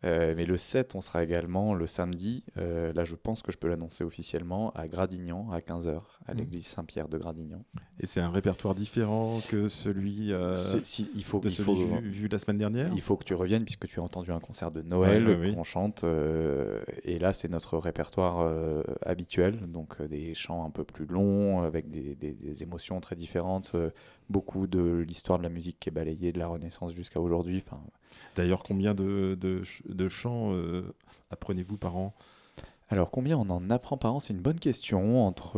Euh, 0.04 0.34
mais 0.36 0.44
le 0.46 0.56
7, 0.56 0.94
on 0.94 1.00
sera 1.00 1.24
également 1.24 1.74
le 1.74 1.86
samedi. 1.88 2.44
euh, 2.58 2.92
là, 2.92 3.02
je 3.04 3.16
pense 3.16 3.42
que 3.42 3.50
je 3.50 3.58
peux 3.58 3.66
l'annoncer 3.68 4.04
officiellement 4.04 4.70
à 4.74 4.86
Gradignan 4.86 5.50
à 5.50 5.60
15h 5.60 6.02
à 6.26 6.32
Mhm. 6.34 6.38
l'église 6.38 6.66
Saint-Pierre 6.66 7.08
de 7.08 7.18
Gradignan. 7.18 7.64
Et 7.98 8.06
c'est 8.06 8.20
un 8.20 8.30
répertoire 8.30 8.74
différent 8.76 9.40
que 9.48 9.68
celui, 9.68 10.32
euh, 10.32 10.54
si, 10.84 11.10
il 11.16 11.24
faut, 11.24 11.40
de 11.40 11.48
il 11.48 11.52
celui 11.52 11.64
faut- 11.66 11.96
vu, 12.00 12.08
vu 12.08 12.28
la 12.28 12.38
semaine 12.38 12.58
dernière? 12.58 12.92
Il 12.94 13.00
faut 13.00 13.16
que 13.16 13.24
tu 13.24 13.34
reviennes 13.34 13.64
puisque 13.64 13.88
tu 13.88 13.98
as 13.98 14.02
entendu 14.04 14.30
un 14.30 14.40
concert 14.40 14.70
de 14.70 14.82
Noël 14.82 15.26
Ouais, 15.26 15.36
oui. 15.36 15.54
qu'on 15.54 15.64
chante. 15.64 16.04
et 17.04 17.18
là, 17.18 17.32
c'est 17.32 17.48
notre 17.52 17.78
répertoire 17.78 18.40
euh, 18.40 18.82
habituel. 19.06 19.70
Donc, 19.70 20.00
euh, 20.00 20.08
des 20.08 20.34
chants 20.34 20.64
un 20.64 20.70
peu 20.70 20.82
plus 20.84 21.06
longs, 21.06 21.62
avec 21.62 21.90
des, 21.90 22.14
des- 22.16 22.32
des 22.32 22.62
émotions 22.64 23.00
très 23.00 23.14
différentes. 23.16 23.72
euh, 23.74 23.90
beaucoup 24.30 24.66
de 24.66 25.04
l'histoire 25.06 25.38
de 25.38 25.42
la 25.42 25.50
musique 25.50 25.78
qui 25.78 25.90
est 25.90 25.92
balayée 25.92 26.32
de 26.32 26.38
la 26.38 26.46
Renaissance 26.48 26.92
jusqu'à 26.94 27.20
aujourd'hui. 27.20 27.62
D'ailleurs, 28.34 28.62
combien 28.62 28.94
de, 28.94 29.36
de, 29.38 29.58
ch- 29.58 29.82
de 29.86 30.08
chants 30.08 30.52
apprenez-vous 31.30 31.76
par 31.76 31.96
an? 31.96 32.14
Alors, 32.88 33.10
combien? 33.10 33.36
On 33.38 33.48
en 33.50 33.68
apprend 33.70 33.96
par 33.98 34.14
an 34.14 34.20
C'est 34.20 34.32
une 34.32 34.40
bonne 34.40 34.58
question. 34.60 35.26
Entre, 35.26 35.54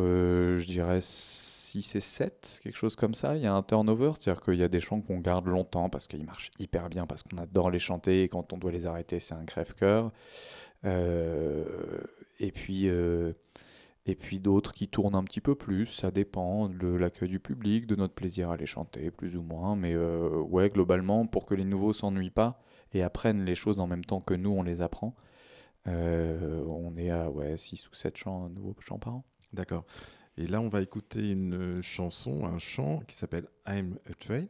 je 0.59 0.65
dirais, 0.67 0.99
6 1.03 1.95
et 1.97 2.01
7, 2.01 2.61
quelque 2.63 2.77
chose 2.77 2.95
comme 2.97 3.15
ça. 3.15 3.37
Il 3.37 3.43
y 3.43 3.47
a 3.47 3.55
un 3.55 3.63
turnover, 3.63 4.13
c'est-à-dire 4.19 4.41
qu'il 4.43 4.55
y 4.55 4.63
a 4.63 4.69
des 4.69 4.81
chants 4.81 5.01
qu'on 5.01 5.19
garde 5.19 5.47
longtemps 5.47 5.89
parce 5.89 6.07
qu'ils 6.09 6.25
marchent 6.25 6.51
hyper 6.61 6.89
bien, 6.89 7.07
parce 7.07 7.23
qu'on 7.25 7.37
adore 7.39 7.71
les 7.71 7.81
chanter, 7.81 8.23
et 8.23 8.29
quand 8.29 8.53
on 8.53 8.59
doit 8.59 8.71
les 8.73 8.87
arrêter, 8.87 9.19
c'est 9.19 9.35
un 9.35 9.45
crève-cœur. 9.45 10.13
Euh, 10.85 11.65
et 12.41 12.53
puis, 12.53 12.89
euh, 12.89 13.33
Et 14.07 14.17
puis 14.17 14.41
d'autres 14.41 14.75
qui 14.75 14.89
tournent 14.89 15.15
un 15.15 15.25
petit 15.25 15.41
peu 15.41 15.55
plus, 15.55 15.87
ça 15.87 16.11
dépend 16.11 16.69
de 16.69 16.89
l'accueil 16.89 17.29
du 17.31 17.41
public, 17.41 17.87
de 17.87 17.97
notre 17.97 18.15
plaisir 18.15 18.51
à 18.51 18.57
les 18.57 18.67
chanter, 18.67 19.11
plus 19.11 19.37
ou 19.37 19.43
moins. 19.43 19.77
Mais 19.77 19.95
euh, 19.95 20.41
ouais, 20.43 20.71
globalement, 20.71 21.27
pour 21.27 21.47
que 21.47 21.55
les 21.55 21.65
nouveaux 21.65 21.93
s'ennuient 21.95 22.31
pas 22.31 22.61
et 22.93 23.03
apprennent 23.03 23.45
les 23.45 23.55
choses 23.55 23.81
en 23.81 23.87
même 23.87 24.05
temps 24.05 24.21
que 24.21 24.35
nous, 24.35 24.51
on 24.51 24.63
les 24.63 24.83
apprend, 24.83 25.15
on 25.87 26.97
est 26.97 27.11
à 27.11 27.31
ouais, 27.31 27.57
6 27.57 27.89
ou 27.89 27.95
7 27.95 28.17
chants, 28.17 28.49
nouveaux 28.51 28.77
chants 28.81 28.99
par 28.99 29.17
an. 29.17 29.25
D'accord. 29.53 29.85
Et 30.37 30.47
là, 30.47 30.61
on 30.61 30.69
va 30.69 30.83
écouter 30.83 31.31
une 31.31 31.81
chanson, 31.83 32.45
un 32.45 32.59
chant 32.59 33.01
qui 33.09 33.17
s'appelle 33.17 33.47
I'm 33.67 33.99
a 34.11 34.15
Train. 34.15 34.47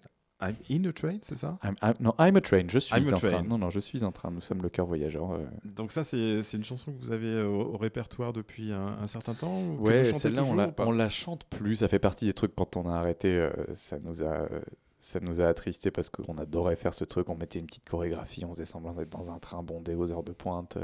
I'm 0.48 0.56
in 0.70 0.88
a 0.88 0.92
Train, 0.92 1.18
c'est 1.22 1.34
ça? 1.36 1.58
I'm- 1.62 1.74
I'm- 1.82 1.94
non, 2.00 2.14
I'm 2.18 2.36
a 2.36 2.40
train, 2.40 2.64
je 2.68 2.78
suis 2.78 2.94
I'm 2.94 3.04
a 3.08 3.12
en 3.12 3.18
train. 3.18 3.28
train. 3.30 3.42
Non, 3.42 3.58
non, 3.58 3.70
je 3.70 3.80
suis 3.80 4.04
en 4.04 4.12
train. 4.12 4.30
Nous 4.30 4.40
sommes 4.40 4.62
le 4.62 4.68
cœur 4.68 4.86
voyageur. 4.86 5.32
euh. 5.32 5.44
Donc 5.64 5.92
ça, 5.92 6.04
c'est 6.04 6.40
une 6.54 6.64
chanson 6.64 6.92
que 6.92 6.98
vous 7.00 7.12
avez 7.12 7.26
euh, 7.28 7.46
au, 7.46 7.74
au 7.74 7.76
répertoire 7.76 8.32
depuis 8.32 8.72
un, 8.72 8.96
un 9.02 9.06
certain 9.06 9.34
temps 9.34 9.60
ou 9.62 9.76
Ouais, 9.80 10.04
celle-là, 10.04 10.42
on 10.44 10.54
la, 10.54 10.72
on 10.78 11.08
chante 11.08 11.44
plus. 11.44 11.76
Ça 11.76 11.88
fait 11.88 11.98
partie 11.98 12.26
des 12.26 12.32
trucs 12.34 12.54
quand 12.54 12.76
on 12.76 12.88
a 12.88 12.94
arrêté, 12.94 13.36
euh, 13.36 13.50
ça 13.74 13.98
nous 14.02 14.22
a, 14.22 14.26
euh, 14.30 14.60
ça 15.00 15.20
nous 15.20 15.40
a 15.40 15.44
attristé 15.46 15.90
parce 15.90 16.10
qu'on 16.10 16.36
adorait 16.38 16.76
faire 16.76 16.94
ce 16.94 17.04
truc. 17.04 17.28
On 17.30 17.36
mettait 17.36 17.58
une 17.58 17.66
petite 17.66 17.88
chorégraphie, 17.88 18.44
on 18.44 18.52
faisait 18.52 18.64
semblant 18.64 18.92
d'être 18.92 19.10
dans 19.10 19.30
un 19.30 19.38
train 19.38 19.62
bondé 19.62 19.94
aux 19.94 20.10
heures 20.12 20.22
de 20.22 20.32
pointe. 20.32 20.76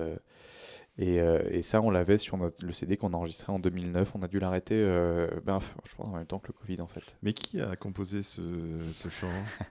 Euh, 0.98 1.42
et, 1.50 1.58
et 1.58 1.62
ça, 1.62 1.80
on 1.80 1.90
l'avait 1.90 2.18
sur 2.18 2.36
notre, 2.36 2.64
le 2.64 2.72
CD 2.72 2.96
qu'on 2.96 3.12
a 3.12 3.16
enregistré 3.16 3.52
en 3.52 3.58
2009. 3.58 4.12
On 4.14 4.22
a 4.22 4.28
dû 4.28 4.38
l'arrêter, 4.38 4.74
euh, 4.74 5.28
ben, 5.44 5.58
je 5.88 5.94
pense 5.94 6.08
en 6.08 6.12
même 6.16 6.26
temps 6.26 6.38
que 6.38 6.48
le 6.48 6.52
Covid 6.52 6.80
en 6.80 6.86
fait. 6.86 7.16
Mais 7.22 7.32
qui 7.32 7.60
a 7.60 7.76
composé 7.76 8.22
ce, 8.22 8.42
ce 8.92 9.08
chant? 9.08 9.28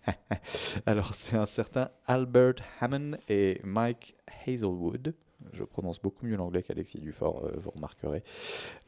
Alors, 0.85 1.13
c'est 1.13 1.35
un 1.37 1.45
certain 1.45 1.89
Albert 2.07 2.55
Hammond 2.79 3.17
et 3.27 3.61
Mike 3.63 4.15
Hazelwood. 4.47 5.13
Je 5.53 5.63
prononce 5.63 6.01
beaucoup 6.01 6.25
mieux 6.25 6.35
l'anglais 6.35 6.63
qu'Alexis 6.63 6.99
Dufort, 6.99 7.45
euh, 7.45 7.53
vous 7.57 7.71
remarquerez. 7.71 8.23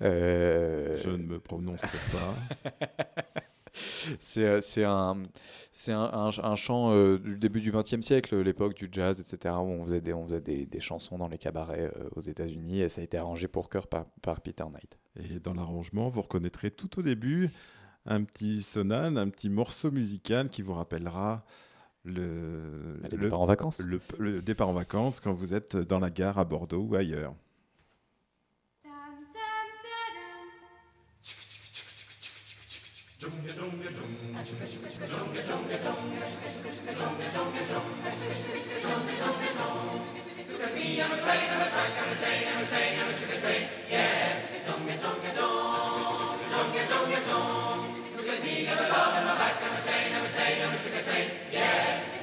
Euh, 0.01 0.97
Je 1.01 1.09
ne 1.09 1.23
me 1.23 1.39
prononcerai 1.39 1.97
pas. 2.11 2.36
C'est 3.74 4.43
euh, 4.45 4.59
c'est 4.61 4.84
un, 4.84 5.24
c'est 5.72 5.91
un, 5.93 6.09
un, 6.13 6.30
un 6.43 6.55
chant 6.55 6.91
euh, 6.91 7.17
du 7.19 7.38
début 7.38 7.61
du 7.61 7.72
XXe 7.72 8.01
siècle, 8.01 8.39
l'époque 8.41 8.76
du 8.76 8.89
jazz, 8.91 9.19
etc., 9.19 9.55
où 9.57 9.67
on 9.69 9.86
faisait 9.86 10.01
des, 10.01 10.13
on 10.13 10.26
faisait 10.26 10.41
des, 10.41 10.65
des 10.65 10.80
chansons 10.80 11.17
dans 11.17 11.28
les 11.30 11.38
cabarets 11.38 11.91
euh, 11.97 12.09
aux 12.15 12.22
États-Unis, 12.22 12.82
et 12.82 12.89
ça 12.89 13.01
a 13.01 13.03
été 13.03 13.17
arrangé 13.17 13.47
pour 13.47 13.69
chœur 13.69 13.88
par, 13.88 14.05
par 14.22 14.41
Peter 14.41 14.65
Knight. 14.72 14.97
Et 15.17 15.39
dans 15.39 15.53
l'arrangement, 15.53 16.09
vous 16.09 16.22
reconnaîtrez 16.22 16.72
tout 16.72 16.99
au 16.99 17.01
début 17.01 17.49
un 18.05 18.24
petit 18.24 18.61
sonal, 18.61 19.17
un 19.17 19.30
petit 19.30 19.49
morceau 19.49 19.91
musical 19.91 20.49
qui 20.49 20.61
vous 20.63 20.74
rappellera 20.74 21.45
le, 22.03 22.99
est 23.03 23.15
le, 23.15 23.34
en 23.34 23.45
vacances. 23.45 23.80
le- 23.80 24.01
le 24.17 24.41
départ 24.41 24.69
en 24.69 24.74
vacances 24.74 25.19
quand 25.19 25.34
vous 25.34 25.53
êtes 25.53 25.78
dans 25.78 25.99
la 25.99 26.09
gare 26.09 26.39
à 26.39 26.45
Bordeaux 26.45 26.82
ou 26.89 26.95
ailleurs. 26.95 27.36
Me, 33.22 33.30
my 40.97 41.17
train, 41.17 41.45
train, 42.17 42.57
train, 51.03 51.30
yeah. 51.51 52.20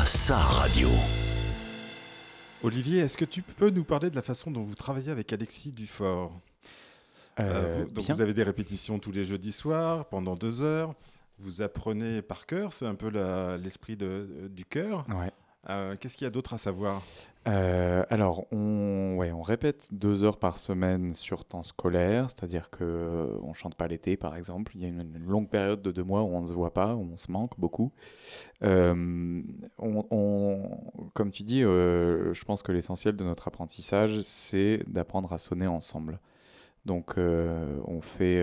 À 0.00 0.06
sa 0.06 0.36
radio. 0.36 0.88
Olivier, 2.62 3.00
est-ce 3.00 3.16
que 3.16 3.24
tu 3.24 3.42
peux 3.42 3.70
nous 3.70 3.84
parler 3.84 4.10
de 4.10 4.16
la 4.16 4.22
façon 4.22 4.50
dont 4.50 4.62
vous 4.62 4.74
travaillez 4.74 5.10
avec 5.10 5.32
Alexis 5.32 5.72
Dufort? 5.72 6.32
Euh, 7.38 7.42
Euh, 7.42 7.84
vous, 7.84 7.92
donc 7.94 8.04
bien. 8.04 8.14
vous 8.14 8.20
avez 8.20 8.34
des 8.34 8.42
répétitions 8.42 8.98
tous 8.98 9.12
les 9.12 9.24
jeudis 9.24 9.52
soirs 9.52 10.06
pendant 10.06 10.34
deux 10.36 10.62
heures. 10.62 10.94
Vous 11.38 11.62
apprenez 11.62 12.22
par 12.22 12.46
cœur, 12.46 12.72
c'est 12.72 12.86
un 12.86 12.94
peu 12.94 13.08
l'esprit 13.58 13.96
de- 13.96 14.48
du 14.50 14.64
cœur. 14.64 15.06
Ouais. 15.08 15.30
Euh, 15.70 15.96
Qu'est-ce 15.98 16.16
qu'il 16.16 16.24
y 16.24 16.28
a 16.28 16.30
d'autre 16.30 16.54
à 16.54 16.58
savoir? 16.58 17.02
Euh, 17.48 18.04
alors, 18.10 18.44
on, 18.52 19.18
répète 19.42 19.88
deux 19.90 20.22
heures 20.22 20.38
par 20.38 20.58
semaine 20.58 21.14
sur 21.14 21.44
temps 21.44 21.62
scolaire, 21.62 22.30
c'est-à-dire 22.30 22.70
que 22.70 22.84
euh, 22.84 23.38
on 23.42 23.52
chante 23.52 23.74
pas 23.74 23.88
l'été, 23.88 24.16
par 24.16 24.36
exemple. 24.36 24.72
Il 24.74 24.82
y 24.82 24.84
a 24.84 24.88
une, 24.88 25.18
longue 25.26 25.48
période 25.48 25.82
de 25.82 25.90
deux 25.90 26.04
mois 26.04 26.22
où 26.22 26.28
on 26.28 26.42
ne 26.42 26.46
se 26.46 26.52
voit 26.52 26.72
pas, 26.72 26.94
où 26.94 27.08
on 27.12 27.16
se 27.16 27.32
manque 27.32 27.58
beaucoup. 27.58 27.90
Euh, 28.62 29.42
comme 31.14 31.30
tu 31.30 31.42
dis, 31.42 31.64
euh, 31.64 32.34
je 32.34 32.44
pense 32.44 32.62
que 32.62 32.70
l'essentiel 32.70 33.16
de 33.16 33.24
notre 33.24 33.48
apprentissage, 33.48 34.20
c'est 34.22 34.82
d'apprendre 34.86 35.32
à 35.32 35.38
sonner 35.38 35.66
ensemble. 35.66 36.20
Donc, 36.86 37.16
on 37.18 38.00
fait, 38.00 38.42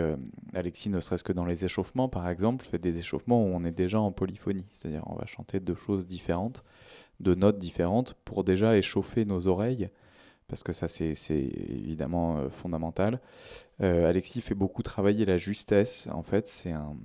Alexis, 0.53 0.89
ne 0.89 0.99
serait-ce 0.99 1.23
que 1.23 1.33
dans 1.33 1.45
les 1.45 1.65
échauffements, 1.65 2.07
par 2.07 2.29
exemple, 2.29 2.65
fait 2.65 2.77
des 2.77 2.99
échauffements 2.99 3.43
où 3.43 3.47
on 3.47 3.63
est 3.63 3.71
déjà 3.71 3.99
en 3.99 4.11
polyphonie, 4.11 4.65
c'est-à-dire 4.69 5.03
on 5.07 5.15
va 5.15 5.25
chanter 5.25 5.59
deux 5.59 5.75
choses 5.75 6.05
différentes 6.05 6.63
de 7.19 7.35
notes 7.35 7.59
différentes 7.59 8.15
pour 8.25 8.43
déjà 8.43 8.77
échauffer 8.77 9.25
nos 9.25 9.47
oreilles, 9.47 9.89
parce 10.47 10.63
que 10.63 10.71
ça 10.71 10.87
c'est 10.87 11.13
évidemment 11.29 12.37
euh, 12.37 12.49
fondamental. 12.49 13.19
Euh, 13.81 14.07
Alexis 14.09 14.41
fait 14.41 14.55
beaucoup 14.55 14.83
travailler 14.83 15.25
la 15.25 15.37
justesse. 15.37 16.07
En 16.11 16.23
fait, 16.23 16.47
c'est 16.47 16.71
un, 16.71 16.95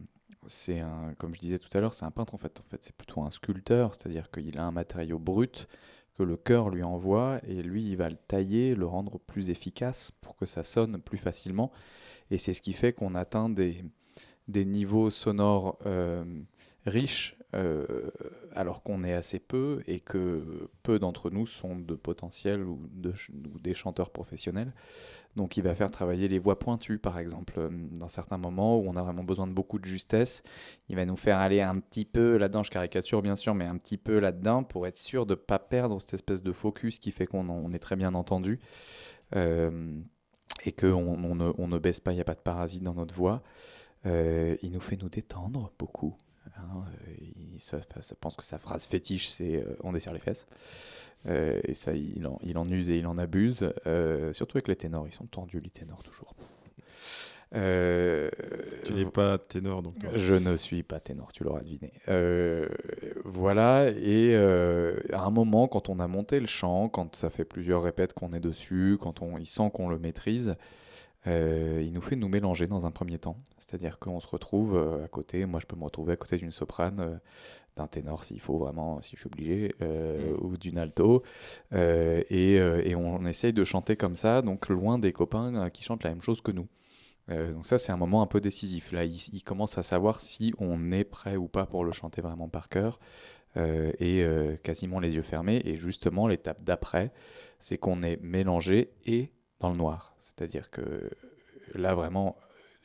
un, 0.69 1.15
comme 1.19 1.35
je 1.35 1.41
disais 1.41 1.59
tout 1.59 1.69
à 1.77 1.81
l'heure, 1.81 1.95
c'est 1.95 2.05
un 2.05 2.11
peintre 2.11 2.35
en 2.35 2.39
fait. 2.39 2.61
En 2.61 2.69
fait, 2.71 2.79
c'est 2.83 2.97
plutôt 2.97 3.23
un 3.23 3.31
sculpteur, 3.31 3.95
c'est-à-dire 3.95 4.31
qu'il 4.31 4.59
a 4.59 4.65
un 4.65 4.71
matériau 4.71 5.19
brut 5.19 5.69
que 6.15 6.23
le 6.23 6.37
cœur 6.37 6.69
lui 6.69 6.83
envoie 6.83 7.41
et 7.47 7.63
lui 7.63 7.85
il 7.85 7.97
va 7.97 8.11
le 8.11 8.17
tailler, 8.17 8.75
le 8.75 8.87
rendre 8.87 9.19
plus 9.19 9.51
efficace 9.51 10.13
pour 10.21 10.37
que 10.37 10.47
ça 10.47 10.63
sonne 10.63 11.01
plus 11.01 11.19
facilement. 11.19 11.73
Et 12.31 12.39
c'est 12.39 12.53
ce 12.53 12.63
qui 12.63 12.75
fait 12.75 12.93
qu'on 12.93 13.15
atteint 13.15 13.49
des, 13.49 13.83
des 14.49 14.65
niveaux 14.65 15.11
sonores 15.11 15.79
euh, 15.87 16.25
riches 16.87 17.37
euh, 17.55 17.85
alors 18.55 18.83
qu'on 18.83 19.05
est 19.05 19.13
assez 19.13 19.39
peu 19.39 19.83
et 19.87 20.01
que 20.01 20.71
peu 20.83 20.99
d'entre 20.99 21.29
nous 21.29 21.47
sont 21.47 21.77
de 21.77 21.95
potentiels 21.95 22.63
ou, 22.63 22.81
des 23.61 23.75
chanteurs 23.75 24.09
professionnels. 24.09 24.73
Donc 25.37 25.59
il 25.59 25.63
va 25.63 25.75
faire 25.75 25.91
travailler 25.91 26.29
les 26.29 26.39
voix 26.39 26.59
pointues, 26.59 26.99
par 26.99 27.19
exemple, 27.19 27.55
euh, 27.59 27.69
dans 27.99 28.09
certains 28.09 28.39
moments 28.39 28.79
où 28.79 28.85
on 28.87 28.97
a 28.97 29.03
vraiment 29.03 29.23
besoin 29.25 29.47
de 29.47 29.53
beaucoup 29.53 29.79
de 29.79 29.85
justesse. 29.85 30.43
Il 30.89 30.97
va 30.97 31.05
nous 31.05 31.17
faire 31.17 31.39
aller 31.39 31.61
un 31.61 31.79
petit 31.79 32.07
peu 32.07 32.39
là-dedans, 32.39 32.63
je 32.63 32.71
caricature 32.71 33.21
bien 33.21 33.37
sûr, 33.37 33.55
mais 33.55 33.67
un 33.67 33.77
petit 33.77 33.99
peu 33.99 34.19
là-dedans 34.19 34.65
pour 34.65 34.87
être 34.87 34.99
sûr 34.99 35.27
de 35.27 35.33
ne 35.33 35.37
pas 35.37 35.59
perdre 35.59 36.01
cette 36.01 36.15
espèce 36.15 36.43
de 36.43 36.53
focus 36.53 36.99
qui 36.99 37.11
fait 37.11 37.27
qu'on 37.27 37.71
est 37.71 37.79
très 37.79 37.97
bien 37.97 38.15
entendu. 38.15 38.61
Euh, 39.37 40.01
et 40.65 40.73
qu'on 40.73 41.19
on 41.25 41.67
ne, 41.67 41.79
baisse 41.79 42.01
pas, 42.01 42.13
il 42.13 42.17
n'y 42.17 42.21
a 42.21 42.25
pas 42.25 42.35
de 42.35 42.41
parasite 42.41 42.83
dans 42.83 42.95
notre 42.95 43.15
voix. 43.15 43.43
Il 44.05 44.71
nous 44.73 44.81
fait 44.81 45.01
nous 45.01 45.09
détendre 45.09 45.73
beaucoup. 45.79 46.17
Hein. 46.57 46.85
Euh, 47.09 47.15
il, 47.21 47.61
ça, 47.61 47.81
ça 48.01 48.15
pense 48.15 48.37
que 48.37 48.45
sa 48.45 48.59
phrase 48.59 48.87
fétiche, 48.87 49.29
c'est 49.29 49.57
euh, 49.57 49.77
on 49.83 49.93
desserre 49.93 50.13
les 50.13 50.21
fesses. 50.21 50.47
Euh, 51.27 51.61
et 51.65 51.75
ça, 51.75 51.93
il 51.95 52.27
en, 52.27 52.39
il 52.43 52.59
en 52.59 52.69
use 52.69 52.91
et 52.91 52.99
il 52.99 53.07
en 53.07 53.19
abuse. 53.19 53.73
Surtout 54.33 54.57
avec 54.57 54.69
les 54.69 54.77
ténors, 54.77 55.07
ils 55.07 55.15
sont 55.15 55.27
tendus, 55.27 55.61
les 55.61 55.71
ténors, 55.71 56.03
toujours. 56.03 56.35
Euh, 57.55 58.31
Tu 58.85 58.95
n'es 58.95 59.05
pas 59.05 59.37
ténor, 59.39 59.83
donc 59.83 59.95
je 60.15 60.35
ne 60.35 60.57
suis 60.57 60.83
pas 60.83 61.01
ténor, 61.01 61.33
tu 61.33 61.45
l'auras 61.45 61.61
deviné. 61.61 61.93
Euh, 62.09 62.67
voilà, 63.25 63.91
et 63.91 64.35
euh, 64.35 64.97
à 65.13 65.21
un 65.21 65.31
moment, 65.31 65.69
quand 65.69 65.91
on 65.91 66.01
a 66.01 66.07
monté 66.07 66.41
le 66.41 66.47
chant, 66.47 66.89
quand 66.89 67.15
ça 67.15 67.29
fait 67.29 67.45
plusieurs 67.45 67.83
répètes 67.83 68.15
qu'on 68.15 68.33
est 68.33 68.41
dessus, 68.41 68.97
quand 69.01 69.21
on, 69.21 69.37
il 69.37 69.47
sent 69.47 69.71
qu'on 69.75 69.91
le 69.91 69.99
maîtrise, 69.99 70.57
euh, 71.27 71.83
il 71.85 71.93
nous 71.93 72.01
fait 72.01 72.17
nous 72.17 72.29
mélanger 72.29 72.67
dans 72.67 72.87
un 72.87 72.91
premier 72.91 73.19
temps. 73.19 73.37
C'est-à-dire 73.59 73.99
qu'on 73.99 74.21
se 74.21 74.27
retrouve 74.27 74.77
euh, 74.77 75.05
à 75.05 75.09
côté, 75.09 75.47
moi 75.47 75.61
je 75.61 75.67
peux 75.67 75.77
me 75.77 75.85
retrouver 75.85 76.15
à 76.15 76.17
côté 76.17 76.37
d'une 76.37 76.53
soprane, 76.53 77.01
euh, 77.01 77.17
d'un 77.77 77.87
ténor 77.87 78.25
s'il 78.25 78.41
faut 78.41 78.59
vraiment, 78.59 79.01
si 79.01 79.17
je 79.17 79.21
suis 79.21 79.27
obligé, 79.29 79.75
euh, 79.81 80.37
ou 80.41 80.57
d'une 80.57 80.79
alto, 80.79 81.23
et, 81.73 82.57
et 82.57 82.95
on, 82.95 83.25
essaye 83.25 83.55
de 83.55 83.65
chanter 83.65 83.97
comme 83.97 84.15
ça, 84.15 84.43
donc 84.43 84.69
loin 84.69 84.99
des 84.99 85.13
copains 85.13 85.71
qui 85.71 85.83
chantent 85.83 86.05
la 86.05 86.11
même 86.11 86.21
chose 86.21 86.43
que 86.43 86.53
nous. 86.53 86.69
Donc 87.29 87.65
ça, 87.65 87.79
c'est 87.79 87.91
un 87.93 87.97
moment 87.97 88.21
un 88.21 88.27
peu 88.27 88.43
décisif. 88.43 88.93
Là, 88.93 89.05
il, 89.07 89.17
il 89.33 89.43
commence 89.43 89.79
à 89.79 89.83
savoir 89.83 90.21
si 90.21 90.53
on 90.59 90.93
est 90.93 91.05
prêt 91.05 91.37
ou 91.37 91.49
pas 91.49 91.65
pour 91.65 91.83
le 91.83 91.93
chanter 91.93 92.21
vraiment 92.21 92.51
par 92.51 92.69
cœur, 92.69 93.01
et 93.57 94.27
quasiment 94.63 95.01
les 95.01 95.15
yeux 95.15 95.23
fermés. 95.23 95.63
Et 95.65 95.77
justement, 95.77 96.29
l'étape 96.29 96.63
d'après, 96.63 97.11
c'est 97.59 97.79
qu'on 97.79 98.03
est 98.03 98.21
mélangé 98.21 98.93
et 99.07 99.33
dans 99.61 99.71
le 99.71 99.79
noir. 99.79 100.12
C'est-à-dire 100.37 100.71
que 100.71 101.11
là, 101.75 101.95
vraiment, 101.95 102.37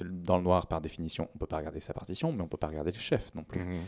dans 0.02 0.38
le 0.38 0.44
noir, 0.44 0.68
par 0.68 0.82
définition, 0.82 1.30
on 1.36 1.38
peut 1.38 1.48
pas 1.48 1.58
regarder 1.58 1.80
sa 1.80 1.94
partition, 1.94 2.32
mais 2.32 2.42
on 2.42 2.48
peut 2.48 2.58
pas 2.58 2.68
regarder 2.68 2.92
le 2.92 3.00
chef 3.00 3.34
non 3.36 3.44
plus. 3.44 3.62
Mhm. 3.62 3.80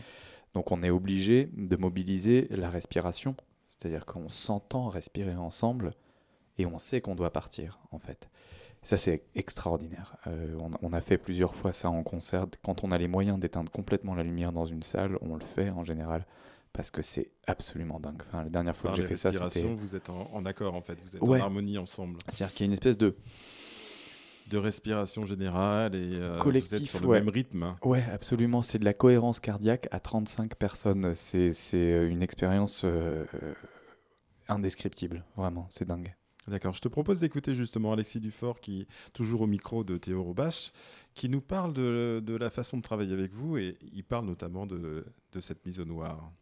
Donc 0.54 0.72
on 0.72 0.82
est 0.82 0.90
obligé 0.90 1.48
de 1.52 1.76
mobiliser 1.76 2.48
la 2.50 2.70
respiration, 2.70 3.36
c'est-à-dire 3.68 4.04
qu'on 4.04 4.28
s'entend 4.28 4.88
respirer 4.88 5.36
ensemble 5.36 5.92
et 6.58 6.66
on 6.66 6.78
sait 6.78 7.00
qu'on 7.00 7.14
doit 7.14 7.32
partir 7.32 7.78
en 7.92 7.98
fait. 7.98 8.28
Ça 8.82 8.96
c'est 8.96 9.22
extraordinaire. 9.34 10.16
Euh, 10.26 10.58
on 10.82 10.92
a 10.92 11.00
fait 11.00 11.18
plusieurs 11.18 11.54
fois 11.54 11.72
ça 11.72 11.90
en 11.90 12.02
concert. 12.02 12.46
Quand 12.64 12.82
on 12.82 12.90
a 12.90 12.98
les 12.98 13.08
moyens 13.08 13.38
d'éteindre 13.38 13.70
complètement 13.70 14.14
la 14.14 14.24
lumière 14.24 14.52
dans 14.52 14.64
une 14.64 14.82
salle, 14.82 15.18
on 15.20 15.36
le 15.36 15.44
fait 15.44 15.70
en 15.70 15.84
général 15.84 16.26
parce 16.72 16.90
que 16.90 17.02
c'est 17.02 17.30
absolument 17.46 17.98
dingue. 18.00 18.22
Enfin, 18.28 18.44
la 18.44 18.50
dernière 18.50 18.76
fois 18.76 18.90
Par 18.90 18.96
que 18.96 19.02
j'ai 19.02 19.08
fait 19.08 19.16
ça, 19.16 19.32
c'était... 19.32 19.66
vous 19.74 19.96
êtes 19.96 20.08
en, 20.10 20.30
en 20.32 20.44
accord 20.46 20.74
en 20.74 20.80
fait, 20.82 20.98
vous 21.02 21.16
êtes 21.16 21.22
Ouais. 21.22 21.40
en 21.40 21.44
harmonie 21.44 21.78
ensemble. 21.78 22.18
C'est-à-dire 22.28 22.54
qu'il 22.54 22.64
y 22.64 22.66
a 22.66 22.68
une 22.68 22.72
espèce 22.72 22.98
de... 22.98 23.16
De 24.48 24.58
respiration 24.58 25.26
générale 25.26 25.94
et 25.94 26.14
euh, 26.14 26.30
vous 26.30 26.36
êtes 26.38 26.42
Collectif, 26.42 26.90
sur 26.90 26.98
le 27.00 27.06
ouais. 27.06 27.20
même 27.20 27.28
rythme. 27.28 27.76
Ouais, 27.84 28.02
absolument. 28.12 28.62
C'est 28.62 28.80
de 28.80 28.84
la 28.84 28.94
cohérence 28.94 29.38
cardiaque 29.38 29.86
à 29.92 30.00
35 30.00 30.56
personnes. 30.56 31.14
C'est 31.14 31.52
c'est 31.52 32.08
une 32.08 32.20
expérience 32.20 32.82
euh, 32.84 33.26
euh, 33.34 33.54
indescriptible, 34.48 35.24
vraiment. 35.36 35.68
C'est 35.70 35.86
dingue. 35.86 36.16
D'accord, 36.48 36.74
je 36.74 36.80
te 36.80 36.88
propose 36.88 37.20
d'écouter 37.20 37.54
justement 37.54 37.92
Alexis 37.92 38.18
Dufort, 38.18 38.58
qui 38.58 38.88
toujours 39.12 39.42
au 39.42 39.46
micro 39.46 39.84
de 39.84 39.98
Théo 39.98 40.20
Robache, 40.24 40.72
qui 41.14 41.28
nous 41.28 41.42
parle 41.42 41.72
de, 41.72 42.20
de 42.24 42.34
la 42.34 42.50
façon 42.50 42.76
de 42.78 42.82
travailler 42.82 43.12
avec 43.12 43.32
vous 43.32 43.56
et 43.56 43.78
il 43.92 44.02
parle 44.02 44.26
notamment 44.26 44.66
de, 44.66 45.04
de 45.32 45.40
cette 45.40 45.64
mise 45.64 45.78
au 45.78 45.84
noir. 45.84 46.32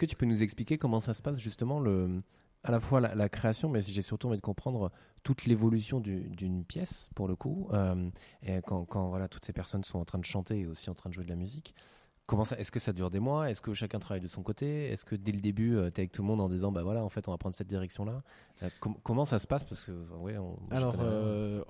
Est-ce 0.00 0.06
que 0.06 0.10
tu 0.12 0.16
peux 0.16 0.24
nous 0.24 0.42
expliquer 0.42 0.78
comment 0.78 1.00
ça 1.00 1.12
se 1.12 1.20
passe 1.20 1.38
justement 1.38 1.78
le, 1.78 2.16
à 2.64 2.70
la 2.70 2.80
fois 2.80 3.00
la, 3.02 3.14
la 3.14 3.28
création, 3.28 3.68
mais 3.68 3.82
j'ai 3.82 4.00
surtout 4.00 4.28
envie 4.28 4.38
de 4.38 4.42
comprendre 4.42 4.90
toute 5.22 5.44
l'évolution 5.44 6.00
du- 6.00 6.30
d'une 6.30 6.64
pièce 6.64 7.10
pour 7.14 7.28
le 7.28 7.36
coup, 7.36 7.68
euh, 7.74 8.08
et 8.42 8.62
quand, 8.66 8.86
quand, 8.86 9.10
voilà 9.10 9.28
toutes 9.28 9.44
ces 9.44 9.52
personnes 9.52 9.84
sont 9.84 9.98
en 9.98 10.06
train 10.06 10.18
de 10.18 10.24
chanter 10.24 10.60
et 10.60 10.66
aussi 10.66 10.88
en 10.88 10.94
train 10.94 11.10
de 11.10 11.14
jouer 11.14 11.24
de 11.24 11.28
la 11.28 11.36
musique. 11.36 11.74
Comment 12.24 12.46
ça 12.46 12.58
Est-ce 12.58 12.72
que 12.72 12.78
ça 12.80 12.94
dure 12.94 13.10
des 13.10 13.20
mois? 13.20 13.50
Est-ce 13.50 13.60
que 13.60 13.74
chacun 13.74 13.98
travaille 13.98 14.22
de 14.22 14.28
son 14.28 14.42
côté? 14.42 14.86
Est-ce 14.86 15.04
que 15.04 15.16
dès 15.16 15.32
le 15.32 15.40
début, 15.42 15.72
tu 15.72 15.76
es 15.76 15.82
avec 16.00 16.12
tout 16.12 16.22
le 16.22 16.28
monde 16.28 16.40
en 16.40 16.48
disant 16.48 16.72
bah 16.72 16.82
voilà 16.82 17.04
en 17.04 17.10
fait 17.10 17.28
on 17.28 17.32
va 17.32 17.36
prendre 17.36 17.54
cette 17.54 17.68
direction-là? 17.68 18.22
Euh, 18.62 18.70
com- 18.80 18.96
Comment 19.02 19.26
ça 19.26 19.38
se 19.38 19.46
passe? 19.46 19.64
Parce 19.64 19.82
que 19.84 19.92
ouais, 20.16 20.38
on, 20.38 20.56
Alors, 20.70 20.94
euh, 20.98 21.62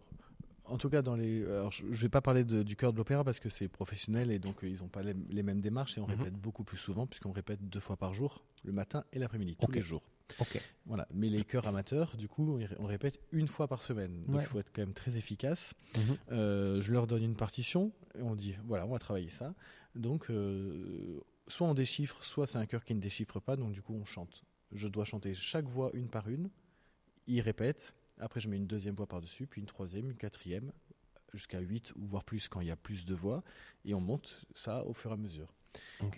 en 0.70 0.78
tout 0.78 0.88
cas, 0.88 1.02
dans 1.02 1.16
les, 1.16 1.44
alors, 1.44 1.70
je 1.72 1.84
ne 1.84 1.92
vais 1.94 2.08
pas 2.08 2.20
parler 2.20 2.44
de- 2.44 2.62
du 2.62 2.76
cœur 2.76 2.92
de 2.92 2.98
l'opéra 2.98 3.24
parce 3.24 3.40
que 3.40 3.48
c'est 3.48 3.68
professionnel 3.68 4.30
et 4.30 4.38
donc 4.38 4.62
euh, 4.64 4.68
ils 4.68 4.78
n'ont 4.80 4.88
pas 4.88 5.02
les, 5.02 5.14
les 5.30 5.42
mêmes 5.42 5.60
démarches 5.60 5.98
et 5.98 6.00
on 6.00 6.06
Mhm. 6.06 6.14
répète 6.18 6.34
beaucoup 6.34 6.64
plus 6.64 6.78
souvent 6.78 7.06
puisqu'on 7.06 7.32
répète 7.32 7.60
deux 7.68 7.80
fois 7.80 7.96
par 7.96 8.14
jour, 8.14 8.44
le 8.64 8.72
matin 8.72 9.04
et 9.12 9.18
l'après-midi, 9.18 9.56
tous 9.56 9.70
les 9.72 9.80
jours. 9.80 10.02
Ok. 10.38 10.60
Voilà. 10.86 11.08
Mais 11.12 11.28
les 11.28 11.42
chœurs 11.42 11.66
amateurs, 11.66 12.16
du 12.16 12.28
coup, 12.28 12.56
on 12.78 12.86
répète 12.86 13.18
une 13.32 13.48
fois 13.48 13.66
par 13.66 13.82
semaine. 13.82 14.22
Donc 14.22 14.36
Ouais. 14.36 14.42
il 14.42 14.46
faut 14.46 14.60
être 14.60 14.70
quand 14.72 14.82
même 14.82 14.94
très 14.94 15.16
efficace. 15.16 15.74
Mhm. 15.96 16.16
Euh, 16.30 16.80
je 16.80 16.92
leur 16.92 17.06
donne 17.08 17.24
une 17.24 17.34
partition 17.36 17.92
et 18.16 18.22
on 18.22 18.36
dit 18.36 18.54
voilà, 18.64 18.86
on 18.86 18.90
va 18.92 18.98
travailler 19.00 19.28
ça. 19.30 19.54
Donc, 19.96 20.30
euh, 20.30 21.18
soit 21.48 21.66
on 21.66 21.74
déchiffre, 21.74 22.22
soit 22.22 22.46
c'est 22.46 22.58
un 22.58 22.66
chœur 22.66 22.84
qui 22.84 22.94
ne 22.94 23.00
déchiffre 23.00 23.40
pas. 23.40 23.56
Donc, 23.56 23.72
du 23.72 23.82
coup, 23.82 23.92
on 23.94 24.04
chante. 24.04 24.44
Je 24.72 24.86
dois 24.86 25.04
chanter 25.04 25.34
chaque 25.34 25.64
voix 25.66 25.90
une 25.94 26.06
par 26.08 26.28
une. 26.28 26.48
Ils 27.26 27.40
répètent. 27.40 27.92
Après, 28.18 28.40
je 28.40 28.48
mets 28.48 28.56
une 28.56 28.66
deuxième 28.66 28.94
voix 28.94 29.06
par-dessus, 29.06 29.46
puis 29.46 29.60
une 29.60 29.66
troisième, 29.66 30.10
une 30.10 30.16
quatrième, 30.16 30.72
jusqu'à 31.32 31.60
8 31.60 31.92
ou 31.96 32.04
voire 32.06 32.24
plus 32.24 32.48
quand 32.48 32.60
il 32.60 32.66
y 32.68 32.70
a 32.70 32.76
plus 32.76 33.04
de 33.06 33.14
voix. 33.14 33.42
Et 33.84 33.94
on 33.94 34.00
monte 34.00 34.44
ça 34.54 34.84
au 34.86 34.92
fur 34.92 35.10
et 35.10 35.14
à 35.14 35.16
mesure. 35.16 35.54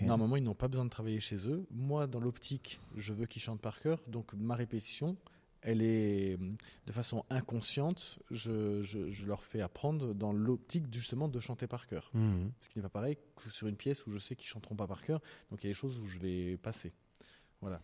Normalement, 0.06 0.36
ils 0.36 0.42
n'ont 0.42 0.54
pas 0.54 0.68
besoin 0.68 0.84
de 0.86 0.90
travailler 0.90 1.20
chez 1.20 1.46
eux. 1.48 1.66
Moi, 1.70 2.06
dans 2.06 2.20
l'optique, 2.20 2.80
je 2.96 3.12
veux 3.12 3.26
qu'ils 3.26 3.42
chantent 3.42 3.60
par 3.60 3.80
cœur. 3.80 4.00
Donc, 4.06 4.32
ma 4.32 4.54
répétition, 4.56 5.16
elle 5.60 5.82
est 5.82 6.36
hum, 6.36 6.56
de 6.86 6.92
façon 6.92 7.24
inconsciente. 7.28 8.18
Je, 8.30 8.80
je- 8.82 9.10
je 9.10 9.26
leur 9.26 9.44
fais 9.44 9.60
apprendre 9.60 10.14
dans 10.14 10.32
l'optique, 10.32 10.84
justement, 10.92 11.28
de 11.28 11.38
chanter 11.38 11.66
par 11.66 11.86
cœur. 11.86 12.10
Mhm. 12.14 12.50
Ce 12.58 12.68
qui 12.70 12.78
n'est 12.78 12.82
pas 12.82 12.88
pareil 12.88 13.18
que 13.36 13.50
sur 13.50 13.68
une 13.68 13.76
pièce 13.76 14.06
où 14.06 14.10
je 14.10 14.18
sais 14.18 14.34
qu'ils 14.34 14.48
chanteront 14.48 14.74
pas 14.74 14.86
par 14.86 15.02
cœur. 15.02 15.20
Donc, 15.50 15.62
il 15.62 15.66
y 15.66 15.68
a 15.68 15.70
des 15.70 15.78
choses 15.78 15.98
où 16.00 16.06
je 16.06 16.18
vais 16.18 16.56
passer. 16.56 16.92
Voilà. 17.60 17.80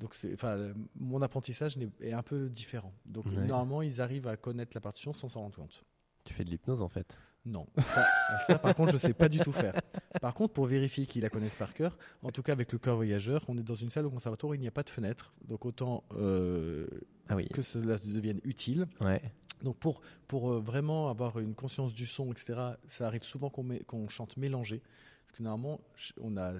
Donc, 0.00 0.16
enfin, 0.32 0.72
mon 0.98 1.20
apprentissage 1.22 1.76
est 2.00 2.12
un 2.12 2.22
peu 2.22 2.48
différent. 2.48 2.92
Donc, 3.06 3.26
Ouais. 3.26 3.46
normalement, 3.46 3.82
ils 3.82 4.00
arrivent 4.00 4.26
à 4.26 4.36
connaître 4.36 4.72
la 4.74 4.80
partition 4.80 5.12
sans 5.12 5.28
s'en 5.28 5.40
rendre 5.42 5.54
compte. 5.56 5.84
Tu 6.24 6.34
fais 6.34 6.42
de 6.44 6.50
l'hypnose 6.50 6.82
en 6.82 6.88
fait. 6.88 7.16
Non, 7.46 7.66
ça, 7.78 8.06
ça, 8.46 8.58
par 8.58 8.74
contre, 8.74 8.92
je 8.92 8.98
sais 8.98 9.14
pas 9.14 9.28
du 9.28 9.38
tout 9.38 9.52
faire. 9.52 9.74
Par 10.20 10.34
contre, 10.34 10.52
pour 10.52 10.66
vérifier 10.66 11.06
qu'ils 11.06 11.22
la 11.22 11.30
connaissent 11.30 11.54
par 11.54 11.72
cœur, 11.72 11.96
en 12.22 12.30
tout 12.30 12.42
cas 12.42 12.52
avec 12.52 12.70
le 12.72 12.78
cœur 12.78 12.96
voyageur, 12.96 13.44
on 13.48 13.56
est 13.56 13.62
dans 13.62 13.74
une 13.74 13.90
salle 13.90 14.04
au 14.06 14.10
conservatoire 14.10 14.50
où 14.50 14.54
il 14.54 14.60
n'y 14.60 14.68
a 14.68 14.70
pas 14.72 14.82
de 14.82 14.90
fenêtre, 14.90 15.32
donc 15.46 15.64
autant 15.64 16.04
euh, 16.16 16.86
Ah 17.28 17.36
oui. 17.36 17.48
que 17.48 17.62
cela 17.62 17.96
devienne 17.98 18.40
utile. 18.44 18.86
Ouais. 19.00 19.22
Donc 19.62 19.76
pour, 19.78 20.00
pour 20.28 20.50
euh, 20.52 20.60
vraiment 20.60 21.08
avoir 21.08 21.38
une 21.38 21.54
conscience 21.54 21.94
du 21.94 22.06
son, 22.06 22.30
etc., 22.30 22.54
ça 22.86 23.06
arrive 23.06 23.22
souvent 23.22 23.48
qu'on 23.50 24.08
chante 24.08 24.36
mélangé. 24.36 24.82
Parce 25.26 25.38
que 25.38 25.42
normalement, 25.42 25.80
on 26.20 26.36
a 26.36 26.52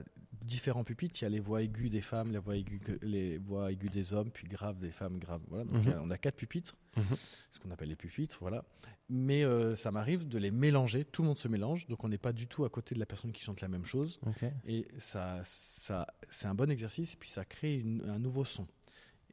différents 0.43 0.85
pupitres. 0.85 1.21
Il 1.21 1.25
y 1.25 1.27
a 1.27 1.31
les 1.31 1.41
voix 1.41 1.63
aiguës 1.63 1.91
des 1.91 2.01
femmes, 2.01 2.33
les 2.33 2.39
voix 2.39 2.57
aiguës, 2.57 2.81
les 3.03 3.39
voix 3.39 3.71
aiguës 3.73 3.91
des 3.91 4.13
hommes, 4.13 4.31
puis 4.31 4.47
graves 4.47 4.79
des 4.79 4.91
femmes, 4.93 5.19
graves. 5.19 5.43
Voilà. 5.49 5.65
Donc 5.65 5.85
Mhm. 5.85 6.01
on 6.03 6.11
a 6.11 6.19
quatre 6.19 6.37
pupitres, 6.37 6.77
Mhm. 6.97 7.05
ce 7.51 7.59
qu'on 7.61 7.71
appelle 7.71 7.89
les 7.89 7.97
pupitres. 7.97 8.39
Voilà. 8.41 8.65
Mais 9.13 9.43
euh, 9.45 9.75
ça 9.75 9.91
m'arrive 9.91 10.29
de 10.29 10.39
les 10.39 10.51
mélanger. 10.53 11.05
Tout 11.05 11.23
le 11.23 11.29
monde 11.29 11.39
se 11.39 11.49
mélange. 11.49 11.87
Donc 11.89 12.05
on 12.05 12.09
n'est 12.09 12.19
pas 12.19 12.33
du 12.33 12.47
tout 12.47 12.65
à 12.65 12.69
côté 12.71 12.95
de 12.95 13.01
la 13.01 13.07
personne 13.07 13.33
qui 13.33 13.43
chante 13.43 13.61
la 13.61 13.69
même 13.69 13.85
chose. 13.85 14.21
Et 14.67 14.87
ça, 14.99 15.41
ça, 15.45 16.07
c'est 16.29 16.47
un 16.47 16.55
bon 16.55 16.71
exercice, 16.71 17.15
et 17.15 17.17
puis 17.17 17.29
ça 17.29 17.45
crée 17.45 17.79
une- 17.79 18.09
un 18.09 18.19
nouveau 18.19 18.45
son. 18.45 18.67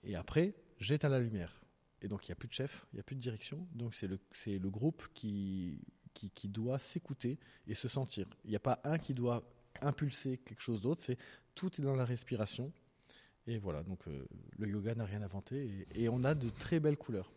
Et 0.03 0.15
après, 0.15 0.55
j'éteins 0.79 1.09
la 1.09 1.19
lumière. 1.19 1.61
Et 2.01 2.07
donc, 2.07 2.27
il 2.27 2.31
n'y 2.31 2.33
a 2.33 2.35
plus 2.35 2.47
de 2.47 2.53
chef, 2.53 2.85
il 2.93 2.97
n'y 2.97 2.99
a 2.99 3.03
plus 3.03 3.15
de 3.15 3.21
direction. 3.21 3.67
Donc, 3.73 3.93
c'est 3.95 4.07
le, 4.07 4.19
c'est 4.31 4.57
le 4.59 4.69
groupe 4.69 5.07
qui, 5.15 5.79
qui, 6.13 6.29
qui 6.31 6.47
doit 6.47 6.79
s'écouter 6.79 7.39
et 7.67 7.73
se 7.75 7.87
sentir. 7.87 8.27
Il 8.45 8.49
n'y 8.51 8.55
a 8.55 8.59
pas 8.59 8.79
un 8.83 8.97
qui 8.99 9.13
doit 9.15 9.43
impulser 9.81 10.37
quelque 10.37 10.61
chose 10.61 10.81
d'autre, 10.81 11.01
c'est 11.03 11.17
tout 11.55 11.71
est 11.79 11.83
dans 11.83 11.95
la 11.95 12.05
respiration. 12.05 12.71
Et 13.47 13.57
voilà, 13.59 13.83
donc 13.83 14.07
euh, 14.07 14.25
le 14.57 14.67
yoga 14.67 14.93
n'a 14.95 15.05
rien 15.05 15.21
inventé. 15.21 15.85
Et, 15.91 16.03
et 16.03 16.09
on 16.09 16.23
a 16.23 16.35
de 16.35 16.49
très 16.49 16.79
belles 16.79 16.97
couleurs. 16.97 17.31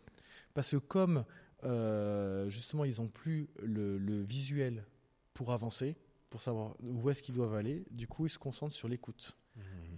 Parce 0.53 0.71
que 0.71 0.77
comme, 0.77 1.23
euh, 1.63 2.49
justement, 2.49 2.83
ils 2.83 2.99
n'ont 2.99 3.07
plus 3.07 3.47
le, 3.61 3.97
le 3.97 4.21
visuel 4.21 4.85
pour 5.33 5.51
avancer, 5.51 5.95
pour 6.29 6.41
savoir 6.41 6.75
où 6.81 7.09
est-ce 7.09 7.23
qu'ils 7.23 7.35
doivent 7.35 7.55
aller. 7.55 7.85
Du 7.91 8.07
coup, 8.07 8.25
ils 8.25 8.29
se 8.29 8.39
concentrent 8.39 8.75
sur 8.75 8.87
l'écoute. 8.87 9.37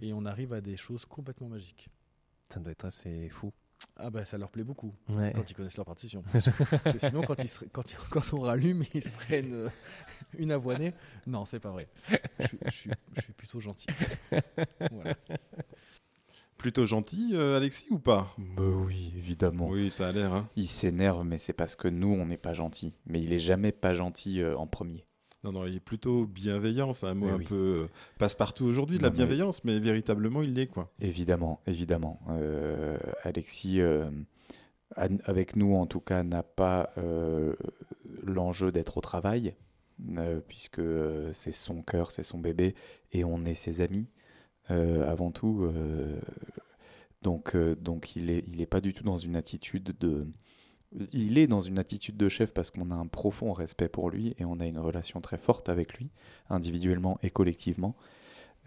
Et 0.00 0.12
on 0.12 0.24
arrive 0.24 0.52
à 0.52 0.60
des 0.60 0.76
choses 0.76 1.04
complètement 1.04 1.48
magiques. 1.48 1.88
Ça 2.50 2.60
doit 2.60 2.72
être 2.72 2.84
assez 2.84 3.28
fou. 3.30 3.52
Ah 3.96 4.10
bah 4.10 4.24
ça 4.24 4.38
leur 4.38 4.50
plaît 4.50 4.64
beaucoup 4.64 4.92
Ouais. 5.10 5.32
quand 5.34 5.48
ils 5.50 5.54
connaissent 5.54 5.76
leur 5.76 5.86
partition. 5.86 6.22
Parce 6.32 6.92
que 6.92 6.98
sinon 6.98 7.22
quand, 7.22 7.40
ils 7.42 7.48
se- 7.48 7.64
quand, 7.66 7.90
ils- 7.92 7.96
quand 8.10 8.32
on 8.32 8.40
rallume, 8.40 8.82
ils 8.92 9.02
se 9.04 9.12
prennent 9.12 9.52
euh, 9.54 9.68
une 10.38 10.50
avoinée. 10.50 10.92
Non, 11.26 11.44
c'est 11.44 11.60
pas 11.60 11.70
vrai. 11.70 11.88
Je, 12.40 12.46
suis- 12.48 12.58
je 12.64 12.70
suis, 12.70 12.90
je 13.16 13.20
suis 13.20 13.32
plutôt 13.32 13.60
gentil. 13.60 13.86
Voilà. 14.90 15.14
Plutôt 16.56 16.86
gentil, 16.86 17.30
euh, 17.34 17.56
Alexis, 17.56 17.88
ou 17.90 17.98
pas? 17.98 18.34
Bah 18.38 18.62
oui, 18.62 19.12
évidemment. 19.16 19.68
Oui, 19.68 19.90
ça 19.90 20.08
a 20.08 20.12
l'air. 20.12 20.32
Hein. 20.32 20.48
Il 20.56 20.68
s'énerve, 20.68 21.24
mais 21.24 21.36
c'est 21.38 21.52
parce 21.52 21.76
que 21.76 21.88
nous, 21.88 22.08
on 22.08 22.26
n'est 22.26 22.38
pas 22.38 22.52
gentil. 22.54 22.94
Mais 23.06 23.20
il 23.20 23.32
est 23.32 23.38
jamais 23.38 23.70
pas 23.72 23.92
gentil 23.92 24.40
euh, 24.40 24.56
en 24.56 24.66
premier. 24.66 25.04
Non, 25.44 25.52
non, 25.52 25.66
il 25.66 25.76
est 25.76 25.80
plutôt 25.80 26.24
bienveillant. 26.24 26.92
C'est 26.94 27.06
un 27.06 27.14
mot 27.14 27.26
Oui, 27.26 27.32
un 27.32 27.36
oui. 27.36 27.44
peu 27.44 27.54
euh, 27.54 27.86
passe-partout 28.18 28.64
aujourd'hui, 28.64 28.96
de 28.98 29.02
la 29.02 29.10
mais- 29.10 29.16
bienveillance, 29.16 29.62
mais 29.64 29.78
véritablement, 29.78 30.40
il 30.42 30.54
l'est, 30.54 30.66
quoi. 30.66 30.90
Évidemment, 31.00 31.60
évidemment. 31.66 32.18
Euh, 32.30 32.96
Alexis, 33.22 33.80
euh, 33.80 34.08
avec 34.96 35.54
nous 35.56 35.74
en 35.74 35.86
tout 35.86 36.00
cas, 36.00 36.22
n'a 36.22 36.42
pas 36.42 36.90
euh, 36.98 37.54
l'enjeu 38.22 38.72
d'être 38.72 38.96
au 38.96 39.00
travail, 39.02 39.54
puisque 40.48 40.80
c'est 41.32 41.52
son 41.52 41.82
cœur, 41.82 42.10
c'est 42.10 42.22
son 42.22 42.38
bébé, 42.38 42.74
et 43.12 43.22
on 43.24 43.44
est 43.44 43.54
ses 43.54 43.80
amis 43.80 44.06
avant 44.68 45.30
tout. 45.30 45.70
donc, 47.22 47.56
donc 47.56 48.16
il 48.16 48.30
est, 48.30 48.44
il 48.48 48.60
est 48.60 48.66
pas 48.66 48.80
du 48.80 48.92
tout 48.94 49.04
dans 49.04 49.18
une 49.18 49.36
attitude 49.36 49.94
de. 50.00 50.26
Il 51.12 51.38
est 51.38 51.46
dans 51.46 51.60
une 51.60 51.78
attitude 51.78 52.16
de 52.16 52.28
chef 52.28 52.52
parce 52.52 52.70
qu'on 52.70 52.90
a 52.90 52.94
un 52.94 53.06
profond 53.06 53.52
respect 53.52 53.88
pour 53.88 54.10
lui 54.10 54.34
et 54.38 54.44
on 54.44 54.60
a 54.60 54.66
une 54.66 54.78
relation 54.78 55.20
très 55.20 55.38
forte 55.38 55.68
avec 55.68 55.94
lui, 55.98 56.10
individuellement 56.50 57.18
et 57.22 57.30
collectivement. 57.30 57.96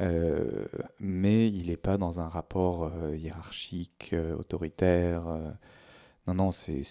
Euh, 0.02 0.66
mais 1.00 1.48
il 1.48 1.68
n'est 1.68 1.78
pas 1.78 1.98
dans 1.98 2.20
un 2.20 2.28
rapport 2.28 2.84
euh, 2.94 3.16
hiérarchique, 3.16 4.12
euh, 4.14 4.36
autoritaire. 4.36 5.24
Non, 6.28 6.34
non, 6.34 6.52
c'est 6.52 6.82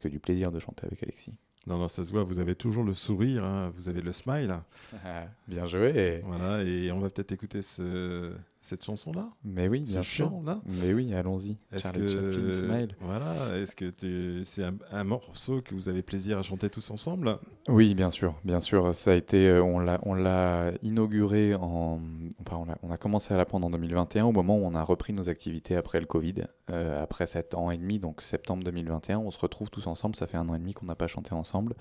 que 0.00 0.08
du 0.08 0.20
plaisir 0.20 0.52
de 0.52 0.58
chanter 0.60 0.86
avec 0.86 1.02
Alexis. 1.02 1.32
Non, 1.66 1.76
non, 1.78 1.88
ça 1.88 2.04
se 2.04 2.10
voit, 2.10 2.24
vous 2.24 2.38
avez 2.38 2.54
toujours 2.54 2.84
le 2.84 2.92
sourire, 2.94 3.44
hein, 3.44 3.72
vous 3.76 3.88
avez 3.88 4.00
le 4.00 4.12
smile. 4.12 4.54
Bien 5.48 5.66
joué. 5.66 6.22
Voilà, 6.24 6.62
et 6.62 6.90
on 6.92 7.00
va 7.00 7.10
peut-être 7.10 7.32
écouter 7.32 7.62
ce- 7.62 8.32
cette 8.62 8.84
chanson-là 8.84 9.30
Mais 9.44 9.68
oui, 9.68 9.86
Ce 9.86 9.92
bien 9.92 10.02
sûr. 10.02 10.28
chant-là 10.28 10.60
Mais 10.66 10.92
oui, 10.92 11.14
allons-y. 11.14 11.56
Est-ce 11.72 11.82
Charlie 11.84 12.00
que 12.00 12.08
Chaplin, 12.08 12.52
Smile. 12.52 12.96
voilà, 13.00 13.56
est-ce 13.56 13.74
que 13.74 13.88
tu- 13.90 14.44
c'est 14.44 14.64
un, 14.64 14.74
un 14.92 15.04
morceau 15.04 15.62
que 15.62 15.74
vous 15.74 15.88
avez 15.88 16.02
plaisir 16.02 16.38
à 16.38 16.42
chanter 16.42 16.68
tous 16.70 16.90
ensemble? 16.90 17.38
Oui, 17.68 17.94
bien 17.94 18.10
sûr, 18.10 18.34
bien 18.44 18.60
sûr. 18.60 18.94
Ça 18.94 19.12
a 19.12 19.14
été, 19.14 19.48
euh, 19.48 19.62
on 19.62 19.78
l'a, 19.78 19.98
on 20.04 20.14
l'a 20.14 20.72
inauguré 20.82 21.54
en, 21.54 22.00
enfin, 22.44 22.56
on 22.66 22.70
a, 22.70 22.76
on 22.82 22.90
a 22.90 22.96
commencé 22.96 23.32
à 23.32 23.36
l'apprendre 23.36 23.66
en 23.66 23.70
2021 23.70 24.26
au 24.26 24.32
moment 24.32 24.56
où 24.58 24.64
on 24.64 24.74
a 24.74 24.82
repris 24.82 25.12
nos 25.12 25.30
activités 25.30 25.76
après 25.76 26.00
le 26.00 26.06
Covid, 26.06 26.34
euh, 26.70 27.02
après 27.02 27.26
sept 27.26 27.54
ans 27.54 27.70
et 27.70 27.78
demi, 27.78 27.98
donc 27.98 28.20
septembre 28.22 28.62
2021, 28.64 29.18
on 29.18 29.30
se 29.30 29.38
retrouve 29.38 29.70
tous 29.70 29.86
ensemble. 29.86 30.16
Ça 30.16 30.26
fait 30.26 30.36
un 30.36 30.48
an 30.48 30.54
et 30.54 30.58
demi 30.58 30.74
qu'on 30.74 30.86
n'a 30.86 30.94
pas 30.94 31.06
chanté 31.06 31.32
ensemble, 31.34 31.74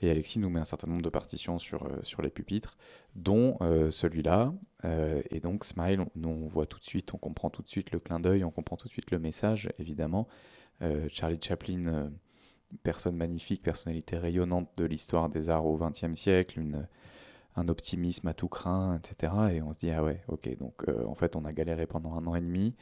et 0.00 0.10
Alexis 0.10 0.38
nous 0.38 0.50
met 0.50 0.60
un 0.60 0.64
certain 0.64 0.88
nombre 0.88 1.02
de 1.02 1.10
partitions 1.10 1.58
sur 1.58 1.84
euh, 1.84 1.90
sur 2.02 2.22
les 2.22 2.30
pupitres, 2.30 2.76
dont 3.14 3.56
euh, 3.60 3.90
celui-là. 3.90 4.52
Euh, 4.84 5.22
et 5.30 5.40
donc 5.40 5.64
Smile, 5.64 6.00
on- 6.00 6.10
nous 6.16 6.28
on 6.28 6.46
voit 6.46 6.66
tout 6.66 6.78
de 6.78 6.84
suite, 6.84 7.14
on 7.14 7.18
comprend 7.18 7.50
tout 7.50 7.62
de 7.62 7.68
suite 7.68 7.90
le 7.92 7.98
clin 8.00 8.20
d'œil, 8.20 8.44
on 8.44 8.50
comprend 8.50 8.76
tout 8.76 8.86
de 8.88 8.92
suite 8.92 9.10
le 9.10 9.18
message, 9.18 9.70
évidemment. 9.78 10.28
Euh, 10.82 11.06
Charlie 11.10 11.38
Chaplin. 11.42 11.82
euh, 11.86 12.08
personne 12.82 13.16
magnifique, 13.16 13.62
personnalité 13.62 14.16
rayonnante 14.18 14.68
de 14.76 14.84
l'histoire 14.84 15.28
des 15.28 15.48
arts 15.48 15.64
au 15.66 15.76
XXe 15.78 16.14
siècle, 16.14 16.60
un 17.56 17.68
optimisme 17.68 18.26
à 18.28 18.34
tout 18.34 18.48
craint, 18.48 18.98
etc. 18.98 19.32
Et 19.52 19.62
on 19.62 19.72
se 19.72 19.78
dit, 19.78 19.90
ah 19.92 20.02
ouais, 20.02 20.22
ok, 20.28 20.56
donc 20.58 20.84
en 21.06 21.14
fait 21.14 21.36
on 21.36 21.44
a 21.44 21.52
galéré 21.52 21.86
pendant 21.86 22.16
un 22.16 22.26
an 22.26 22.34
et 22.34 22.40
demi, 22.40 22.74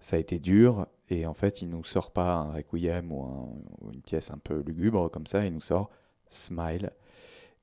ça 0.00 0.16
a 0.16 0.18
été 0.18 0.38
dur, 0.38 0.86
et 1.08 1.24
en 1.26 1.32
fait 1.34 1.62
il 1.62 1.70
nous 1.70 1.82
sort 1.84 2.10
pas 2.10 2.34
un 2.34 2.52
requiem 2.52 3.10
ou, 3.10 3.22
un- 3.22 3.48
ou 3.80 3.90
une 3.92 4.02
pièce 4.02 4.30
un 4.30 4.38
peu 4.38 4.62
lugubre 4.66 5.10
comme 5.10 5.26
ça, 5.26 5.46
il 5.46 5.52
nous 5.54 5.62
sort 5.62 5.88
Smile. 6.28 6.90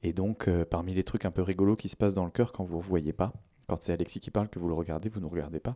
Et 0.02 0.12
donc 0.14 0.50
parmi 0.72 0.96
les 0.96 1.04
trucs 1.04 1.26
un 1.26 1.32
peu 1.32 1.44
rigolos 1.44 1.76
qui 1.76 1.90
se 1.90 1.96
passent 1.98 2.16
dans 2.16 2.26
le 2.26 2.32
cœur 2.32 2.52
quand 2.52 2.64
vous 2.64 2.78
ne 2.78 2.84
voyez 2.84 3.14
pas, 3.14 3.32
quand 3.68 3.82
c'est 3.82 3.94
Alexis 3.94 4.20
qui 4.20 4.32
parle, 4.32 4.50
que 4.50 4.60
vous 4.60 4.68
le 4.68 4.74
regardez, 4.74 5.10
vous 5.10 5.20
ne 5.20 5.26
regardez 5.26 5.60
pas, 5.60 5.76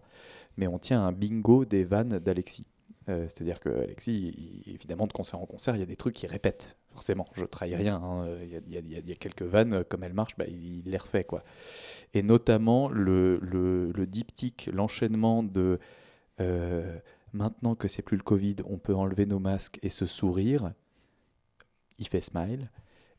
mais 0.57 0.67
on 0.67 0.79
tient 0.79 1.01
un 1.05 1.11
bingo 1.11 1.65
des 1.65 1.83
vannes 1.83 2.19
d'Alexis. 2.19 2.65
Euh, 3.09 3.23
C'est-à-dire 3.23 3.59
que 3.59 3.69
Alexis, 3.69 4.63
évidemment, 4.67 5.07
de 5.07 5.13
concert 5.13 5.39
en 5.39 5.45
concert, 5.45 5.75
il 5.75 5.79
y 5.79 5.83
a 5.83 5.87
des 5.87 5.95
trucs 5.95 6.15
qu'il 6.15 6.29
répète. 6.29 6.77
Forcément, 6.91 7.25
je 7.33 7.45
trahis 7.45 7.75
rien. 7.75 8.25
Il 8.41 8.73
y, 8.73 9.11
a, 9.11 9.15
quelques 9.15 9.43
vannes, 9.43 9.73
euh, 9.73 9.83
comme 9.87 10.03
elles 10.03 10.13
marchent, 10.13 10.37
bah, 10.37 10.45
il, 10.47 10.83
les 10.85 10.97
refait. 10.97 11.23
Quoi. 11.23 11.43
Et 12.13 12.23
notamment 12.23 12.89
le, 12.89 13.39
le, 13.41 13.91
le 13.91 14.07
diptyque, 14.07 14.69
l'enchaînement 14.73 15.43
de 15.43 15.79
euh, 16.41 16.97
maintenant 17.33 17.75
que 17.75 17.87
c'est 17.87 18.01
plus 18.01 18.17
le 18.17 18.23
Covid, 18.23 18.57
on 18.65 18.77
peut 18.77 18.95
enlever 18.95 19.25
nos 19.25 19.39
masques 19.39 19.79
et 19.81 19.89
se 19.89 20.05
sourire. 20.05 20.73
Il 21.97 22.07
fait 22.07 22.21
smile. 22.21 22.69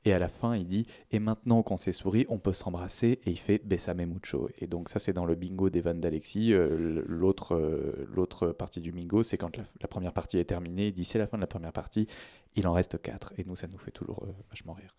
Et 0.05 0.13
à 0.13 0.19
la 0.19 0.29
fin, 0.29 0.57
il 0.57 0.67
dit 0.67 0.85
Et 1.11 1.19
maintenant 1.19 1.63
qu'on 1.63 1.77
s'est 1.77 1.93
souri, 1.93 2.27
on 2.29 2.39
peut 2.39 2.53
s'embrasser. 2.53 3.19
Et 3.27 3.31
il 3.31 3.39
fait 3.39 3.59
Besame 3.65 4.07
mucho. 4.07 4.49
Et 4.59 4.67
donc, 4.67 4.89
ça, 4.89 4.99
c'est 4.99 5.13
dans 5.13 5.27
le 5.27 5.35
bingo 5.35 5.71
des 5.71 5.81
vannes 5.81 6.01
d'Alexis. 6.01 6.53
Euh, 6.53 7.03
L'autre 7.07 7.55
euh, 7.55 8.07
l'autre 8.13 8.49
partie 8.49 8.81
du 8.81 8.93
bingo, 8.93 9.23
c'est 9.23 9.37
quand 9.37 9.57
la, 9.57 9.65
la 9.81 9.89
première 9.89 10.13
partie 10.13 10.39
est 10.39 10.45
terminée. 10.45 10.89
Il 10.89 10.93
dit 10.93 11.05
C'est 11.05 11.19
la 11.19 11.27
fin 11.27 11.37
de 11.37 11.43
la 11.43 11.47
première 11.47 11.73
partie. 11.73 12.07
Il 12.57 12.67
en 12.67 12.73
reste 12.73 13.01
quatre. 13.01 13.33
Et 13.37 13.45
nous, 13.45 13.57
ça 13.57 13.67
nous 13.69 13.79
fait 13.79 13.91
toujours 13.91 14.25
euh, 14.25 14.33
vachement 14.49 14.73
rire. 14.73 14.95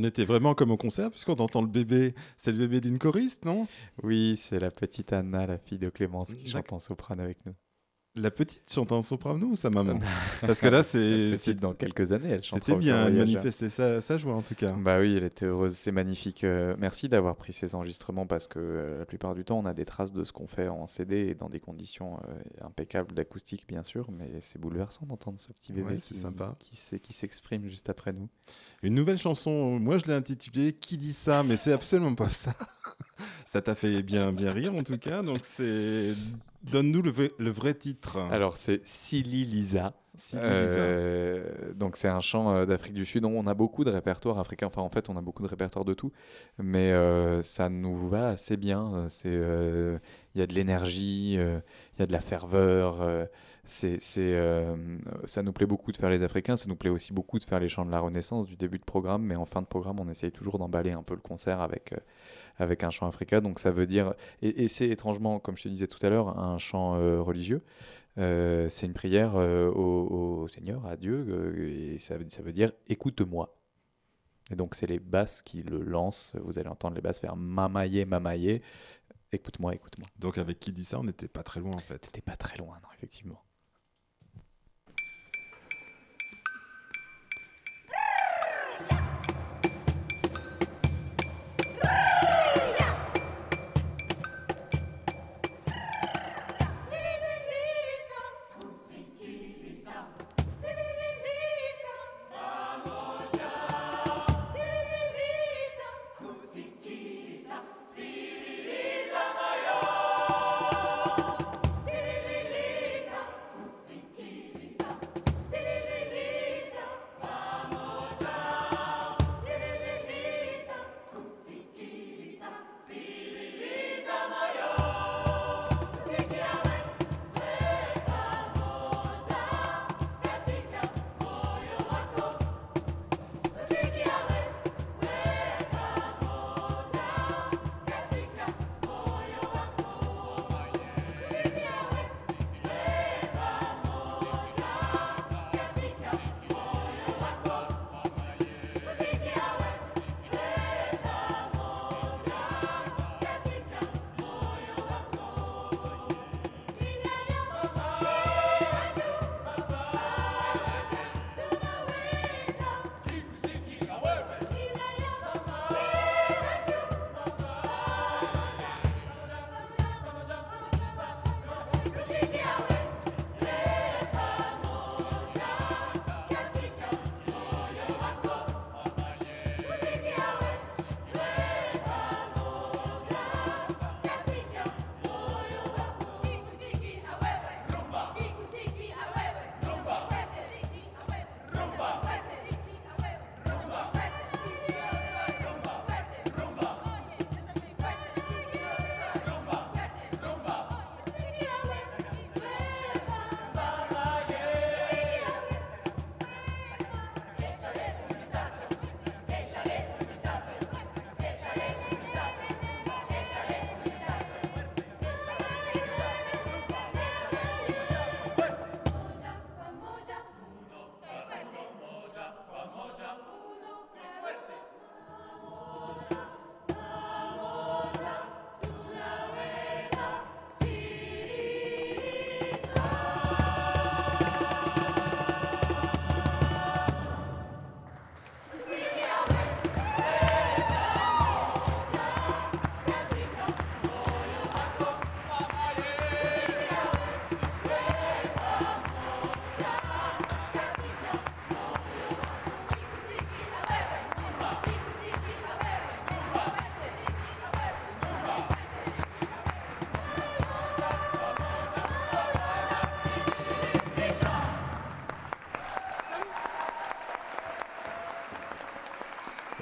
On 0.00 0.04
était 0.04 0.24
vraiment 0.24 0.54
comme 0.54 0.70
au 0.70 0.76
concert, 0.76 1.10
puisqu'on 1.10 1.34
entend 1.34 1.60
le 1.60 1.66
bébé. 1.66 2.14
C'est 2.36 2.52
le 2.52 2.58
bébé 2.58 2.80
d'une 2.80 3.00
choriste, 3.00 3.44
non? 3.44 3.66
Oui, 4.04 4.36
c'est 4.36 4.60
la 4.60 4.70
petite 4.70 5.12
Anna, 5.12 5.44
la 5.48 5.58
fille 5.58 5.80
de 5.80 5.90
Clémence, 5.90 6.32
qui 6.34 6.48
chante 6.48 6.72
en 6.72 6.78
soprano 6.78 7.24
avec 7.24 7.44
nous. 7.46 7.54
La 8.18 8.30
petite 8.30 8.70
chante 8.72 8.90
en 8.92 9.02
soprano 9.02 9.46
ou 9.48 9.56
sa 9.56 9.70
maman 9.70 9.98
Parce 10.40 10.60
que 10.60 10.66
là, 10.66 10.82
c'est. 10.82 11.30
Petite, 11.32 11.60
dans 11.60 11.72
quelques 11.72 12.12
années, 12.12 12.30
elle 12.30 12.44
chantera 12.44 12.66
C'était 12.66 12.78
bien, 12.78 13.06
elle 13.06 13.14
manifestait 13.14 13.68
sa, 13.68 14.00
sa 14.00 14.16
joie 14.16 14.34
en 14.34 14.42
tout 14.42 14.54
cas. 14.54 14.72
Bah 14.72 14.98
oui, 15.00 15.14
elle 15.16 15.24
était 15.24 15.46
heureuse, 15.46 15.74
c'est 15.74 15.92
magnifique. 15.92 16.44
Euh, 16.44 16.74
merci 16.78 17.08
d'avoir 17.08 17.36
pris 17.36 17.52
ces 17.52 17.74
enregistrements 17.74 18.26
parce 18.26 18.48
que 18.48 18.58
euh, 18.58 18.98
la 18.98 19.04
plupart 19.04 19.34
du 19.34 19.44
temps, 19.44 19.58
on 19.58 19.66
a 19.66 19.74
des 19.74 19.84
traces 19.84 20.12
de 20.12 20.24
ce 20.24 20.32
qu'on 20.32 20.46
fait 20.46 20.68
en 20.68 20.86
CD 20.86 21.28
et 21.28 21.34
dans 21.34 21.48
des 21.48 21.60
conditions 21.60 22.18
euh, 22.28 22.66
impeccables 22.66 23.14
d'acoustique, 23.14 23.66
bien 23.68 23.82
sûr, 23.82 24.08
mais 24.10 24.40
c'est 24.40 24.60
bouleversant 24.60 25.06
d'entendre 25.06 25.38
ce 25.38 25.52
petit 25.52 25.72
bébé 25.72 25.94
Ouais, 25.94 25.96
qui, 25.96 26.16
sympa. 26.16 26.56
s'exprime 27.10 27.68
juste 27.68 27.88
après 27.88 28.12
nous. 28.12 28.28
Une 28.82 28.94
nouvelle 28.94 29.18
chanson, 29.18 29.78
moi 29.78 29.96
je 29.98 30.04
l'ai 30.06 30.14
intitulée 30.14 30.72
Qui 30.72 30.98
dit 30.98 31.12
ça? 31.12 31.42
Mais 31.42 31.56
c'est 31.56 31.72
absolument 31.72 32.14
pas 32.14 32.28
ça. 32.28 32.52
ça 33.46 33.62
t'a 33.62 33.74
fait 33.74 34.02
bien, 34.02 34.32
bien 34.32 34.52
rire 34.52 34.74
en 34.74 34.82
tout 34.82 34.98
cas. 34.98 35.22
Donc 35.22 35.40
c'est. 35.42 36.12
Donne-nous 36.62 37.02
le, 37.02 37.10
vrai- 37.10 37.32
le 37.38 37.50
vrai 37.50 37.74
titre. 37.74 38.18
Alors, 38.30 38.56
c'est 38.56 38.86
Silly 38.86 39.44
Lisa. 39.44 39.94
Silly 40.16 40.42
Euh, 40.42 41.72
donc 41.74 41.96
c'est 41.96 42.08
un 42.08 42.20
chant 42.20 42.50
euh, 42.52 42.66
d'Afrique 42.66 42.94
du 42.94 43.04
Sud. 43.06 43.24
On 43.24 43.46
a 43.46 43.54
beaucoup 43.54 43.84
de 43.84 43.90
répertoires 43.90 44.38
africains. 44.40 44.66
Enfin, 44.66 44.82
en 44.82 44.88
fait, 44.88 45.08
on 45.08 45.16
a 45.16 45.20
beaucoup 45.20 45.44
de 45.44 45.48
répertoires 45.48 45.84
de 45.84 45.94
tout, 45.94 46.10
mais 46.58 46.90
euh, 46.92 47.40
ça 47.42 47.68
nous 47.68 47.94
va 48.08 48.30
assez 48.30 48.56
bien. 48.56 49.06
Euh, 49.26 49.98
il 50.34 50.40
y 50.40 50.42
a 50.42 50.46
de 50.48 50.54
l'énergie, 50.54 51.34
il 51.34 51.60
y 52.00 52.02
a 52.02 52.06
de 52.06 52.12
la 52.12 52.20
ferveur. 52.20 53.08
c'est, 53.64 54.00
ça 54.00 55.42
nous 55.44 55.52
plaît 55.52 55.66
beaucoup 55.66 55.92
de 55.92 55.96
faire 55.96 56.10
les 56.10 56.24
Africains. 56.24 56.56
Ça 56.56 56.66
nous 56.68 56.76
plaît 56.76 56.90
aussi 56.90 57.12
beaucoup 57.12 57.38
de 57.38 57.44
faire 57.44 57.60
les 57.60 57.68
chants 57.68 57.84
de 57.86 57.92
la 57.92 58.00
Renaissance 58.00 58.46
du 58.46 58.56
début 58.56 58.78
de 58.80 58.84
programme. 58.84 59.22
Mais 59.22 59.36
en 59.36 59.46
fin 59.46 59.62
de 59.62 59.66
programme, 59.66 60.00
on 60.00 60.08
essaye 60.08 60.32
toujours 60.32 60.58
d'emballer 60.58 60.90
un 60.90 61.04
peu 61.04 61.14
le 61.14 61.20
concert 61.20 61.60
avec. 61.60 61.94
Avec 62.58 62.84
un 62.84 62.90
chant 62.90 63.06
africain, 63.06 63.40
donc 63.40 63.58
ça 63.60 63.70
veut 63.70 63.86
dire, 63.86 64.14
et, 64.42 64.64
et 64.64 64.68
c'est 64.68 64.88
étrangement, 64.88 65.38
comme 65.40 65.56
je 65.56 65.64
te 65.64 65.68
disais 65.68 65.86
tout 65.86 66.04
à 66.04 66.10
l'heure, 66.10 66.38
un 66.38 66.58
chant 66.58 66.96
euh, 66.96 67.20
religieux, 67.22 67.62
euh, 68.18 68.68
c'est 68.70 68.86
une 68.86 68.94
prière 68.94 69.36
euh, 69.36 69.70
au, 69.70 70.42
au 70.44 70.48
Seigneur, 70.48 70.86
à 70.86 70.96
Dieu, 70.96 71.56
et 71.58 71.98
ça, 71.98 72.18
veut- 72.18 72.26
ça 72.28 72.42
veut 72.42 72.52
dire 72.52 72.72
écoute-moi. 72.88 73.54
Et 74.50 74.56
donc 74.56 74.74
c'est 74.74 74.86
les 74.86 74.98
basses 74.98 75.42
qui 75.42 75.62
le 75.62 75.82
lancent. 75.82 76.32
Vous 76.42 76.58
allez 76.58 76.68
entendre 76.68 76.94
les 76.96 77.02
basses 77.02 77.20
faire 77.20 77.36
mamaye, 77.36 78.04
mamaye. 78.06 78.62
Écoute-moi, 79.32 79.74
écoute-moi. 79.74 80.08
Donc 80.18 80.38
avec 80.38 80.60
Qui 80.60 80.72
dit 80.72 80.84
ça, 80.84 81.00
on 81.00 81.04
n'était 81.04 81.28
pas 81.28 81.42
très 81.44 81.60
loin 81.60 81.72
en 81.74 81.80
fait. 81.80 81.98
T'es 82.12 82.20
pas 82.22 82.36
très 82.36 82.58
loin, 82.58 82.78
non, 82.82 82.88
effectivement. 82.96 83.42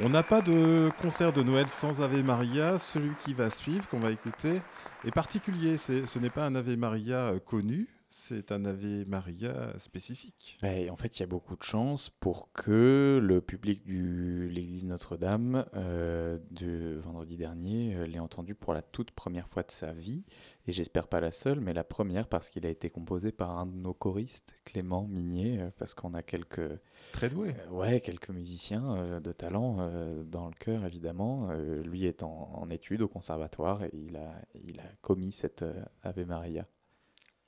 On 0.06 0.10
n'a 0.10 0.22
pas 0.22 0.40
de 0.40 0.88
concert 1.02 1.32
de 1.32 1.42
Noël 1.42 1.68
sans 1.68 2.00
Ave 2.00 2.22
Maria. 2.22 2.78
Celui 2.78 3.10
qui 3.16 3.34
va 3.34 3.50
suivre, 3.50 3.88
qu'on 3.88 3.98
va 3.98 4.12
écouter, 4.12 4.62
est 5.04 5.10
particulier. 5.10 5.76
Ce 5.76 6.18
n'est 6.20 6.30
pas 6.30 6.46
un 6.46 6.54
Ave 6.54 6.76
Maria 6.76 7.16
euh, 7.16 7.40
connu, 7.40 7.88
c'est 8.08 8.52
un 8.52 8.64
Ave 8.64 9.08
Maria 9.08 9.76
spécifique. 9.78 10.58
Ouais, 10.62 10.88
en 10.90 10.96
fait, 10.96 11.18
il 11.18 11.20
y 11.20 11.22
a 11.24 11.26
beaucoup 11.26 11.56
de 11.56 11.62
chance 11.62 12.08
pour 12.08 12.52
que 12.52 13.20
le 13.22 13.40
public 13.40 13.84
de 13.86 14.46
l'église 14.46 14.84
Notre-Dame 14.84 15.66
euh, 15.74 16.38
de 16.50 17.00
vendredi 17.04 17.36
dernier 17.36 17.94
euh, 17.96 18.06
l'ait 18.06 18.20
entendu 18.20 18.54
pour 18.54 18.74
la 18.74 18.82
toute 18.82 19.10
première 19.10 19.48
fois 19.48 19.62
de 19.64 19.70
sa 19.70 19.92
vie. 19.92 20.24
Et 20.66 20.72
j'espère 20.72 21.08
pas 21.08 21.20
la 21.20 21.32
seule, 21.32 21.60
mais 21.60 21.74
la 21.74 21.84
première 21.84 22.28
parce 22.28 22.48
qu'il 22.48 22.64
a 22.64 22.70
été 22.70 22.90
composé 22.90 23.32
par 23.32 23.58
un 23.58 23.66
de 23.66 23.76
nos 23.76 23.94
choristes, 23.94 24.54
Clément 24.64 25.06
Minier, 25.08 25.60
euh, 25.60 25.70
parce 25.76 25.94
qu'on 25.94 26.14
a 26.14 26.22
quelques, 26.22 26.78
Très 27.12 27.28
doué. 27.28 27.54
ouais, 27.70 28.00
quelques 28.00 28.30
musiciens 28.30 29.20
de 29.20 29.32
talent 29.32 29.76
dans 30.24 30.48
le 30.48 30.54
chœur, 30.54 30.84
évidemment. 30.84 31.50
Lui 31.52 32.04
est 32.06 32.22
en, 32.22 32.50
en 32.54 32.70
études 32.70 33.02
au 33.02 33.08
conservatoire 33.08 33.84
et 33.84 33.90
il 33.92 34.16
a, 34.16 34.34
il 34.54 34.80
a 34.80 34.88
commis 35.02 35.32
cette 35.32 35.64
Ave 36.02 36.24
Maria. 36.26 36.66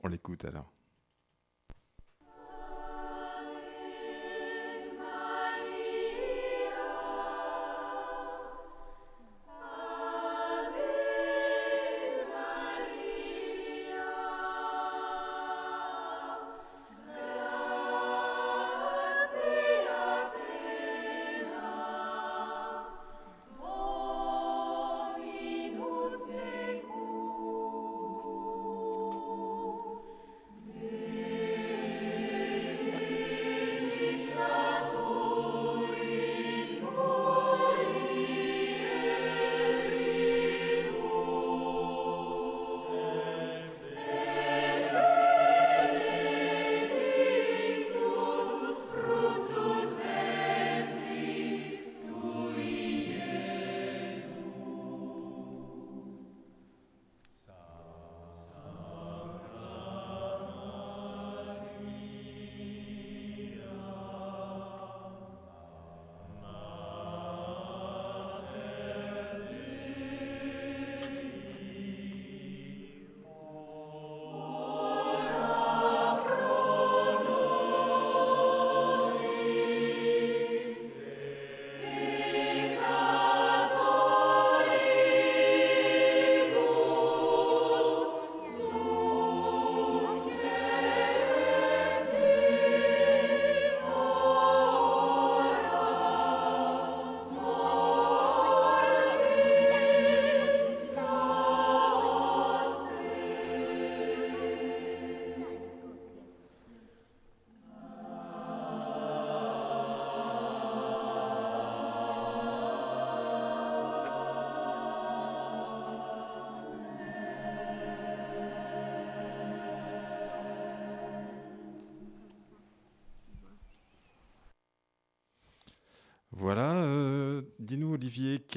On 0.02 0.08
l'écoute 0.08 0.44
alors. 0.44 0.77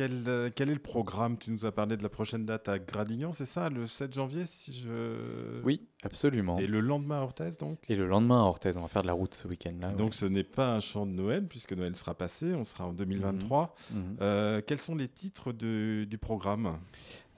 Quel, 0.02 0.24
euh, 0.28 0.50
quel 0.56 0.70
est 0.70 0.74
le 0.74 0.80
programme? 0.80 1.38
Tu 1.38 1.52
nous 1.52 1.66
as 1.66 1.72
parlé 1.72 1.96
de 1.96 2.02
la 2.04 2.10
prochaine 2.10 2.44
date 2.46 2.68
à 2.70 2.80
Gradignan, 2.80 3.32
c'est 3.32 3.46
ça, 3.46 3.70
le 3.70 3.86
7 3.86 4.14
janvier 4.14 4.44
si 4.48 4.74
je... 4.74 5.62
Oui, 5.64 5.88
absolument. 6.04 6.58
Et 6.58 6.66
le 6.66 6.80
lendemain 6.80 7.20
à 7.20 7.22
Orthez 7.22 7.52
donc? 7.60 7.78
Et 7.88 7.96
le 7.96 8.08
lendemain 8.08 8.40
à 8.42 8.46
Orthez, 8.46 8.72
on 8.78 8.82
va 8.82 8.88
faire 8.88 9.04
de 9.04 9.08
la 9.08 9.14
route 9.14 9.36
ce 9.36 9.48
week-end-là. 9.48 9.90
Donc 9.92 10.14
ce 10.16 10.26
n'est 10.26 10.44
pas 10.44 10.74
un 10.76 10.80
chant 10.80 11.06
de 11.06 11.12
Noël 11.12 11.46
puisque 11.48 11.74
Noël 11.74 11.96
sera 11.96 12.16
passé, 12.16 12.56
on 12.56 12.66
sera 12.66 12.86
en 12.88 12.94
2023. 12.94 13.76
ouais. 13.92 13.98
Mhm. 13.98 14.18
Euh, 14.22 14.62
quels 14.66 14.80
sont 14.82 14.96
les 14.96 15.08
titres 15.08 15.52
de- 15.54 16.06
du 16.10 16.18
programme? 16.18 16.78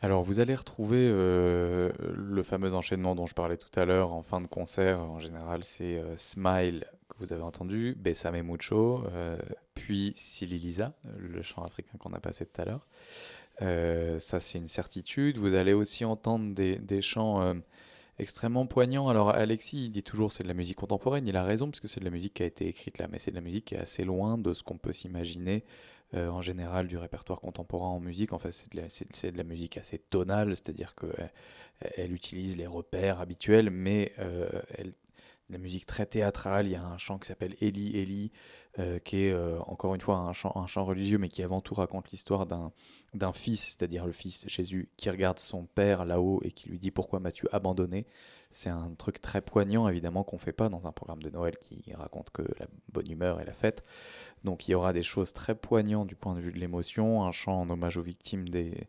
Alors, 0.01 0.21
vous 0.23 0.41
allez 0.41 0.53
retrouver 0.55 1.07
euh, 1.09 1.89
le 2.13 2.43
fameux 2.43 2.73
enchaînement 2.73 3.15
dont 3.15 3.25
je 3.25 3.33
parlais 3.33 3.55
tout 3.55 3.77
à 3.79 3.85
l'heure 3.85 4.11
en 4.11 4.21
fin 4.21 4.41
de 4.41 4.47
concert. 4.47 4.99
En 4.99 5.19
général, 5.19 5.63
c'est 5.63 5.97
euh, 5.97 6.17
Smile 6.17 6.85
vous 7.23 7.31
avez 7.31 7.41
entendu, 7.41 7.95
Besame 7.97 8.41
Mucho, 8.41 9.03
euh, 9.07 9.37
puis 9.75 10.11
Sili 10.15 10.59
Lisa, 10.59 10.93
le 11.17 11.41
chant 11.41 11.63
africain 11.63 11.97
qu'on 11.97 12.11
a 12.11 12.19
passé 12.19 12.45
tout 12.45 12.61
à 12.61 12.65
l'heure. 12.65 12.85
Euh, 13.61 14.19
ça, 14.19 14.41
c'est 14.41 14.57
une 14.57 14.67
certitude. 14.67 15.37
Vous 15.37 15.53
allez 15.53 15.71
aussi 15.71 16.03
entendre 16.03 16.53
des, 16.53 17.01
chants 17.01 17.41
euh, 17.41 17.53
extrêmement 18.19 18.65
poignants. 18.65 19.07
Alors, 19.07 19.29
Alexis, 19.29 19.85
il 19.85 19.91
dit 19.91 20.03
toujours 20.03 20.33
c'est 20.33 20.43
de 20.43 20.49
la 20.49 20.53
musique 20.53 20.77
contemporaine. 20.77 21.25
Il 21.27 21.37
a 21.37 21.43
raison, 21.43 21.69
puisque 21.69 21.87
c'est 21.87 22.01
de 22.01 22.05
la 22.05 22.11
musique 22.11 22.33
qui 22.33 22.43
a 22.43 22.45
été 22.45 22.67
écrite 22.67 22.97
là, 22.97 23.07
mais 23.09 23.19
c'est 23.19 23.31
de 23.31 23.35
la 23.35 23.41
musique 23.41 23.65
qui 23.65 23.75
est 23.75 23.79
assez 23.79 24.03
loin 24.03 24.37
de 24.37 24.53
ce 24.53 24.63
qu'on 24.63 24.77
peut 24.77 24.93
s'imaginer 24.93 25.63
euh, 26.15 26.27
en 26.27 26.41
général 26.41 26.87
du 26.87 26.97
répertoire 26.97 27.39
contemporain 27.39 27.87
en 27.87 28.01
musique. 28.01 28.33
En 28.33 28.39
fait, 28.39 28.51
c'est 28.51 29.31
de, 29.31 29.37
la- 29.37 29.43
musique 29.43 29.77
assez 29.77 29.97
tonale, 29.97 30.49
c'est-à-dire 30.49 30.93
qu'elle 30.93 31.31
elle 31.95 32.11
utilise 32.11 32.57
les 32.57 32.67
repères 32.67 33.21
habituels, 33.21 33.69
mais 33.69 34.11
euh, 34.19 34.49
elle, 34.77 34.93
la 35.53 35.59
musique 35.59 35.85
très 35.85 36.05
théâtrale. 36.05 36.67
Il 36.67 36.71
y 36.71 36.75
a 36.75 36.83
un 36.83 36.97
chant 36.97 37.17
qui 37.17 37.27
s'appelle 37.27 37.55
Eli 37.61 37.97
Eli, 37.97 38.31
euh, 38.79 38.97
qui 38.97 39.25
est 39.25 39.31
euh, 39.31 39.59
encore 39.67 39.93
une 39.93 40.01
fois 40.01 40.15
un 40.15 40.33
chant, 40.33 40.83
religieux, 40.83 41.19
mais 41.19 41.27
qui 41.27 41.43
avant 41.43 41.61
tout 41.61 41.75
raconte 41.75 42.09
l'histoire 42.09 42.47
d'un 42.47 43.33
fils, 43.33 43.61
c'est-à-dire 43.77 44.07
le 44.07 44.11
fils 44.11 44.45
Jésus, 44.47 44.89
qui 44.97 45.11
regarde 45.11 45.37
son 45.37 45.65
père 45.65 46.05
là-haut 46.05 46.41
et 46.43 46.51
qui 46.51 46.69
lui 46.69 46.79
dit 46.79 46.89
pourquoi 46.89 47.19
m'as-tu 47.19 47.47
abandonné? 47.51 48.07
C'est 48.49 48.69
un 48.69 48.91
truc 48.97 49.19
très 49.19 49.41
poignant, 49.41 49.87
évidemment, 49.87 50.23
qu'on 50.23 50.37
fait 50.37 50.53
pas 50.53 50.69
dans 50.69 50.85
un 50.85 50.91
programme 50.91 51.23
de 51.23 51.29
Noël 51.31 51.57
qui 51.57 51.91
raconte 51.93 52.29
que 52.29 52.43
la 52.59 52.67
bonne 52.91 53.09
humeur 53.09 53.41
et 53.41 53.45
la 53.45 53.53
fête. 53.53 53.83
Donc 54.43 54.67
il 54.67 54.71
y 54.71 54.75
aura 54.75 54.93
des 54.93 55.01
choses 55.01 55.33
très 55.33 55.55
poignantes 55.55 56.07
du 56.07 56.15
point 56.15 56.35
de 56.35 56.39
vue 56.39 56.51
de 56.51 56.59
l'émotion, 56.59 57.23
un 57.23 57.31
chant 57.31 57.61
en 57.61 57.69
hommage 57.69 57.97
aux 57.97 58.03
victimes 58.03 58.47
des 58.49 58.87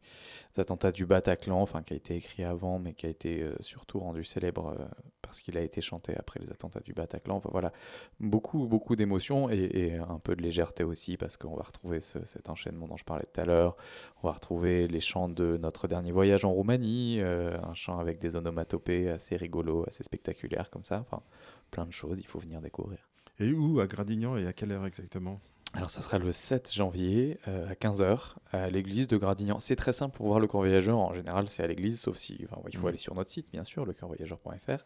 attentats 0.59 0.93
du 0.93 1.07
Bataclan, 1.07 1.61
enfin 1.61 1.83
qui 1.83 1.95
a 1.95 1.97
été 1.97 2.15
écrit 2.15 2.45
avant, 2.45 2.79
mais 2.79 2.93
qui 2.93 3.07
a 3.07 3.09
été 3.09 3.43
euh, 3.43 3.55
surtout 3.61 4.01
rendu 4.01 4.23
célèbre 4.25 4.77
parce 5.23 5.41
qu'il 5.41 5.57
a 5.57 5.63
été 5.63 5.81
chanté 5.81 6.15
après 6.17 6.41
les 6.41 6.51
attentats 6.51 6.81
du 6.81 6.93
Bataclan. 6.93 7.37
Enfin 7.37 7.49
voilà, 7.51 7.73
beaucoup 8.21 8.67
beaucoup 8.67 8.97
d'émotions 8.97 9.49
et, 9.49 9.74
et 9.75 9.97
un 9.97 10.19
peu 10.19 10.37
de 10.37 10.43
légèreté 10.43 10.85
aussi 10.85 11.17
parce 11.17 11.37
qu'on 11.37 11.57
va 11.57 11.63
retrouver 11.65 12.01
ce- 12.01 12.25
cet 12.25 12.49
enchaînement 12.49 12.87
dont 12.87 12.97
je 12.97 13.05
parlais 13.05 13.25
tout 13.33 13.41
à 13.41 13.45
l'heure. 13.45 13.77
On 14.23 14.29
va 14.29 14.33
retrouver 14.33 14.87
les 14.89 15.01
chants 15.01 15.29
de 15.29 15.57
notre 15.57 15.89
dernier 15.89 16.13
voyage 16.13 16.45
en 16.45 16.53
Roumanie, 16.53 17.19
euh, 17.21 17.59
un 17.63 17.75
chant 17.75 17.99
avec 17.99 18.21
des 18.21 18.37
onomatopées 18.37 19.11
assez 19.11 19.37
rigolos, 19.37 19.85
assez 19.89 20.03
spectaculaires 20.05 20.71
comme 20.71 20.85
ça. 20.85 21.01
Enfin 21.01 21.23
plein 21.71 21.85
de 21.87 21.93
choses, 21.93 22.21
il 22.21 22.27
faut 22.27 22.39
venir 22.39 22.61
découvrir. 22.61 22.99
Et 23.41 23.53
où 23.53 23.81
à 23.81 23.87
Gradignan 23.87 24.37
et 24.37 24.47
à 24.47 24.53
quelle 24.53 24.71
heure 24.71 24.87
exactement? 24.87 25.41
Alors, 25.77 25.91
ça 25.91 26.03
sera 26.03 26.19
le 26.19 26.31
7 26.31 26.73
janvier 26.73 27.39
euh, 27.49 27.69
à 27.69 27.75
15h 27.75 28.35
à 28.53 28.71
l'église 28.71 29.09
de 29.09 29.17
Gradignan. 29.17 29.59
C'est 29.59 29.75
très 29.75 29.93
simple 29.93 30.17
pour 30.17 30.27
voir 30.27 30.39
le 30.39 30.47
Voyageur. 30.47 30.97
En 30.99 31.13
général, 31.15 31.49
c'est 31.49 31.65
à 31.65 31.67
l'église, 31.67 32.01
sauf 32.01 32.17
si 32.17 32.39
enfin, 32.49 32.63
il 32.69 32.77
faut 32.77 32.83
Mhm. 32.83 32.89
aller 32.91 32.97
sur 32.97 33.15
notre 33.17 33.31
site, 33.33 33.51
bien 33.53 33.65
sûr, 33.65 33.85
lecoeurvoyageur.fr, 33.85 34.85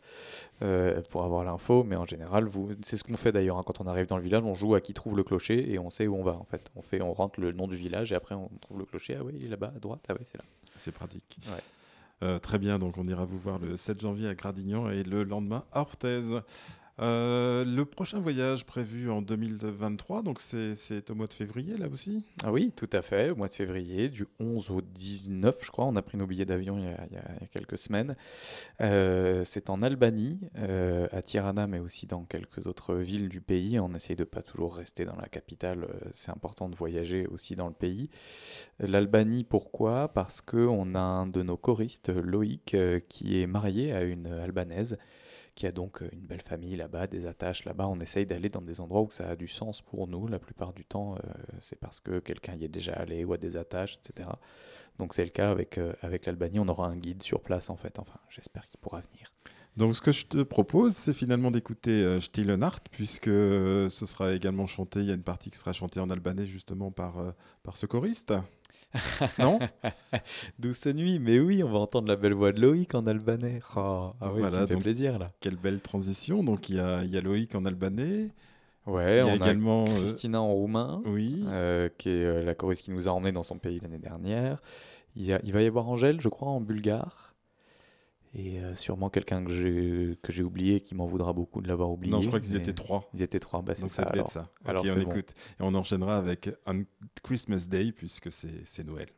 euh, 0.63 1.03
pour 1.11 1.25
avoir 1.25 1.45
l'info. 1.45 1.85
Mais 1.85 1.97
en 1.97 2.07
général, 2.07 2.45
vous... 2.47 2.71
c'est 2.83 2.97
ce 2.97 3.05
qu'on 3.05 3.19
fait 3.19 3.33
d'ailleurs 3.33 3.59
hein, 3.59 3.63
quand 3.67 3.83
on 3.83 3.87
arrive 3.87 4.07
dans 4.07 4.17
le 4.17 4.23
village. 4.23 4.43
On 4.45 4.55
joue 4.55 4.75
à 4.75 4.81
qui 4.81 4.95
trouve 4.95 5.15
le 5.15 5.25
clocher 5.25 5.71
et 5.71 5.79
on 5.79 5.91
sait 5.91 6.07
où 6.07 6.17
on 6.17 6.23
va. 6.23 6.33
En 6.37 6.45
fait, 6.45 6.71
on 6.75 6.81
fait, 6.81 7.03
on 7.03 7.13
rentre 7.13 7.39
le 7.39 7.53
nom 7.53 7.69
du 7.69 7.77
village 7.77 8.11
et 8.13 8.15
après 8.15 8.35
on 8.35 8.49
trouve 8.63 8.79
le 8.79 8.87
clocher. 8.87 9.17
Ah 9.21 9.25
oui, 9.25 9.35
il 9.37 9.45
est 9.45 9.49
là-bas 9.51 9.73
à 9.77 9.79
droite. 9.79 10.01
Ah 10.09 10.15
oui, 10.19 10.25
c'est 10.25 10.39
là. 10.39 10.45
C'est 10.77 10.93
pratique. 10.93 11.37
Ouais. 11.49 11.63
Euh, 12.23 12.39
très 12.39 12.59
bien, 12.59 12.79
donc 12.79 12.97
on 12.97 13.05
ira 13.05 13.27
vous 13.27 13.39
voir 13.39 13.59
le 13.59 13.77
7 13.77 14.01
janvier 14.01 14.27
à 14.29 14.35
Gradignan 14.35 14.89
et 14.91 15.05
le 15.05 15.23
lendemain 15.23 15.65
à 15.73 15.81
Orthez. 15.83 16.23
Euh, 17.01 17.65
le 17.65 17.85
prochain 17.85 18.19
voyage 18.19 18.65
prévu 18.67 19.09
en 19.09 19.23
2023, 19.23 20.23
donc 20.23 20.41
c'est- 20.41 21.09
au 21.11 21.15
mois 21.15 21.29
de 21.29 21.33
février 21.33 21.77
là 21.77 21.87
aussi 21.89 22.25
Ah 22.43 22.51
oui, 22.51 22.73
tout 22.75 22.89
à 22.93 23.03
fait, 23.03 23.31
au 23.31 23.37
mois 23.37 23.47
de 23.49 23.53
février, 23.53 24.09
du 24.09 24.27
11 24.41 24.71
au 24.71 24.81
19, 24.81 25.57
je 25.65 25.71
crois. 25.71 25.85
On 25.87 25.95
a 25.95 26.03
pris 26.03 26.19
nos 26.19 26.27
billets 26.27 26.45
d'avion 26.45 26.77
il, 26.79 26.85
y 26.85 27.17
a- 27.19 27.47
quelques 27.53 27.79
semaines. 27.79 28.17
Euh, 28.81 29.45
c'est 29.45 29.71
en 29.71 29.81
Albanie, 29.83 30.41
euh, 30.59 31.07
à 31.13 31.23
Tirana, 31.23 31.67
mais 31.69 31.79
aussi 31.79 32.07
dans 32.07 32.25
quelques 32.25 32.67
autres 32.67 32.95
villes 32.97 33.29
du 33.29 33.41
pays. 33.41 33.79
On 33.79 33.95
essaye 33.95 34.17
de 34.17 34.25
pas 34.25 34.43
toujours 34.43 34.75
rester 34.75 35.05
dans 35.05 35.17
la 35.17 35.29
capitale. 35.29 35.87
C'est 36.13 36.31
important 36.33 36.69
de 36.69 36.75
voyager 36.75 37.27
aussi 37.29 37.55
dans 37.55 37.69
le 37.69 37.75
pays. 37.75 38.11
L'Albanie, 38.81 39.45
pourquoi? 39.45 40.09
Parce 40.09 40.41
qu'on 40.41 40.95
a 40.97 41.01
un 41.01 41.27
de 41.27 41.43
nos 41.43 41.57
choristes, 41.57 42.09
Loïc, 42.11 42.77
qui 43.09 43.41
est 43.41 43.47
marié 43.47 43.93
à 43.93 44.03
une 44.03 44.27
Albanaise 44.27 44.99
qui 45.59 45.67
a 45.67 45.73
donc 45.73 46.03
euh, 46.03 46.09
une 46.13 46.21
belle 46.21 46.41
famille 46.41 46.77
là-bas, 46.77 47.09
des 47.09 47.27
attaches 47.27 47.65
là-bas. 47.65 47.89
On 47.89 47.97
essaye 47.97 48.25
d'aller 48.25 48.49
dans 48.49 48.63
des 48.63 48.81
endroits 48.81 49.03
où 49.03 49.11
ça 49.11 49.29
a 49.29 49.35
du 49.35 49.49
sens 49.49 49.83
pour 49.83 50.07
nous. 50.07 50.29
La 50.29 50.39
plupart 50.39 50.73
du 50.73 50.85
temps, 50.85 51.17
euh, 51.17 51.19
c'est 51.59 51.81
parce 51.81 52.01
que 52.01 52.21
quelqu'un 52.21 52.55
y 52.55 52.65
est 52.65 52.69
déjà 52.69 52.93
allé 52.93 53.25
ou 53.25 53.33
a 53.33 53.39
des 53.39 53.57
attaches, 53.57 53.99
etc. 53.99 54.31
Donc 55.01 55.15
c'est 55.15 55.25
le 55.25 55.31
cas 55.31 55.51
avec, 55.51 55.77
euh, 55.77 55.95
avec 56.01 56.27
l'Albanie. 56.27 56.61
On 56.61 56.69
aura 56.69 56.87
un 56.87 56.97
guide 56.97 57.25
sur 57.25 57.41
place 57.41 57.71
en 57.71 57.77
fait. 57.77 57.99
Enfin, 57.99 58.21
j'espère 58.29 58.69
qu'il 58.69 58.79
pourra 58.79 59.01
venir. 59.01 59.33
Donc 59.77 59.97
ce 59.97 60.01
que 60.01 60.13
je 60.13 60.27
te 60.27 60.45
propose, 60.45 60.95
c'est 60.95 61.13
finalement 61.13 61.51
d'écouter 61.51 62.05
euh, 62.05 62.21
Stille 62.21 62.57
Nacht, 62.57 62.87
puisque 62.93 63.25
ce 63.27 63.89
sera 63.91 64.35
également 64.35 64.69
chanté, 64.69 65.01
il 65.01 65.07
y 65.07 65.11
a 65.11 65.15
une 65.15 65.25
partie 65.25 65.51
qui 65.51 65.59
sera 65.59 65.73
chantée 65.73 65.99
en 65.99 66.09
albanais 66.09 66.47
justement 66.47 66.93
par, 66.93 67.35
par 67.65 67.77
ce 67.77 67.87
choriste. 67.87 68.33
non? 69.39 69.59
Douce 70.59 70.87
nuit, 70.87 71.19
mais 71.19 71.39
oui, 71.41 71.63
on 71.63 71.71
va 71.71 71.79
entendre 71.79 72.09
la 72.09 72.17
belle 72.17 72.33
voix 72.35 72.53
de 72.53 72.61
Loïc 72.61 72.95
en 72.95 73.07
albanais. 73.07 73.61
Oh, 73.77 74.13
ah 74.21 74.33
oui, 74.33 74.41
Voilà, 74.41 74.61
ça 74.61 74.67
fait 74.67 74.75
donc- 74.75 74.83
plaisir 74.83 75.19
là. 75.19 75.31
Quelle 75.41 75.57
belle 75.57 75.81
transition. 75.81 76.43
Donc 76.43 76.69
il 76.69 76.77
y 76.77 76.81
a, 76.81 77.05
y 77.05 77.17
a 77.17 77.21
Loïc 77.21 77.55
en 77.55 77.65
albanais, 77.65 78.29
Ouais, 78.87 79.17
il 79.17 79.21
y 79.21 79.23
on 79.23 79.29
a 79.29 79.33
a 79.33 79.37
également... 79.37 79.85
euh, 79.85 79.97
Christina 79.99 80.41
en 80.41 80.53
roumain. 80.55 81.03
oui, 81.05 81.45
euh, 81.49 81.91
qui 81.99 82.09
est 82.09 82.25
euh, 82.25 82.43
la 82.45 82.55
choriste 82.55 82.85
qui 82.85 82.91
nous 82.91 83.07
a 83.09 83.13
emmenés 83.13 83.33
dans 83.33 83.43
son 83.43 83.59
pays 83.59 83.81
l'année 83.81 83.99
dernière. 83.99 84.63
Il, 85.17 85.25
y 85.27 85.33
a- 85.35 85.41
il 85.45 85.53
va 85.53 85.61
y 85.63 85.67
avoir 85.67 85.89
Angèle, 85.91 86.21
je 86.23 86.29
crois, 86.31 86.49
en 86.49 86.61
bulgare. 86.63 87.28
Et 88.35 88.61
euh, 88.61 88.75
sûrement 88.75 89.09
quelqu'un 89.09 89.45
que 89.45 89.51
j'ai 89.51 90.19
que 90.23 90.33
j'ai 90.33 90.43
oublié, 90.43 90.81
qui 90.81 90.95
m'en 90.95 91.07
voudra 91.07 91.33
beaucoup 91.33 91.61
de 91.61 91.69
l'avoir 91.69 91.91
oublié. 91.91 92.13
non, 92.13 92.21
je 92.21 92.29
crois 92.29 92.41
qu'ils 92.41 92.57
étaient 92.57 92.75
trois. 92.75 93.09
Ils 93.15 93.23
étaient 93.23 93.41
trois, 93.41 93.63
bah, 93.63 93.75
c'est 93.75 93.89
ça. 93.89 94.03
ça 94.03 94.09
alors. 94.09 94.27
être 94.27 94.33
ça. 94.33 94.51
alors 94.65 94.85
on 94.85 95.03
bon. 95.03 95.17
Et 95.17 95.25
on 95.61 95.75
enchaînera 95.75 96.17
avec 96.19 96.51
un 96.67 96.83
Christmas 97.23 97.67
Day, 97.69 97.93
puisque 97.93 98.31
c'est 98.31 98.85
Noël. 98.85 99.09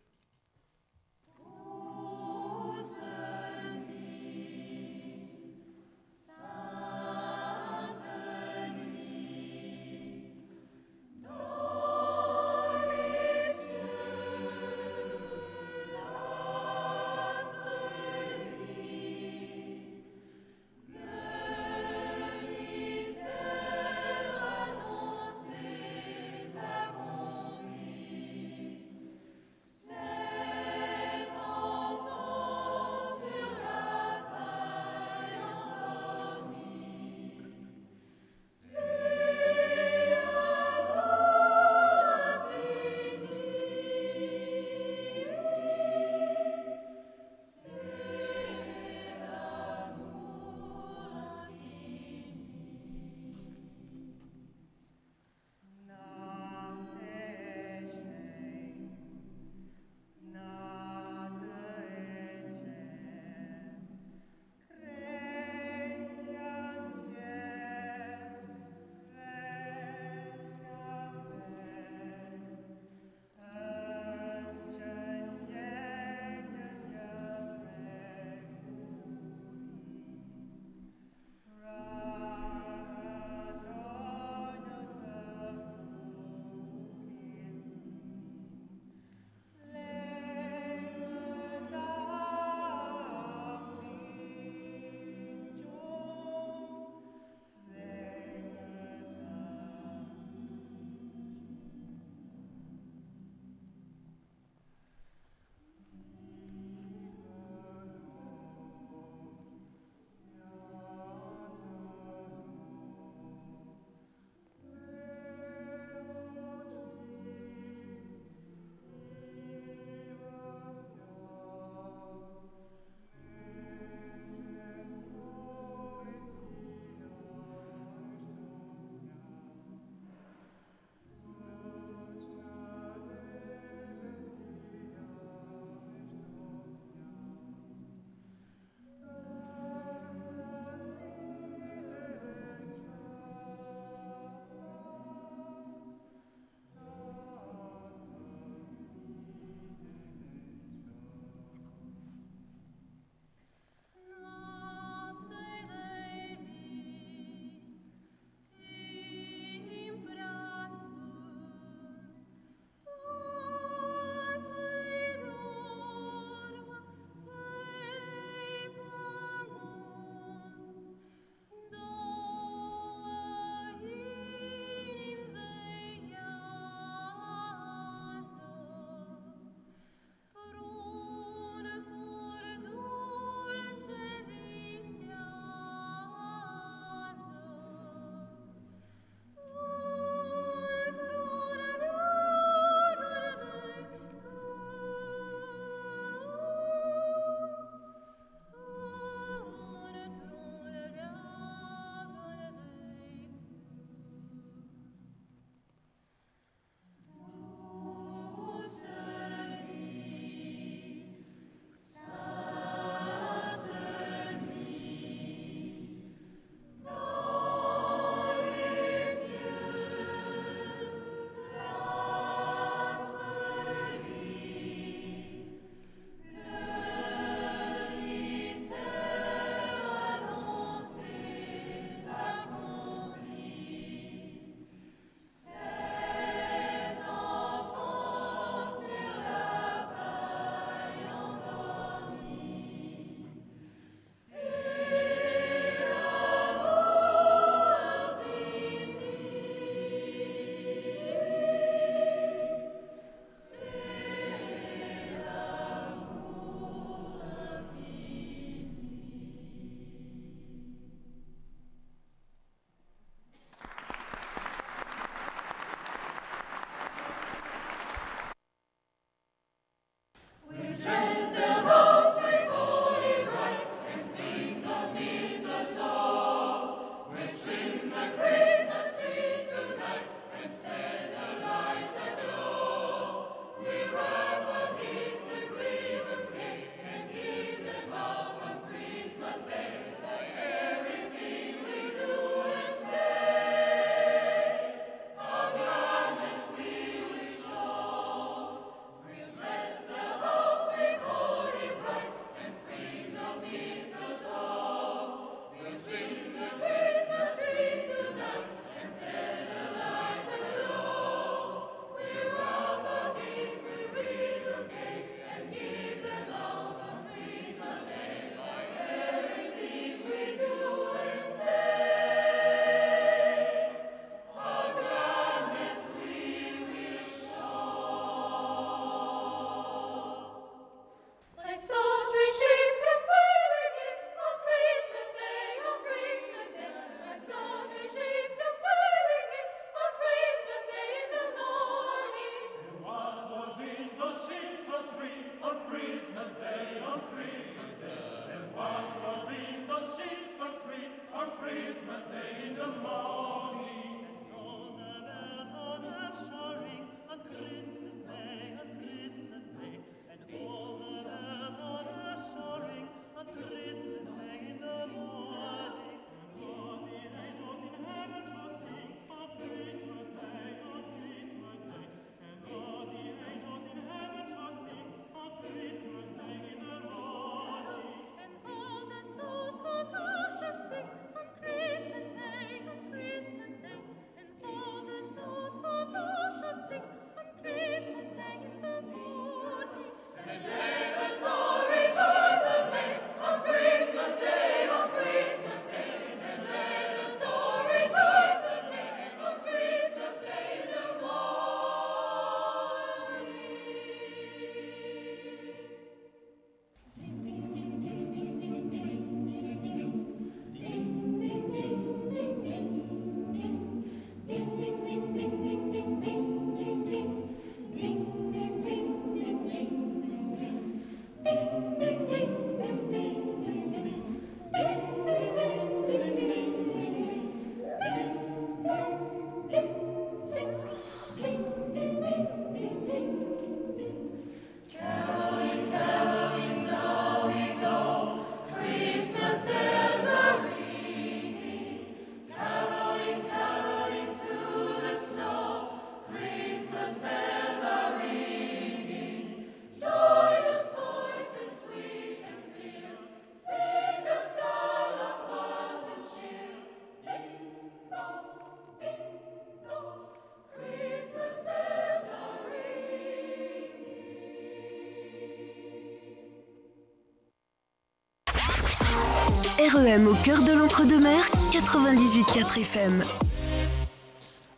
REM 469.72 470.09
au 470.09 470.14
cœur 470.14 470.42
de 470.42 470.52
l'entre-deux-mer, 470.52 471.20
98.4 471.52 472.60
FM. 472.60 473.05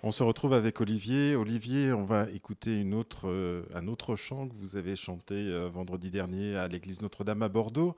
On 0.02 0.10
se 0.10 0.22
retrouve 0.22 0.54
avec 0.54 0.80
Olivier. 0.80 1.36
Olivier, 1.36 1.92
on 1.92 2.04
va 2.04 2.30
écouter 2.30 2.82
euh, 3.24 3.62
un 3.74 3.88
autre 3.88 4.16
chant 4.16 4.48
que 4.48 4.54
vous 4.54 4.76
avez 4.76 4.96
chanté 4.96 5.34
euh, 5.34 5.68
vendredi 5.68 6.10
dernier 6.10 6.56
à 6.56 6.66
l'église 6.66 7.02
Notre-Dame 7.02 7.42
à 7.42 7.50
Bordeaux. 7.50 7.94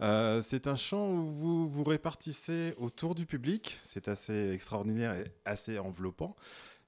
Euh, 0.00 0.42
c'est 0.42 0.68
un 0.68 0.76
chant 0.76 1.10
où 1.10 1.24
vous 1.24 1.68
vous 1.68 1.82
répartissez 1.82 2.74
autour 2.78 3.16
du 3.16 3.26
public. 3.26 3.80
C'est 3.82 4.06
assez 4.06 4.50
extraordinaire 4.50 5.14
et 5.14 5.24
assez 5.44 5.80
enveloppant. 5.80 6.36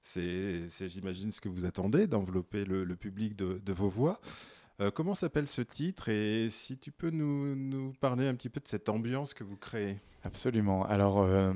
C'est, 0.01 0.69
j'imagine, 0.87 1.31
ce 1.31 1.41
que 1.41 1.49
vous 1.49 1.65
attendez, 1.65 2.07
d'envelopper 2.07 2.63
le, 2.63 2.85
public 2.95 3.35
de 3.35 3.73
vos 3.73 3.89
voix. 3.89 4.21
Euh, 4.79 4.91
comment 4.91 5.15
s'appelle 5.15 5.47
ce 5.47 5.61
titre 5.61 6.07
et 6.09 6.49
si 6.51 6.77
tu 6.77 6.91
peux 6.91 7.09
nous, 7.09 7.93
parler 7.99 8.27
un 8.27 8.35
petit 8.35 8.49
peu 8.49 8.59
de 8.59 8.67
cette 8.67 8.89
ambiance 8.89 9.33
que 9.33 9.43
vous 9.43 9.57
créez? 9.57 9.97
Absolument. 10.23 10.85
Alors, 10.85 11.19
euh, 11.19 11.51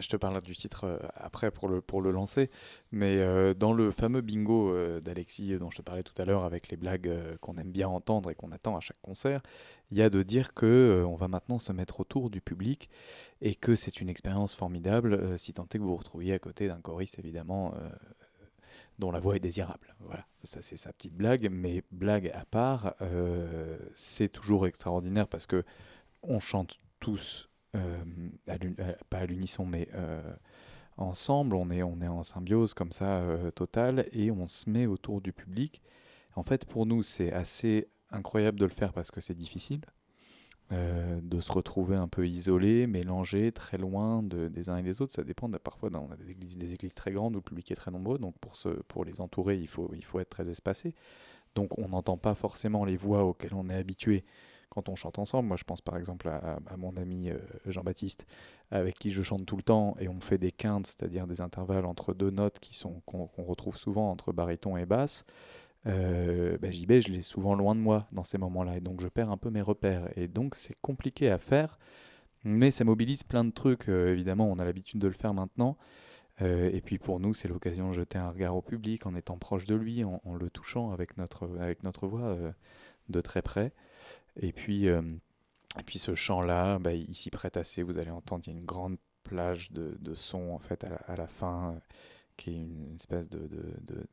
je 0.00 0.08
te 0.08 0.16
parlerai 0.16 0.40
du 0.40 0.56
titre 0.56 0.84
euh, 0.84 0.98
après 1.14 1.52
pour 1.52 1.68
le, 1.68 1.80
pour 1.80 2.02
le 2.02 2.10
lancer, 2.10 2.50
mais 2.90 3.54
dans 3.54 3.72
le 3.72 3.92
fameux 3.92 4.20
bingo 4.20 4.74
d'Alexis 5.00 5.56
dont 5.58 5.70
je 5.70 5.76
te 5.76 5.82
parlais 5.82 6.02
tout 6.02 6.20
à 6.20 6.24
l'heure 6.24 6.44
avec 6.44 6.68
les 6.68 6.76
blagues 6.76 7.12
qu'on 7.40 7.56
aime 7.56 7.70
bien 7.70 7.88
entendre 7.88 8.30
et 8.30 8.34
qu'on 8.34 8.50
attend 8.50 8.76
à 8.76 8.80
chaque 8.80 9.00
concert, 9.00 9.42
il 9.92 9.98
y 9.98 10.02
a 10.02 10.10
de 10.10 10.22
dire 10.22 10.54
que 10.54 11.04
on 11.06 11.14
va 11.14 11.28
maintenant 11.28 11.58
se 11.58 11.72
mettre 11.72 12.00
autour 12.00 12.30
du 12.30 12.40
public 12.40 12.90
et 13.40 13.54
que 13.54 13.76
c'est 13.76 14.00
une 14.00 14.08
expérience 14.08 14.54
formidable 14.54 15.38
si 15.38 15.52
tant 15.52 15.64
est 15.64 15.78
que 15.78 15.82
vous 15.82 15.90
vous 15.90 15.96
retrouviez 15.96 16.34
à 16.34 16.38
côté 16.38 16.68
d'un 16.68 16.80
choriste 16.80 17.18
évidemment 17.18 17.74
dont 18.98 19.10
la 19.10 19.20
voix 19.20 19.36
est 19.36 19.40
désirable. 19.40 19.94
Voilà, 20.00 20.26
ça 20.42 20.62
c'est 20.62 20.76
sa 20.76 20.92
petite 20.92 21.14
blague, 21.14 21.48
mais 21.50 21.82
blague 21.90 22.30
à 22.34 22.44
part, 22.44 22.94
euh, 23.02 23.78
c'est 23.92 24.28
toujours 24.28 24.66
extraordinaire 24.66 25.28
parce 25.28 25.46
que 25.46 25.64
on 26.22 26.40
chante 26.40 26.78
tous, 26.98 27.48
euh, 27.74 28.02
euh, 28.48 28.92
pas 29.10 29.18
à 29.18 29.26
l'unisson, 29.26 29.66
mais 29.66 29.88
ensemble, 30.96 31.56
on 31.56 31.70
est, 31.70 31.82
on 31.82 32.00
est 32.00 32.08
en 32.08 32.22
symbiose 32.22 32.74
comme 32.74 32.92
ça 32.92 33.22
totale 33.54 34.08
et 34.12 34.30
on 34.30 34.46
se 34.48 34.68
met 34.68 34.86
autour 34.86 35.20
du 35.20 35.32
public. 35.32 35.82
En 36.34 36.42
fait, 36.42 36.64
pour 36.66 36.86
nous, 36.86 37.02
c'est 37.02 37.32
assez 37.32 37.88
incroyable 38.10 38.58
de 38.58 38.64
le 38.64 38.70
faire 38.70 38.92
parce 38.92 39.10
que 39.10 39.20
c'est 39.20 39.34
difficile. 39.34 39.82
Euh, 40.72 41.20
de 41.22 41.40
se 41.40 41.52
retrouver 41.52 41.94
un 41.94 42.08
peu 42.08 42.26
isolé, 42.26 42.88
mélangé, 42.88 43.52
très 43.52 43.78
loin 43.78 44.24
de- 44.24 44.48
des 44.48 44.68
uns 44.68 44.78
et 44.78 44.82
des 44.82 45.00
autres. 45.00 45.12
Ça 45.12 45.22
dépend. 45.22 45.48
parfois, 45.50 45.90
dans, 45.90 46.08
on 46.08 46.10
a 46.10 46.16
des 46.16 46.30
églises, 46.30 46.58
des 46.58 46.74
églises 46.74 46.94
très 46.94 47.12
grandes 47.12 47.34
où 47.34 47.38
le 47.38 47.42
public 47.42 47.70
est 47.70 47.76
très 47.76 47.92
nombreux. 47.92 48.18
Donc, 48.18 48.34
pour, 48.88 49.04
les 49.04 49.20
entourer, 49.20 49.56
il 49.56 49.68
faut, 49.68 49.88
être 50.18 50.30
très 50.30 50.50
espacé. 50.50 50.94
Donc, 51.54 51.78
on 51.78 51.88
n'entend 51.90 52.16
pas 52.16 52.34
forcément 52.34 52.84
les 52.84 52.96
voix 52.96 53.24
auxquelles 53.24 53.54
on 53.54 53.68
est 53.70 53.76
habitué 53.76 54.24
quand 54.68 54.88
on 54.88 54.96
chante 54.96 55.20
ensemble. 55.20 55.46
Moi, 55.46 55.56
je 55.56 55.62
pense 55.62 55.80
par 55.80 55.96
exemple 55.96 56.28
à, 56.28 56.58
mon 56.76 56.96
ami 56.96 57.30
euh, 57.30 57.38
Jean-Baptiste, 57.66 58.26
avec 58.72 58.96
qui 58.96 59.12
je 59.12 59.22
chante 59.22 59.46
tout 59.46 59.56
le 59.56 59.62
temps, 59.62 59.96
et 60.00 60.08
on 60.08 60.20
fait 60.20 60.38
des 60.38 60.50
quintes, 60.50 60.88
c'est-à-dire 60.88 61.28
des 61.28 61.40
intervalles 61.40 61.86
entre 61.86 62.12
deux 62.12 62.30
notes 62.30 62.58
qui 62.58 62.74
sont 62.74 63.00
qu'on 63.06 63.28
retrouve 63.38 63.76
souvent 63.76 64.10
entre 64.10 64.32
baryton 64.32 64.76
et 64.76 64.84
basse. 64.84 65.24
Euh, 65.86 66.58
bah, 66.58 66.70
JB, 66.70 67.00
je 67.00 67.08
l'ai 67.08 67.22
souvent 67.22 67.54
loin 67.54 67.74
de 67.74 67.80
moi 67.80 68.06
dans 68.12 68.24
ces 68.24 68.38
moments-là, 68.38 68.76
et 68.76 68.80
donc 68.80 69.00
je 69.00 69.08
perds 69.08 69.30
un 69.30 69.36
peu 69.36 69.50
mes 69.50 69.62
repères. 69.62 70.08
Et 70.16 70.28
donc 70.28 70.54
c'est 70.54 70.76
compliqué 70.80 71.30
à 71.30 71.38
faire, 71.38 71.78
mais 72.44 72.70
ça 72.70 72.84
mobilise 72.84 73.22
plein 73.22 73.44
de 73.44 73.52
trucs. 73.52 73.88
Euh, 73.88 74.12
évidemment, 74.12 74.50
on 74.50 74.58
a 74.58 74.64
l'habitude 74.64 75.00
de 75.00 75.08
le 75.08 75.14
faire 75.14 75.34
maintenant. 75.34 75.76
Euh, 76.42 76.70
et 76.72 76.80
puis 76.80 76.98
pour 76.98 77.20
nous, 77.20 77.34
c'est 77.34 77.48
l'occasion 77.48 77.90
de 77.90 77.94
jeter 77.94 78.18
un 78.18 78.30
regard 78.30 78.56
au 78.56 78.62
public 78.62 79.06
en 79.06 79.14
étant 79.14 79.38
proche 79.38 79.64
de 79.64 79.74
lui, 79.74 80.04
en, 80.04 80.20
le 80.38 80.50
touchant 80.50 80.90
avec 80.90 81.16
notre, 81.16 81.48
avec 81.60 81.82
notre 81.82 82.06
voix 82.06 82.28
euh, 82.28 82.52
de 83.08 83.20
très 83.20 83.42
près. 83.42 83.72
Et 84.40 84.52
puis, 84.52 84.86
et 84.86 85.82
puis 85.86 85.98
ce 85.98 86.14
chant-là, 86.14 86.78
bah, 86.78 86.92
il 86.92 87.14
s'y 87.14 87.30
prête 87.30 87.56
assez. 87.56 87.82
Vous 87.82 87.98
allez 87.98 88.10
entendre, 88.10 88.44
il 88.46 88.52
y 88.52 88.56
a 88.56 88.58
une 88.58 88.66
grande 88.66 88.98
plage 89.22 89.72
de, 89.72 89.96
de 90.00 90.14
sons 90.14 90.52
en 90.52 90.58
fait 90.58 90.84
à 90.84 90.90
la, 90.90 90.96
à 90.96 91.16
la 91.16 91.26
fin, 91.26 91.80
qui 92.36 92.50
est 92.50 92.56
une 92.56 92.94
espèce 92.96 93.28
de, 93.28 93.48
de, 93.48 94.06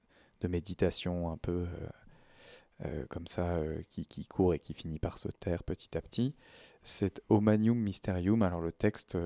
de 0.44 0.48
méditation 0.48 1.32
un 1.32 1.38
peu 1.38 1.66
euh, 1.66 2.86
euh, 2.86 3.06
comme 3.10 3.28
ça, 3.28 3.56
euh, 3.56 3.82
qui, 3.90 4.06
qui 4.06 4.26
court 4.26 4.54
et 4.54 4.60
qui 4.60 4.74
finit 4.74 5.00
par 5.00 5.18
se 5.18 5.30
taire 5.30 5.64
petit 5.64 5.98
à 5.98 6.02
petit. 6.02 6.36
C'est 6.84 7.22
Omanium 7.30 7.78
Mysterium. 7.78 8.42
Alors 8.44 8.62
le 8.62 8.72
texte, 8.74 9.18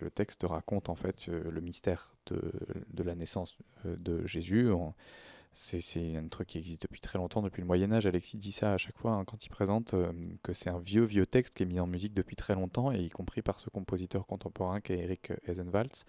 le 0.00 0.10
texte 0.10 0.42
raconte 0.42 0.88
en 0.88 0.96
fait 0.96 1.28
le 1.28 1.60
mystère 1.60 2.12
de, 2.26 2.52
de 2.92 3.02
la 3.04 3.14
naissance 3.14 3.56
de 3.84 4.26
Jésus. 4.26 4.70
On- 4.72 4.94
c'est, 5.56 6.16
un 6.16 6.26
truc 6.26 6.48
qui 6.48 6.58
existe 6.58 6.82
depuis 6.82 7.00
très 7.00 7.16
longtemps, 7.16 7.40
depuis 7.40 7.60
le 7.60 7.66
Moyen 7.68 7.92
Âge. 7.92 8.06
Alexis 8.06 8.36
dit 8.38 8.50
ça 8.50 8.72
à 8.74 8.76
chaque 8.76 8.98
fois 8.98 9.12
hein, 9.12 9.24
quand 9.24 9.46
il 9.46 9.50
présente 9.50 9.94
que 10.42 10.52
c'est 10.52 10.68
un 10.68 10.80
vieux, 10.80 11.04
vieux 11.04 11.26
texte 11.26 11.54
qui 11.54 11.62
est 11.62 11.66
mis 11.66 11.78
en 11.78 11.86
musique 11.86 12.12
depuis 12.12 12.34
très 12.34 12.56
longtemps, 12.56 12.90
et 12.90 12.98
y 13.00 13.10
compris 13.10 13.40
par 13.40 13.60
ce 13.60 13.70
compositeur 13.70 14.26
contemporain 14.26 14.80
qui 14.80 14.94
est 14.94 14.98
Eric 14.98 15.32
Eisenwalds. 15.46 16.04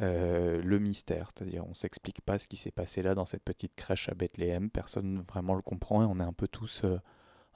Euh, 0.00 0.62
le 0.62 0.78
mystère, 0.78 1.30
c'est-à-dire 1.34 1.66
on 1.66 1.74
s'explique 1.74 2.22
pas 2.22 2.38
ce 2.38 2.48
qui 2.48 2.56
s'est 2.56 2.70
passé 2.70 3.02
là 3.02 3.14
dans 3.14 3.26
cette 3.26 3.44
petite 3.44 3.74
crèche 3.74 4.08
à 4.08 4.14
Bethléem, 4.14 4.70
personne 4.70 5.22
vraiment 5.28 5.54
le 5.54 5.62
comprend 5.62 6.02
et 6.02 6.06
on 6.06 6.18
est 6.18 6.24
un 6.24 6.32
peu 6.32 6.48
tous 6.48 6.82
euh, 6.84 6.98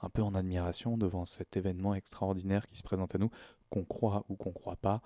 un 0.01 0.09
peu 0.09 0.21
en 0.21 0.35
admiration 0.35 0.97
devant 0.97 1.25
cet 1.25 1.57
événement 1.57 1.95
extraordinaire 1.95 2.67
qui 2.67 2.77
se 2.77 2.83
présente 2.83 3.15
à 3.15 3.17
nous, 3.17 3.31
qu'on 3.71 3.83
croit 3.83 4.25
ou 4.29 4.35
qu'on 4.35 4.51
croit 4.51 4.75
pas. 4.75 5.01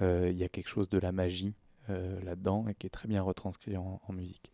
Euh, 0.00 0.28
Il 0.30 0.38
y 0.38 0.44
a 0.44 0.48
quelque 0.48 0.68
chose 0.68 0.88
de 0.88 0.98
la 0.98 1.12
magie 1.12 1.54
là-dedans 2.22 2.68
et 2.68 2.74
qui 2.74 2.86
est 2.86 2.90
très 2.90 3.08
bien 3.08 3.22
retranscrit 3.22 3.78
en 3.78 4.12
musique. 4.12 4.52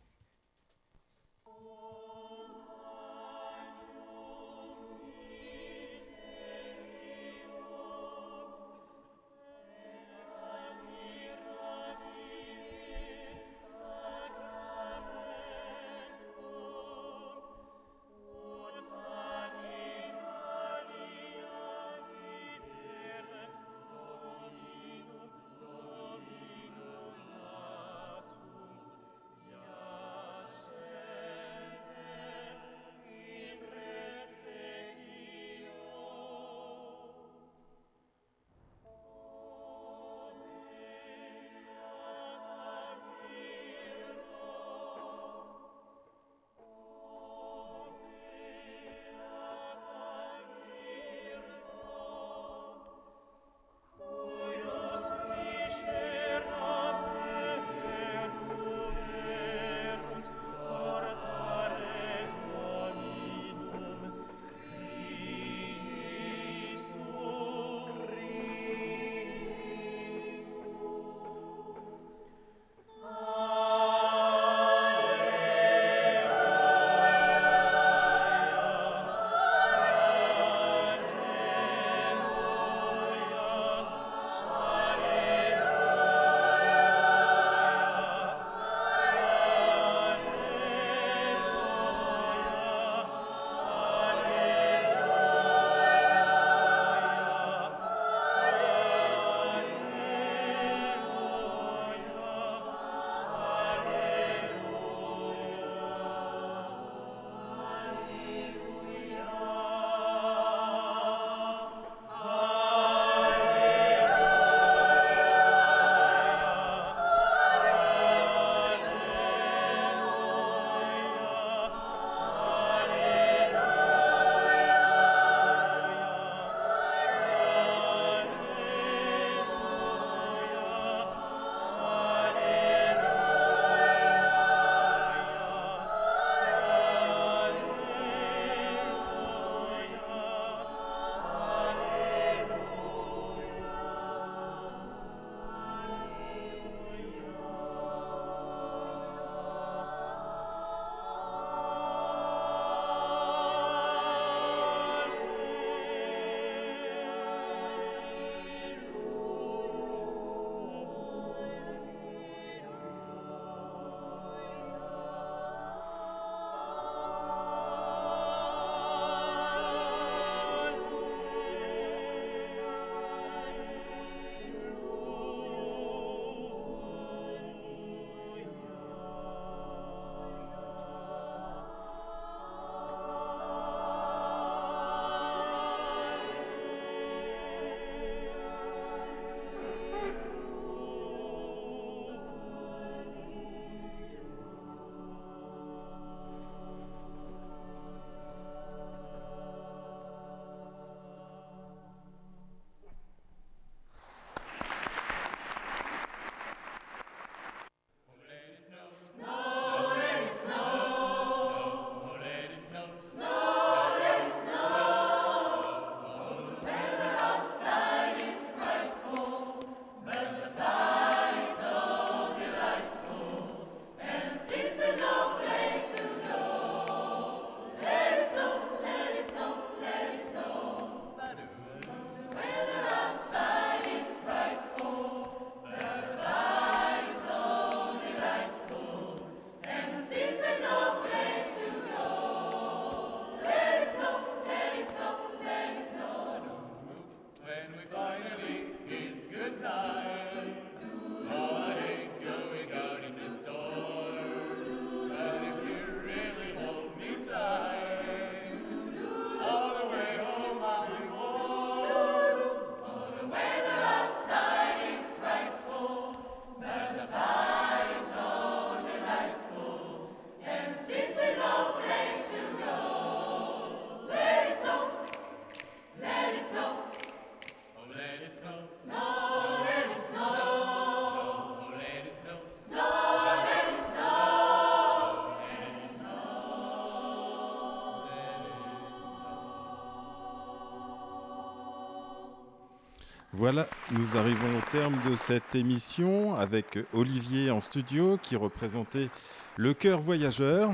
Nous 293.98 294.16
arrivons 294.16 294.58
au 294.58 294.70
terme 294.70 294.96
de 295.08 295.16
cette 295.16 295.54
émission 295.54 296.34
avec 296.34 296.78
Olivier 296.92 297.50
en 297.50 297.60
studio 297.60 298.18
qui 298.20 298.34
représentait 298.34 299.08
le 299.56 299.72
cœur 299.72 300.00
voyageur. 300.00 300.72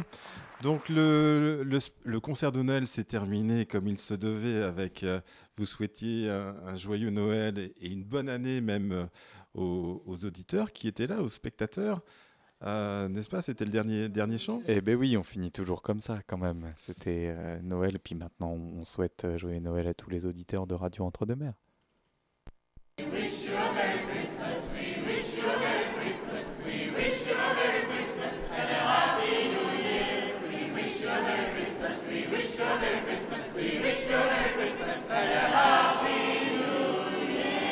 Donc 0.63 0.89
le, 0.89 2.19
concert 2.23 2.53
de 2.53 2.63
Noël 2.63 2.87
s'est 2.87 3.05
terminé 3.05 3.67
comme 3.67 3.89
il 3.89 3.99
se 3.99 4.15
devait 4.15 4.63
avec, 4.63 5.03
euh, 5.03 5.21
vous 5.57 5.67
souhaitiez 5.67 6.31
un, 6.31 6.75
joyeux 6.75 7.11
Noël 7.11 7.59
et, 7.59 7.91
une 7.91 8.05
bonne 8.05 8.29
année 8.29 8.61
même 8.61 8.93
euh, 8.93 9.07
aux, 9.55 10.25
auditeurs 10.25 10.73
qui 10.73 10.89
étaient 10.89 11.07
là, 11.07 11.21
aux 11.21 11.29
spectateurs. 11.29 12.01
Euh, 12.63 13.09
N'est-ce 13.09 13.31
pas? 13.31 13.43
C'était 13.43 13.65
le 13.65 13.71
dernier, 13.71 14.09
dernier 14.09 14.39
chant? 14.39 14.63
Eh 14.67 14.81
ben 14.81 14.97
oui, 14.97 15.17
on 15.17 15.23
finit 15.23 15.51
toujours 15.51 15.83
comme 15.83 16.01
ça 16.01 16.21
quand 16.27 16.39
même. 16.39 16.73
C'était 16.79 17.35
euh, 17.37 17.59
Noël, 17.63 17.99
puis 17.99 18.15
maintenant 18.15 18.53
on 18.53 18.85
souhaite 18.85 19.27
joyeux 19.37 19.61
Noël 19.61 19.89
à 19.89 19.95
tous 19.95 20.11
les 20.11 20.27
auditeurs 20.27 20.67
de 20.67 20.75
Radio 20.75 21.05
Entre-deux-Mers. 21.05 21.55
a 23.71 23.75
Merry 23.75 23.99
Christmas. 24.07 24.73
We 24.73 25.03
wish 25.05 25.37
you 25.37 25.45
a 25.49 25.59
Merry 25.59 25.93
Christmas. 25.95 26.61
We 26.65 26.91
wish 26.91 27.27
you 27.27 27.35
a 27.35 27.55
Merry 27.55 27.83
Christmas 27.83 28.37
and 28.51 28.71
a 28.71 28.75
Happy 28.75 29.49
New 29.49 29.71
Year. 29.83 30.35
We 30.43 30.71
wish 30.73 31.01
you 31.01 31.09
a 31.09 31.23
Merry 31.23 31.53
Christmas. 31.53 32.07
We 32.09 32.27
wish 32.27 32.59
you 32.59 32.65
a 32.65 32.81
Merry 32.81 33.01
Christmas. 33.03 33.55
We 33.55 33.81
wish 33.81 34.09
you 34.09 34.17
a 34.17 34.19
Merry 34.19 34.53
Christmas 34.55 34.97
and 35.11 35.33
a 35.33 35.41
Happy 35.57 36.21
New 36.57 37.29
Year. 37.39 37.71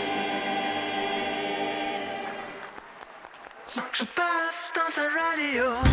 Such 3.67 4.03
a 4.03 4.09
best 4.15 4.79
on 4.79 4.93
the 4.95 5.09
radio. 5.11 5.88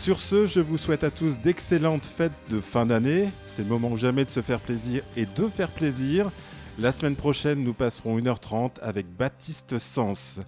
Sur 0.05 0.21
ce, 0.21 0.47
je 0.47 0.61
vous 0.61 0.77
souhaite 0.77 1.03
à 1.03 1.11
tous 1.11 1.39
d'excellentes 1.39 2.05
fêtes 2.05 2.37
de 2.51 2.61
fin 2.61 2.85
d'année. 2.85 3.31
C'est 3.47 3.63
le 3.63 3.71
moment 3.71 3.97
jamais 3.97 4.27
de 4.27 4.31
se 4.31 4.43
faire 4.43 4.61
plaisir 4.61 5.03
et 5.17 5.25
de 5.25 5.49
faire 5.49 5.71
plaisir. 5.71 6.31
La 6.79 6.93
semaine 6.93 7.17
prochaine, 7.17 7.65
nous 7.65 7.73
passerons 7.73 8.19
1h30 8.19 8.73
avec 8.83 9.07
Baptiste 9.09 9.79
Sens. 9.79 10.43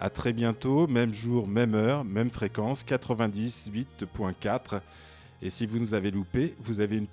À 0.00 0.10
très 0.10 0.32
bientôt, 0.32 0.88
même 0.88 1.14
jour, 1.14 1.46
même 1.46 1.76
heure, 1.76 2.02
même 2.02 2.30
fréquence, 2.30 2.84
98.4. 2.84 4.80
Et 5.40 5.50
si 5.50 5.66
vous 5.66 5.78
nous 5.78 5.94
avez 5.94 6.10
loupé, 6.10 6.56
vous 6.58 6.80
avez 6.80 6.98
vous 6.98 7.06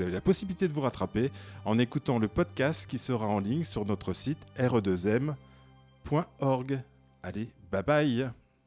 avez 0.00 0.12
la 0.12 0.20
possibilité 0.20 0.68
de 0.68 0.72
vous 0.72 0.82
rattraper 0.82 1.32
en 1.64 1.76
écoutant 1.76 2.20
le 2.20 2.28
podcast 2.28 2.86
qui 2.88 2.98
sera 2.98 3.26
en 3.26 3.40
ligne 3.40 3.64
sur 3.64 3.84
notre 3.84 4.12
site 4.12 4.38
re2m.org. 4.56 5.34
Allez, 7.24 7.48
bye 7.72 7.82
bye 7.82 8.30